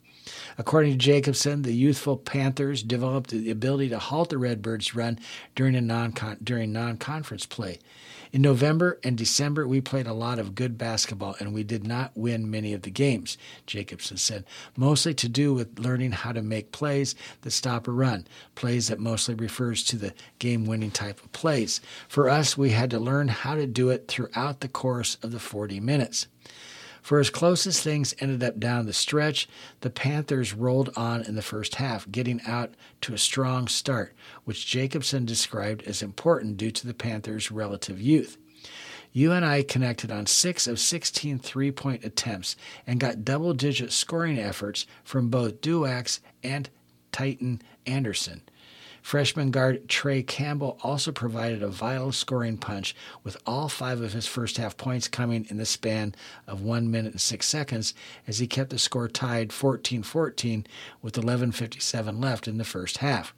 According 0.58 0.92
to 0.92 0.98
Jacobson, 0.98 1.62
the 1.62 1.72
youthful 1.72 2.16
Panthers 2.16 2.82
developed 2.82 3.30
the 3.30 3.50
ability 3.50 3.88
to 3.90 3.98
halt 3.98 4.30
the 4.30 4.38
Redbirds' 4.38 4.94
run 4.94 5.18
during 5.54 5.74
a 5.74 5.80
non 5.80 6.14
during 6.42 6.72
non-conference 6.72 7.46
play. 7.46 7.78
In 8.32 8.42
November 8.42 9.00
and 9.02 9.18
December, 9.18 9.66
we 9.66 9.80
played 9.80 10.06
a 10.06 10.12
lot 10.12 10.38
of 10.38 10.54
good 10.54 10.78
basketball 10.78 11.34
and 11.40 11.52
we 11.52 11.64
did 11.64 11.84
not 11.84 12.12
win 12.14 12.48
many 12.48 12.72
of 12.72 12.82
the 12.82 12.90
games, 12.90 13.36
Jacobson 13.66 14.18
said, 14.18 14.44
mostly 14.76 15.12
to 15.14 15.28
do 15.28 15.52
with 15.52 15.80
learning 15.80 16.12
how 16.12 16.30
to 16.30 16.40
make 16.40 16.70
plays 16.70 17.16
that 17.40 17.50
stop 17.50 17.88
a 17.88 17.90
run, 17.90 18.28
plays 18.54 18.86
that 18.86 19.00
mostly 19.00 19.34
refers 19.34 19.82
to 19.84 19.96
the 19.96 20.14
game 20.38 20.64
winning 20.64 20.92
type 20.92 21.20
of 21.24 21.32
plays. 21.32 21.80
For 22.06 22.28
us, 22.28 22.56
we 22.56 22.70
had 22.70 22.90
to 22.90 23.00
learn 23.00 23.26
how 23.26 23.56
to 23.56 23.66
do 23.66 23.90
it 23.90 24.06
throughout 24.06 24.60
the 24.60 24.68
course 24.68 25.16
of 25.24 25.32
the 25.32 25.40
40 25.40 25.80
minutes. 25.80 26.28
For 27.02 27.18
as 27.18 27.30
close 27.30 27.66
as 27.66 27.80
things 27.80 28.14
ended 28.20 28.42
up 28.42 28.58
down 28.60 28.86
the 28.86 28.92
stretch, 28.92 29.48
the 29.80 29.90
Panthers 29.90 30.54
rolled 30.54 30.90
on 30.96 31.22
in 31.22 31.34
the 31.34 31.42
first 31.42 31.76
half, 31.76 32.10
getting 32.10 32.40
out 32.46 32.74
to 33.02 33.14
a 33.14 33.18
strong 33.18 33.68
start, 33.68 34.14
which 34.44 34.66
Jacobson 34.66 35.24
described 35.24 35.82
as 35.84 36.02
important 36.02 36.56
due 36.56 36.70
to 36.70 36.86
the 36.86 36.94
Panthers' 36.94 37.50
relative 37.50 38.00
youth. 38.00 38.36
UNI 39.12 39.64
connected 39.64 40.12
on 40.12 40.26
6 40.26 40.66
of 40.66 40.78
16 40.78 41.38
three 41.40 41.72
point 41.72 42.04
attempts 42.04 42.54
and 42.86 43.00
got 43.00 43.24
double 43.24 43.54
digit 43.54 43.90
scoring 43.92 44.38
efforts 44.38 44.86
from 45.02 45.28
both 45.30 45.60
Duax 45.60 46.20
and 46.44 46.70
Tytan 47.12 47.60
Anderson. 47.86 48.42
Freshman 49.02 49.50
guard 49.50 49.88
Trey 49.88 50.22
Campbell 50.22 50.78
also 50.82 51.12
provided 51.12 51.62
a 51.62 51.68
vital 51.68 52.12
scoring 52.12 52.58
punch, 52.58 52.94
with 53.24 53.36
all 53.46 53.68
five 53.68 54.00
of 54.00 54.12
his 54.12 54.26
first 54.26 54.56
half 54.56 54.76
points 54.76 55.08
coming 55.08 55.46
in 55.48 55.56
the 55.56 55.66
span 55.66 56.14
of 56.46 56.62
one 56.62 56.90
minute 56.90 57.12
and 57.12 57.20
six 57.20 57.46
seconds 57.46 57.94
as 58.26 58.38
he 58.38 58.46
kept 58.46 58.70
the 58.70 58.78
score 58.78 59.08
tied 59.08 59.52
14 59.52 60.02
14 60.02 60.66
with 61.02 61.14
11.57 61.14 62.22
left 62.22 62.46
in 62.46 62.58
the 62.58 62.64
first 62.64 62.98
half. 62.98 63.34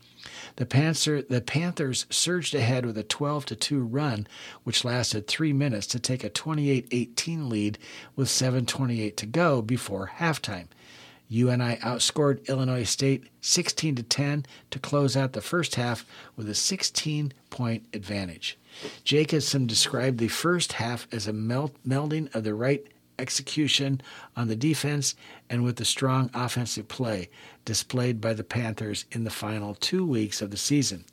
The, 0.56 0.66
Panther, 0.66 1.22
the 1.22 1.40
Panthers 1.40 2.06
surged 2.10 2.54
ahead 2.54 2.86
with 2.86 2.96
a 2.96 3.02
12 3.02 3.46
2 3.46 3.82
run, 3.82 4.26
which 4.62 4.84
lasted 4.84 5.26
three 5.26 5.52
minutes 5.52 5.86
to 5.88 5.98
take 5.98 6.22
a 6.22 6.28
28 6.28 6.86
18 6.90 7.48
lead 7.48 7.78
with 8.14 8.28
7.28 8.28 9.16
to 9.16 9.26
go 9.26 9.62
before 9.62 10.12
halftime. 10.18 10.66
UNI 11.32 11.76
outscored 11.76 12.46
Illinois 12.46 12.84
State 12.84 13.24
16 13.40 13.96
to 13.96 14.02
10 14.02 14.46
to 14.70 14.78
close 14.78 15.16
out 15.16 15.32
the 15.32 15.40
first 15.40 15.76
half 15.76 16.04
with 16.36 16.48
a 16.48 16.54
16 16.54 17.32
point 17.48 17.86
advantage. 17.94 18.58
Jacobson 19.04 19.66
described 19.66 20.18
the 20.18 20.28
first 20.28 20.74
half 20.74 21.08
as 21.10 21.26
a 21.26 21.32
melding 21.32 22.34
of 22.34 22.44
the 22.44 22.54
right 22.54 22.86
execution 23.18 24.00
on 24.36 24.48
the 24.48 24.56
defense 24.56 25.14
and 25.48 25.62
with 25.62 25.76
the 25.76 25.84
strong 25.84 26.30
offensive 26.34 26.88
play 26.88 27.30
displayed 27.64 28.20
by 28.20 28.34
the 28.34 28.44
Panthers 28.44 29.04
in 29.12 29.24
the 29.24 29.30
final 29.30 29.74
2 29.74 30.04
weeks 30.04 30.42
of 30.42 30.50
the 30.50 30.56
season. 30.56 31.04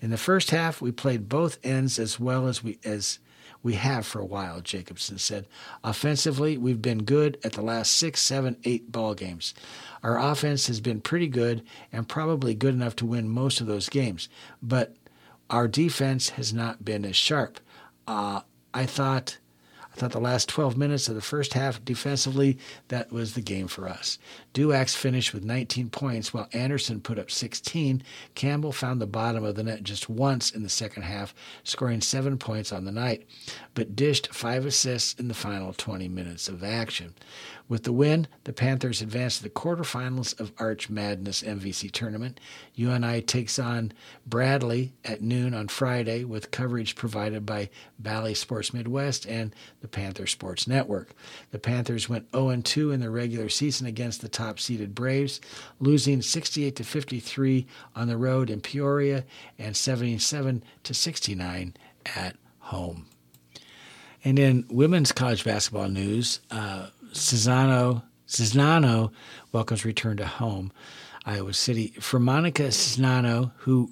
In 0.00 0.10
the 0.10 0.16
first 0.16 0.50
half, 0.50 0.80
we 0.80 0.90
played 0.90 1.28
both 1.28 1.58
ends 1.62 1.98
as 1.98 2.18
well 2.18 2.46
as 2.46 2.64
we 2.64 2.78
as 2.84 3.18
we 3.62 3.74
have 3.74 4.06
for 4.06 4.20
a 4.20 4.26
while, 4.26 4.60
Jacobson 4.60 5.18
said. 5.18 5.46
Offensively, 5.84 6.56
we've 6.56 6.80
been 6.80 7.04
good 7.04 7.38
at 7.44 7.52
the 7.52 7.62
last 7.62 7.92
six, 7.92 8.20
seven, 8.20 8.56
eight 8.64 8.90
ball 8.90 9.14
games. 9.14 9.54
Our 10.02 10.18
offense 10.18 10.66
has 10.68 10.80
been 10.80 11.00
pretty 11.00 11.28
good 11.28 11.62
and 11.92 12.08
probably 12.08 12.54
good 12.54 12.74
enough 12.74 12.96
to 12.96 13.06
win 13.06 13.28
most 13.28 13.60
of 13.60 13.66
those 13.66 13.88
games, 13.88 14.28
but 14.62 14.96
our 15.50 15.68
defense 15.68 16.30
has 16.30 16.54
not 16.54 16.84
been 16.84 17.04
as 17.04 17.16
sharp. 17.16 17.60
Uh, 18.06 18.40
I 18.72 18.86
thought 18.86 19.38
thought 20.00 20.12
the 20.12 20.18
last 20.18 20.48
12 20.48 20.78
minutes 20.78 21.08
of 21.08 21.14
the 21.14 21.20
first 21.20 21.52
half 21.52 21.84
defensively, 21.84 22.56
that 22.88 23.12
was 23.12 23.34
the 23.34 23.42
game 23.42 23.68
for 23.68 23.86
us. 23.86 24.18
Duax 24.54 24.96
finished 24.96 25.34
with 25.34 25.44
19 25.44 25.90
points 25.90 26.32
while 26.32 26.48
Anderson 26.54 27.02
put 27.02 27.18
up 27.18 27.30
16. 27.30 28.02
Campbell 28.34 28.72
found 28.72 28.98
the 29.02 29.06
bottom 29.06 29.44
of 29.44 29.56
the 29.56 29.62
net 29.62 29.82
just 29.82 30.08
once 30.08 30.52
in 30.52 30.62
the 30.62 30.70
second 30.70 31.02
half, 31.02 31.34
scoring 31.64 32.00
seven 32.00 32.38
points 32.38 32.72
on 32.72 32.86
the 32.86 32.92
night, 32.92 33.26
but 33.74 33.94
dished 33.94 34.32
five 34.32 34.64
assists 34.64 35.20
in 35.20 35.28
the 35.28 35.34
final 35.34 35.74
20 35.74 36.08
minutes 36.08 36.48
of 36.48 36.64
action. 36.64 37.12
With 37.68 37.84
the 37.84 37.92
win, 37.92 38.26
the 38.44 38.52
Panthers 38.52 39.00
advance 39.00 39.36
to 39.36 39.44
the 39.44 39.48
quarterfinals 39.48 40.38
of 40.40 40.52
Arch 40.58 40.90
Madness 40.90 41.42
MVC 41.42 41.92
tournament. 41.92 42.40
UNI 42.74 43.22
takes 43.22 43.60
on 43.60 43.92
Bradley 44.26 44.92
at 45.04 45.22
noon 45.22 45.54
on 45.54 45.68
Friday 45.68 46.24
with 46.24 46.50
coverage 46.50 46.96
provided 46.96 47.46
by 47.46 47.70
Bally 47.96 48.34
Sports 48.34 48.74
Midwest 48.74 49.24
and 49.24 49.54
the 49.82 49.86
Panther 49.90 50.26
Sports 50.26 50.66
Network. 50.66 51.10
The 51.50 51.58
Panthers 51.58 52.08
went 52.08 52.30
0-2 52.32 52.92
in 52.92 53.00
the 53.00 53.10
regular 53.10 53.48
season 53.48 53.86
against 53.86 54.20
the 54.20 54.28
top-seeded 54.28 54.94
Braves, 54.94 55.40
losing 55.78 56.22
68 56.22 56.76
to 56.76 56.84
53 56.84 57.66
on 57.94 58.08
the 58.08 58.16
road 58.16 58.50
in 58.50 58.60
Peoria 58.60 59.24
and 59.58 59.76
77 59.76 60.62
to 60.84 60.94
69 60.94 61.74
at 62.16 62.36
home. 62.58 63.06
And 64.24 64.38
in 64.38 64.66
women's 64.70 65.12
college 65.12 65.44
basketball 65.44 65.88
news, 65.88 66.40
uh, 66.50 66.88
Cesano 67.12 68.02
Czinano 68.30 69.10
welcomes 69.52 69.84
return 69.84 70.16
to 70.18 70.26
home, 70.26 70.72
Iowa 71.26 71.52
City. 71.52 71.88
For 72.00 72.20
Monika 72.20 72.68
Czinano, 72.68 73.52
who 73.58 73.90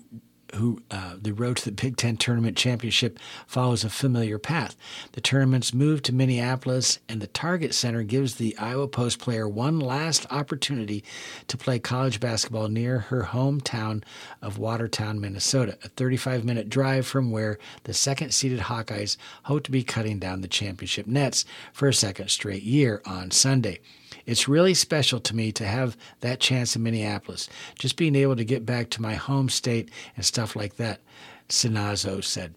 who 0.54 0.82
uh, 0.90 1.14
the 1.20 1.32
road 1.32 1.56
to 1.58 1.64
the 1.64 1.72
Big 1.72 1.96
Ten 1.96 2.16
tournament 2.16 2.56
championship 2.56 3.18
follows 3.46 3.84
a 3.84 3.90
familiar 3.90 4.38
path. 4.38 4.76
The 5.12 5.20
tournament's 5.20 5.74
move 5.74 6.02
to 6.02 6.14
Minneapolis 6.14 6.98
and 7.08 7.20
the 7.20 7.26
Target 7.26 7.74
Center 7.74 8.02
gives 8.02 8.36
the 8.36 8.56
Iowa 8.58 8.88
Post 8.88 9.18
player 9.18 9.48
one 9.48 9.78
last 9.78 10.26
opportunity 10.30 11.04
to 11.46 11.56
play 11.56 11.78
college 11.78 12.20
basketball 12.20 12.68
near 12.68 13.00
her 13.00 13.24
hometown 13.24 14.02
of 14.42 14.58
Watertown, 14.58 15.20
Minnesota, 15.20 15.78
a 15.84 15.88
35 15.88 16.44
minute 16.44 16.68
drive 16.68 17.06
from 17.06 17.30
where 17.30 17.58
the 17.84 17.94
second 17.94 18.32
seeded 18.32 18.60
Hawkeyes 18.60 19.16
hope 19.44 19.64
to 19.64 19.70
be 19.70 19.82
cutting 19.82 20.18
down 20.18 20.40
the 20.40 20.48
championship 20.48 21.06
nets 21.06 21.44
for 21.72 21.88
a 21.88 21.94
second 21.94 22.30
straight 22.30 22.62
year 22.62 23.02
on 23.04 23.30
Sunday. 23.30 23.80
It's 24.28 24.46
really 24.46 24.74
special 24.74 25.20
to 25.20 25.34
me 25.34 25.52
to 25.52 25.64
have 25.64 25.96
that 26.20 26.38
chance 26.38 26.76
in 26.76 26.82
Minneapolis, 26.82 27.48
just 27.78 27.96
being 27.96 28.14
able 28.14 28.36
to 28.36 28.44
get 28.44 28.66
back 28.66 28.90
to 28.90 29.00
my 29.00 29.14
home 29.14 29.48
state 29.48 29.90
and 30.16 30.24
stuff 30.24 30.54
like 30.54 30.76
that, 30.76 31.00
Sinazo 31.48 32.22
said. 32.22 32.52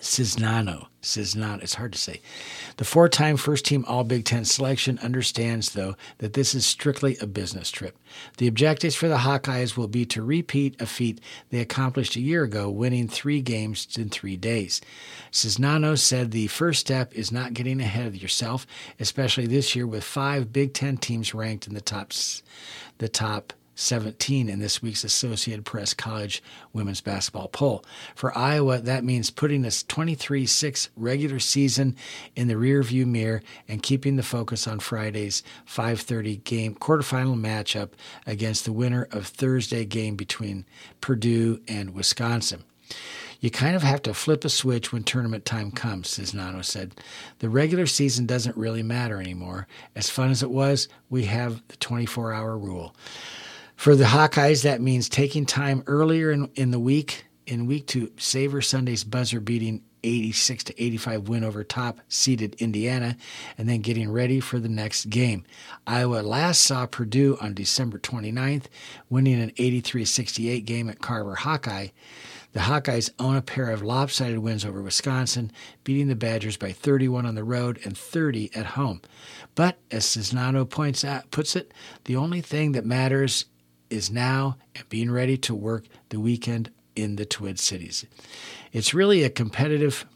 Czinano. 0.00 0.88
Czinano. 1.02 1.62
It's 1.62 1.74
hard 1.74 1.92
to 1.92 1.98
say. 1.98 2.20
The 2.76 2.84
four 2.84 3.08
time 3.08 3.36
first 3.36 3.64
team 3.64 3.84
All 3.86 4.04
Big 4.04 4.24
Ten 4.24 4.44
selection 4.44 4.98
understands, 5.00 5.72
though, 5.72 5.96
that 6.18 6.32
this 6.32 6.54
is 6.54 6.66
strictly 6.66 7.16
a 7.20 7.26
business 7.26 7.70
trip. 7.70 7.96
The 8.38 8.46
objectives 8.46 8.94
for 8.94 9.08
the 9.08 9.18
Hawkeyes 9.18 9.76
will 9.76 9.88
be 9.88 10.04
to 10.06 10.22
repeat 10.22 10.80
a 10.80 10.86
feat 10.86 11.20
they 11.50 11.60
accomplished 11.60 12.16
a 12.16 12.20
year 12.20 12.44
ago, 12.44 12.70
winning 12.70 13.08
three 13.08 13.40
games 13.40 13.86
in 13.96 14.08
three 14.08 14.36
days. 14.36 14.80
Czinano 15.32 15.98
said 15.98 16.30
the 16.30 16.46
first 16.48 16.80
step 16.80 17.12
is 17.14 17.32
not 17.32 17.54
getting 17.54 17.80
ahead 17.80 18.06
of 18.06 18.16
yourself, 18.16 18.66
especially 18.98 19.46
this 19.46 19.76
year 19.76 19.86
with 19.86 20.04
five 20.04 20.52
Big 20.52 20.74
Ten 20.74 20.96
teams 20.96 21.34
ranked 21.34 21.66
in 21.66 21.74
the 21.74 21.80
top, 21.80 22.12
the 22.98 23.08
top 23.08 23.52
17 23.74 24.48
in 24.48 24.58
this 24.58 24.82
week's 24.82 25.04
Associated 25.04 25.64
Press 25.64 25.94
College 25.94 26.42
women's 26.72 27.00
basketball 27.00 27.48
poll. 27.48 27.84
For 28.14 28.36
Iowa, 28.36 28.78
that 28.78 29.04
means 29.04 29.30
putting 29.30 29.62
this 29.62 29.82
23 29.82 30.46
6 30.46 30.88
regular 30.96 31.38
season 31.38 31.96
in 32.36 32.48
the 32.48 32.54
rearview 32.54 33.06
mirror 33.06 33.42
and 33.68 33.82
keeping 33.82 34.16
the 34.16 34.22
focus 34.22 34.66
on 34.66 34.80
Friday's 34.80 35.42
5:30 35.66 36.42
game 36.44 36.74
quarterfinal 36.74 37.38
matchup 37.38 37.90
against 38.26 38.64
the 38.64 38.72
winner 38.72 39.08
of 39.10 39.26
Thursday 39.26 39.84
game 39.84 40.16
between 40.16 40.64
Purdue 41.00 41.60
and 41.68 41.94
Wisconsin. 41.94 42.64
You 43.40 43.50
kind 43.50 43.76
of 43.76 43.82
have 43.82 44.00
to 44.02 44.14
flip 44.14 44.44
a 44.46 44.48
switch 44.48 44.90
when 44.90 45.02
tournament 45.04 45.44
time 45.44 45.70
comes, 45.70 46.08
Czinano 46.08 46.64
said. 46.64 46.94
The 47.40 47.50
regular 47.50 47.84
season 47.84 48.24
doesn't 48.24 48.56
really 48.56 48.82
matter 48.82 49.20
anymore. 49.20 49.66
As 49.94 50.08
fun 50.08 50.30
as 50.30 50.42
it 50.42 50.50
was, 50.50 50.88
we 51.10 51.24
have 51.24 51.60
the 51.68 51.76
24 51.76 52.32
hour 52.32 52.56
rule. 52.56 52.96
For 53.76 53.96
the 53.96 54.04
Hawkeyes, 54.04 54.62
that 54.62 54.80
means 54.80 55.08
taking 55.08 55.46
time 55.46 55.82
earlier 55.86 56.30
in, 56.30 56.50
in 56.54 56.70
the 56.70 56.78
week 56.78 57.26
in 57.46 57.66
week 57.66 57.86
to 57.88 58.10
savor 58.16 58.62
Sunday's 58.62 59.04
buzzer 59.04 59.40
beating 59.40 59.82
86 60.02 60.64
to 60.64 60.82
85 60.82 61.28
win 61.28 61.44
over 61.44 61.64
top 61.64 62.00
seeded 62.08 62.54
Indiana, 62.56 63.16
and 63.56 63.68
then 63.68 63.80
getting 63.80 64.10
ready 64.10 64.38
for 64.38 64.58
the 64.58 64.68
next 64.68 65.06
game. 65.06 65.44
Iowa 65.86 66.20
last 66.20 66.60
saw 66.60 66.86
Purdue 66.86 67.38
on 67.40 67.54
December 67.54 67.98
29th, 67.98 68.66
winning 69.08 69.40
an 69.40 69.52
83 69.56 70.04
68 70.04 70.64
game 70.66 70.90
at 70.90 71.00
Carver 71.00 71.36
Hawkeye. 71.36 71.88
The 72.52 72.60
Hawkeyes 72.60 73.10
own 73.18 73.34
a 73.34 73.42
pair 73.42 73.70
of 73.70 73.82
lopsided 73.82 74.38
wins 74.38 74.64
over 74.64 74.80
Wisconsin, 74.80 75.50
beating 75.82 76.06
the 76.06 76.14
Badgers 76.14 76.56
by 76.56 76.70
31 76.70 77.26
on 77.26 77.34
the 77.34 77.42
road 77.42 77.80
and 77.84 77.98
30 77.98 78.54
at 78.54 78.66
home. 78.66 79.00
But 79.56 79.78
as 79.90 80.04
Czinano 80.04 80.68
points 80.68 81.04
out, 81.04 81.30
puts 81.32 81.56
it, 81.56 81.72
the 82.04 82.14
only 82.14 82.40
thing 82.40 82.72
that 82.72 82.86
matters 82.86 83.46
is 83.90 84.10
now 84.10 84.56
and 84.74 84.88
being 84.88 85.10
ready 85.10 85.36
to 85.38 85.54
work 85.54 85.84
the 86.08 86.20
weekend 86.20 86.70
in 86.96 87.16
the 87.16 87.26
Twin 87.26 87.56
Cities. 87.56 88.04
It's 88.72 88.94
really 88.94 89.22
a 89.22 89.30
competitive 89.30 90.06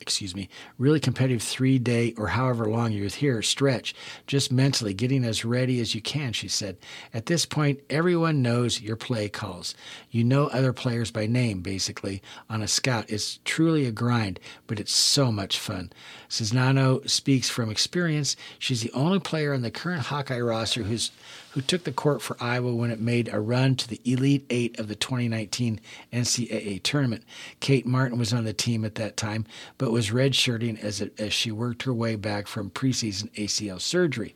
excuse 0.00 0.36
me, 0.36 0.48
really 0.78 1.00
competitive 1.00 1.42
three 1.42 1.78
day 1.78 2.14
or 2.16 2.28
however 2.28 2.66
long 2.66 2.92
you're 2.92 3.08
here 3.08 3.42
stretch, 3.42 3.94
just 4.26 4.52
mentally 4.52 4.94
getting 4.94 5.24
as 5.24 5.44
ready 5.44 5.80
as 5.80 5.94
you 5.94 6.00
can, 6.00 6.32
she 6.32 6.48
said. 6.48 6.76
At 7.14 7.26
this 7.26 7.46
point, 7.46 7.80
everyone 7.88 8.42
knows 8.42 8.80
your 8.80 8.96
play 8.96 9.28
calls. 9.28 9.74
You 10.10 10.24
know 10.24 10.46
other 10.48 10.72
players 10.72 11.10
by 11.10 11.26
name, 11.26 11.60
basically, 11.60 12.22
on 12.48 12.62
a 12.62 12.68
scout. 12.68 13.06
It's 13.08 13.40
truly 13.44 13.86
a 13.86 13.92
grind, 13.92 14.38
but 14.66 14.78
it's 14.78 14.92
so 14.92 15.32
much 15.32 15.58
fun. 15.58 15.92
Czinano 16.28 17.08
speaks 17.08 17.48
from 17.48 17.70
experience. 17.70 18.36
She's 18.58 18.82
the 18.82 18.92
only 18.92 19.18
player 19.18 19.54
on 19.54 19.62
the 19.62 19.70
current 19.70 20.02
Hawkeye 20.02 20.40
roster 20.40 20.82
who's 20.82 21.10
who 21.56 21.62
took 21.62 21.84
the 21.84 21.90
court 21.90 22.20
for 22.20 22.36
Iowa 22.38 22.74
when 22.74 22.90
it 22.90 23.00
made 23.00 23.32
a 23.32 23.40
run 23.40 23.76
to 23.76 23.88
the 23.88 23.98
Elite 24.04 24.44
Eight 24.50 24.78
of 24.78 24.88
the 24.88 24.94
2019 24.94 25.80
NCAA 26.12 26.82
tournament. 26.82 27.24
Kate 27.60 27.86
Martin 27.86 28.18
was 28.18 28.34
on 28.34 28.44
the 28.44 28.52
team 28.52 28.84
at 28.84 28.96
that 28.96 29.16
time, 29.16 29.46
but 29.78 29.90
was 29.90 30.10
redshirting 30.10 30.78
as, 30.84 31.00
it, 31.00 31.18
as 31.18 31.32
she 31.32 31.50
worked 31.50 31.84
her 31.84 31.94
way 31.94 32.14
back 32.14 32.46
from 32.46 32.68
preseason 32.68 33.30
ACL 33.36 33.80
surgery. 33.80 34.34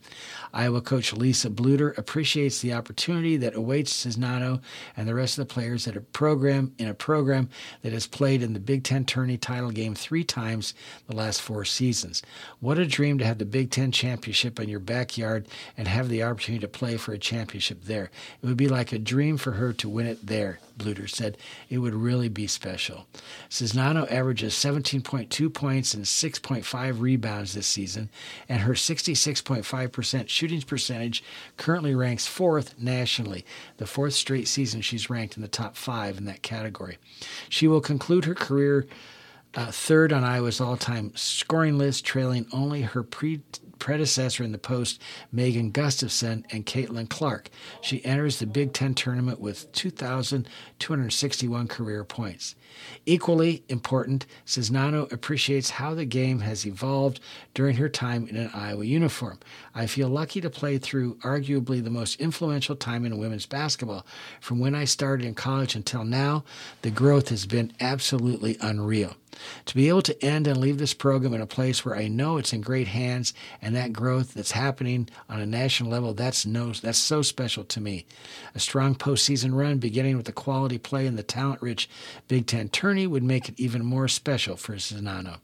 Iowa 0.51 0.81
coach 0.81 1.13
Lisa 1.13 1.51
Bluder 1.51 1.95
appreciates 1.95 2.59
the 2.59 2.73
opportunity 2.73 3.37
that 3.37 3.53
awaits 3.53 4.03
Czinano 4.03 4.59
and 4.97 5.07
the 5.07 5.13
rest 5.13 5.37
of 5.37 5.47
the 5.47 5.53
players 5.53 5.87
at 5.87 5.95
a 5.95 6.01
program 6.01 6.73
in 6.79 6.87
a 6.87 6.95
program 6.95 7.49
that 7.83 7.93
has 7.93 8.07
played 8.07 8.41
in 8.41 8.53
the 8.53 8.59
Big 8.59 8.83
Ten 8.83 9.05
tourney 9.05 9.37
title 9.37 9.69
game 9.69 9.93
three 9.93 10.23
times 10.23 10.73
the 11.05 11.15
last 11.15 11.39
four 11.39 11.65
seasons. 11.65 12.23
What 12.61 12.79
a 12.79 12.85
dream 12.87 13.19
to 13.19 13.25
have 13.25 13.37
the 13.37 13.45
Big 13.45 13.69
Ten 13.69 13.91
championship 13.91 14.59
in 14.59 14.69
your 14.69 14.79
backyard 14.79 15.47
and 15.77 15.87
have 15.87 16.09
the 16.09 16.23
opportunity 16.23 16.61
to 16.61 16.67
play 16.67 16.97
for 16.97 17.10
for 17.11 17.15
a 17.15 17.19
championship 17.19 17.83
there. 17.83 18.09
It 18.41 18.45
would 18.45 18.55
be 18.55 18.69
like 18.69 18.93
a 18.93 18.97
dream 18.97 19.35
for 19.35 19.51
her 19.51 19.73
to 19.73 19.89
win 19.89 20.07
it 20.07 20.27
there, 20.27 20.59
Bluder 20.77 21.09
said. 21.09 21.37
It 21.69 21.79
would 21.79 21.93
really 21.93 22.29
be 22.29 22.47
special. 22.47 23.05
Czinano 23.49 24.09
averages 24.09 24.53
17.2 24.53 25.53
points 25.53 25.93
and 25.93 26.05
6.5 26.05 27.01
rebounds 27.01 27.53
this 27.53 27.67
season, 27.67 28.07
and 28.47 28.61
her 28.61 28.75
66.5% 28.75 30.29
shooting 30.29 30.61
percentage 30.61 31.21
currently 31.57 31.93
ranks 31.93 32.27
fourth 32.27 32.79
nationally, 32.79 33.43
the 33.75 33.85
fourth 33.85 34.13
straight 34.13 34.47
season 34.47 34.79
she's 34.79 35.09
ranked 35.09 35.35
in 35.35 35.41
the 35.41 35.49
top 35.49 35.75
five 35.75 36.17
in 36.17 36.23
that 36.25 36.41
category. 36.41 36.97
She 37.49 37.67
will 37.67 37.81
conclude 37.81 38.23
her 38.23 38.35
career. 38.35 38.87
Uh, 39.53 39.69
third 39.69 40.13
on 40.13 40.23
Iowa's 40.23 40.61
all 40.61 40.77
time 40.77 41.11
scoring 41.15 41.77
list, 41.77 42.05
trailing 42.05 42.45
only 42.53 42.83
her 42.83 43.03
pre 43.03 43.41
predecessor 43.81 44.43
in 44.43 44.53
the 44.53 44.57
post, 44.57 45.01
Megan 45.31 45.71
Gustafson, 45.71 46.45
and 46.51 46.65
Caitlin 46.65 47.09
Clark. 47.09 47.49
She 47.81 48.05
enters 48.05 48.39
the 48.39 48.45
Big 48.45 48.71
Ten 48.71 48.93
tournament 48.93 49.41
with 49.41 49.69
2,261 49.73 51.67
career 51.67 52.05
points. 52.05 52.55
Equally 53.05 53.63
important, 53.67 54.25
Czinano 54.45 55.11
appreciates 55.11 55.71
how 55.71 55.93
the 55.93 56.05
game 56.05 56.39
has 56.39 56.65
evolved 56.65 57.19
during 57.53 57.75
her 57.75 57.89
time 57.89 58.27
in 58.27 58.37
an 58.37 58.49
Iowa 58.53 58.85
uniform. 58.85 59.39
I 59.75 59.87
feel 59.87 60.07
lucky 60.07 60.39
to 60.41 60.49
play 60.49 60.77
through 60.77 61.15
arguably 61.15 61.83
the 61.83 61.89
most 61.89 62.19
influential 62.19 62.75
time 62.75 63.05
in 63.05 63.17
women's 63.17 63.45
basketball. 63.45 64.05
From 64.39 64.59
when 64.59 64.75
I 64.75 64.85
started 64.85 65.25
in 65.25 65.35
college 65.35 65.75
until 65.75 66.03
now, 66.05 66.43
the 66.81 66.91
growth 66.91 67.29
has 67.29 67.45
been 67.45 67.73
absolutely 67.79 68.57
unreal. 68.61 69.15
To 69.65 69.75
be 69.75 69.87
able 69.87 70.01
to 70.03 70.23
end 70.23 70.45
and 70.45 70.57
leave 70.57 70.77
this 70.77 70.93
program 70.93 71.33
in 71.33 71.41
a 71.41 71.47
place 71.47 71.85
where 71.85 71.95
I 71.95 72.07
know 72.07 72.37
it's 72.37 72.53
in 72.53 72.61
great 72.61 72.87
hands 72.87 73.33
and 73.61 73.70
that 73.73 73.93
growth 73.93 74.33
that's 74.33 74.51
happening 74.51 75.09
on 75.29 75.39
a 75.39 75.45
national 75.45 75.91
level, 75.91 76.13
that's 76.13 76.45
no 76.45 76.71
that's 76.71 76.97
so 76.97 77.21
special 77.21 77.63
to 77.65 77.81
me. 77.81 78.05
A 78.55 78.59
strong 78.59 78.95
postseason 78.95 79.53
run 79.53 79.77
beginning 79.77 80.17
with 80.17 80.25
the 80.25 80.31
quality 80.31 80.77
play 80.77 81.05
in 81.05 81.15
the 81.15 81.23
talent 81.23 81.61
rich 81.61 81.89
Big 82.27 82.47
Ten 82.47 82.69
tourney 82.69 83.07
would 83.07 83.23
make 83.23 83.49
it 83.49 83.59
even 83.59 83.85
more 83.85 84.07
special 84.07 84.55
for 84.55 84.75
Czinano. 84.75 85.39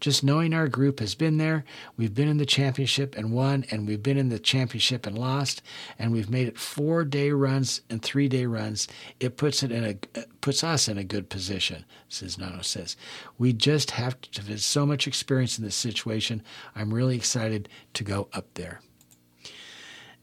Just 0.00 0.24
knowing 0.24 0.52
our 0.52 0.68
group 0.68 1.00
has 1.00 1.14
been 1.14 1.38
there, 1.38 1.64
we've 1.96 2.14
been 2.14 2.28
in 2.28 2.38
the 2.38 2.46
championship 2.46 3.16
and 3.16 3.32
won, 3.32 3.64
and 3.70 3.86
we've 3.86 4.02
been 4.02 4.18
in 4.18 4.28
the 4.28 4.38
championship 4.38 5.06
and 5.06 5.16
lost, 5.16 5.62
and 5.98 6.12
we've 6.12 6.30
made 6.30 6.48
it 6.48 6.58
four 6.58 7.04
day 7.04 7.30
runs 7.30 7.80
and 7.88 8.02
three 8.02 8.28
day 8.28 8.46
runs. 8.46 8.88
It 9.20 9.36
puts 9.36 9.62
it 9.62 9.70
in 9.70 9.84
a 9.84 9.94
puts 10.40 10.64
us 10.64 10.88
in 10.88 10.98
a 10.98 11.04
good 11.04 11.28
position, 11.28 11.84
Czinano 12.10 12.64
says. 12.64 12.96
We 13.38 13.52
just 13.52 13.92
have 13.92 14.20
to 14.20 14.42
have 14.42 14.60
so 14.60 14.84
much 14.84 15.06
experience 15.06 15.58
in 15.58 15.64
this 15.64 15.76
situation. 15.76 16.42
I'm 16.74 16.92
really 16.92 17.16
excited 17.16 17.68
to 17.94 18.04
go 18.04 18.28
up 18.32 18.46
there. 18.54 18.80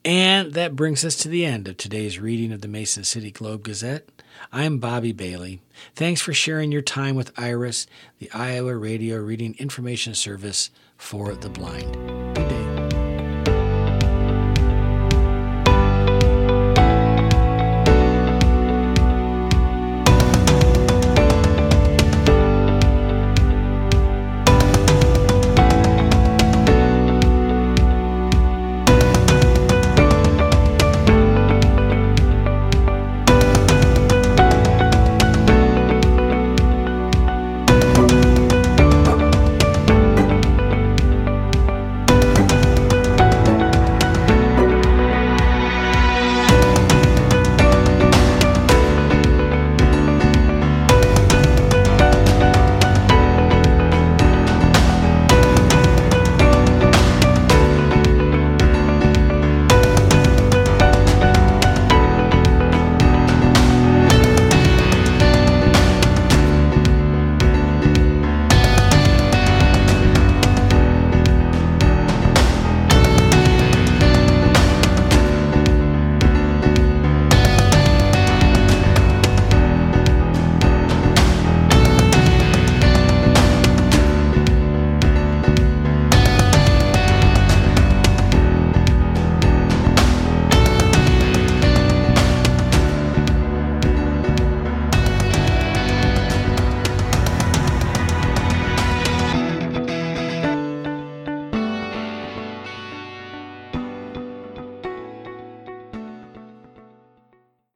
And 0.04 0.54
that 0.54 0.76
brings 0.76 1.04
us 1.04 1.16
to 1.16 1.28
the 1.28 1.44
end 1.44 1.68
of 1.68 1.76
today's 1.76 2.18
reading 2.18 2.52
of 2.52 2.62
the 2.62 2.68
Mason 2.68 3.04
City 3.04 3.30
Globe 3.30 3.64
Gazette. 3.64 4.08
I'm 4.50 4.78
Bobby 4.78 5.12
Bailey. 5.12 5.60
Thanks 5.94 6.22
for 6.22 6.32
sharing 6.32 6.72
your 6.72 6.80
time 6.80 7.16
with 7.16 7.38
IRIS, 7.38 7.86
the 8.18 8.30
Iowa 8.32 8.76
Radio 8.76 9.18
Reading 9.18 9.54
Information 9.58 10.14
Service 10.14 10.70
for 10.96 11.34
the 11.34 11.50
Blind. 11.50 12.19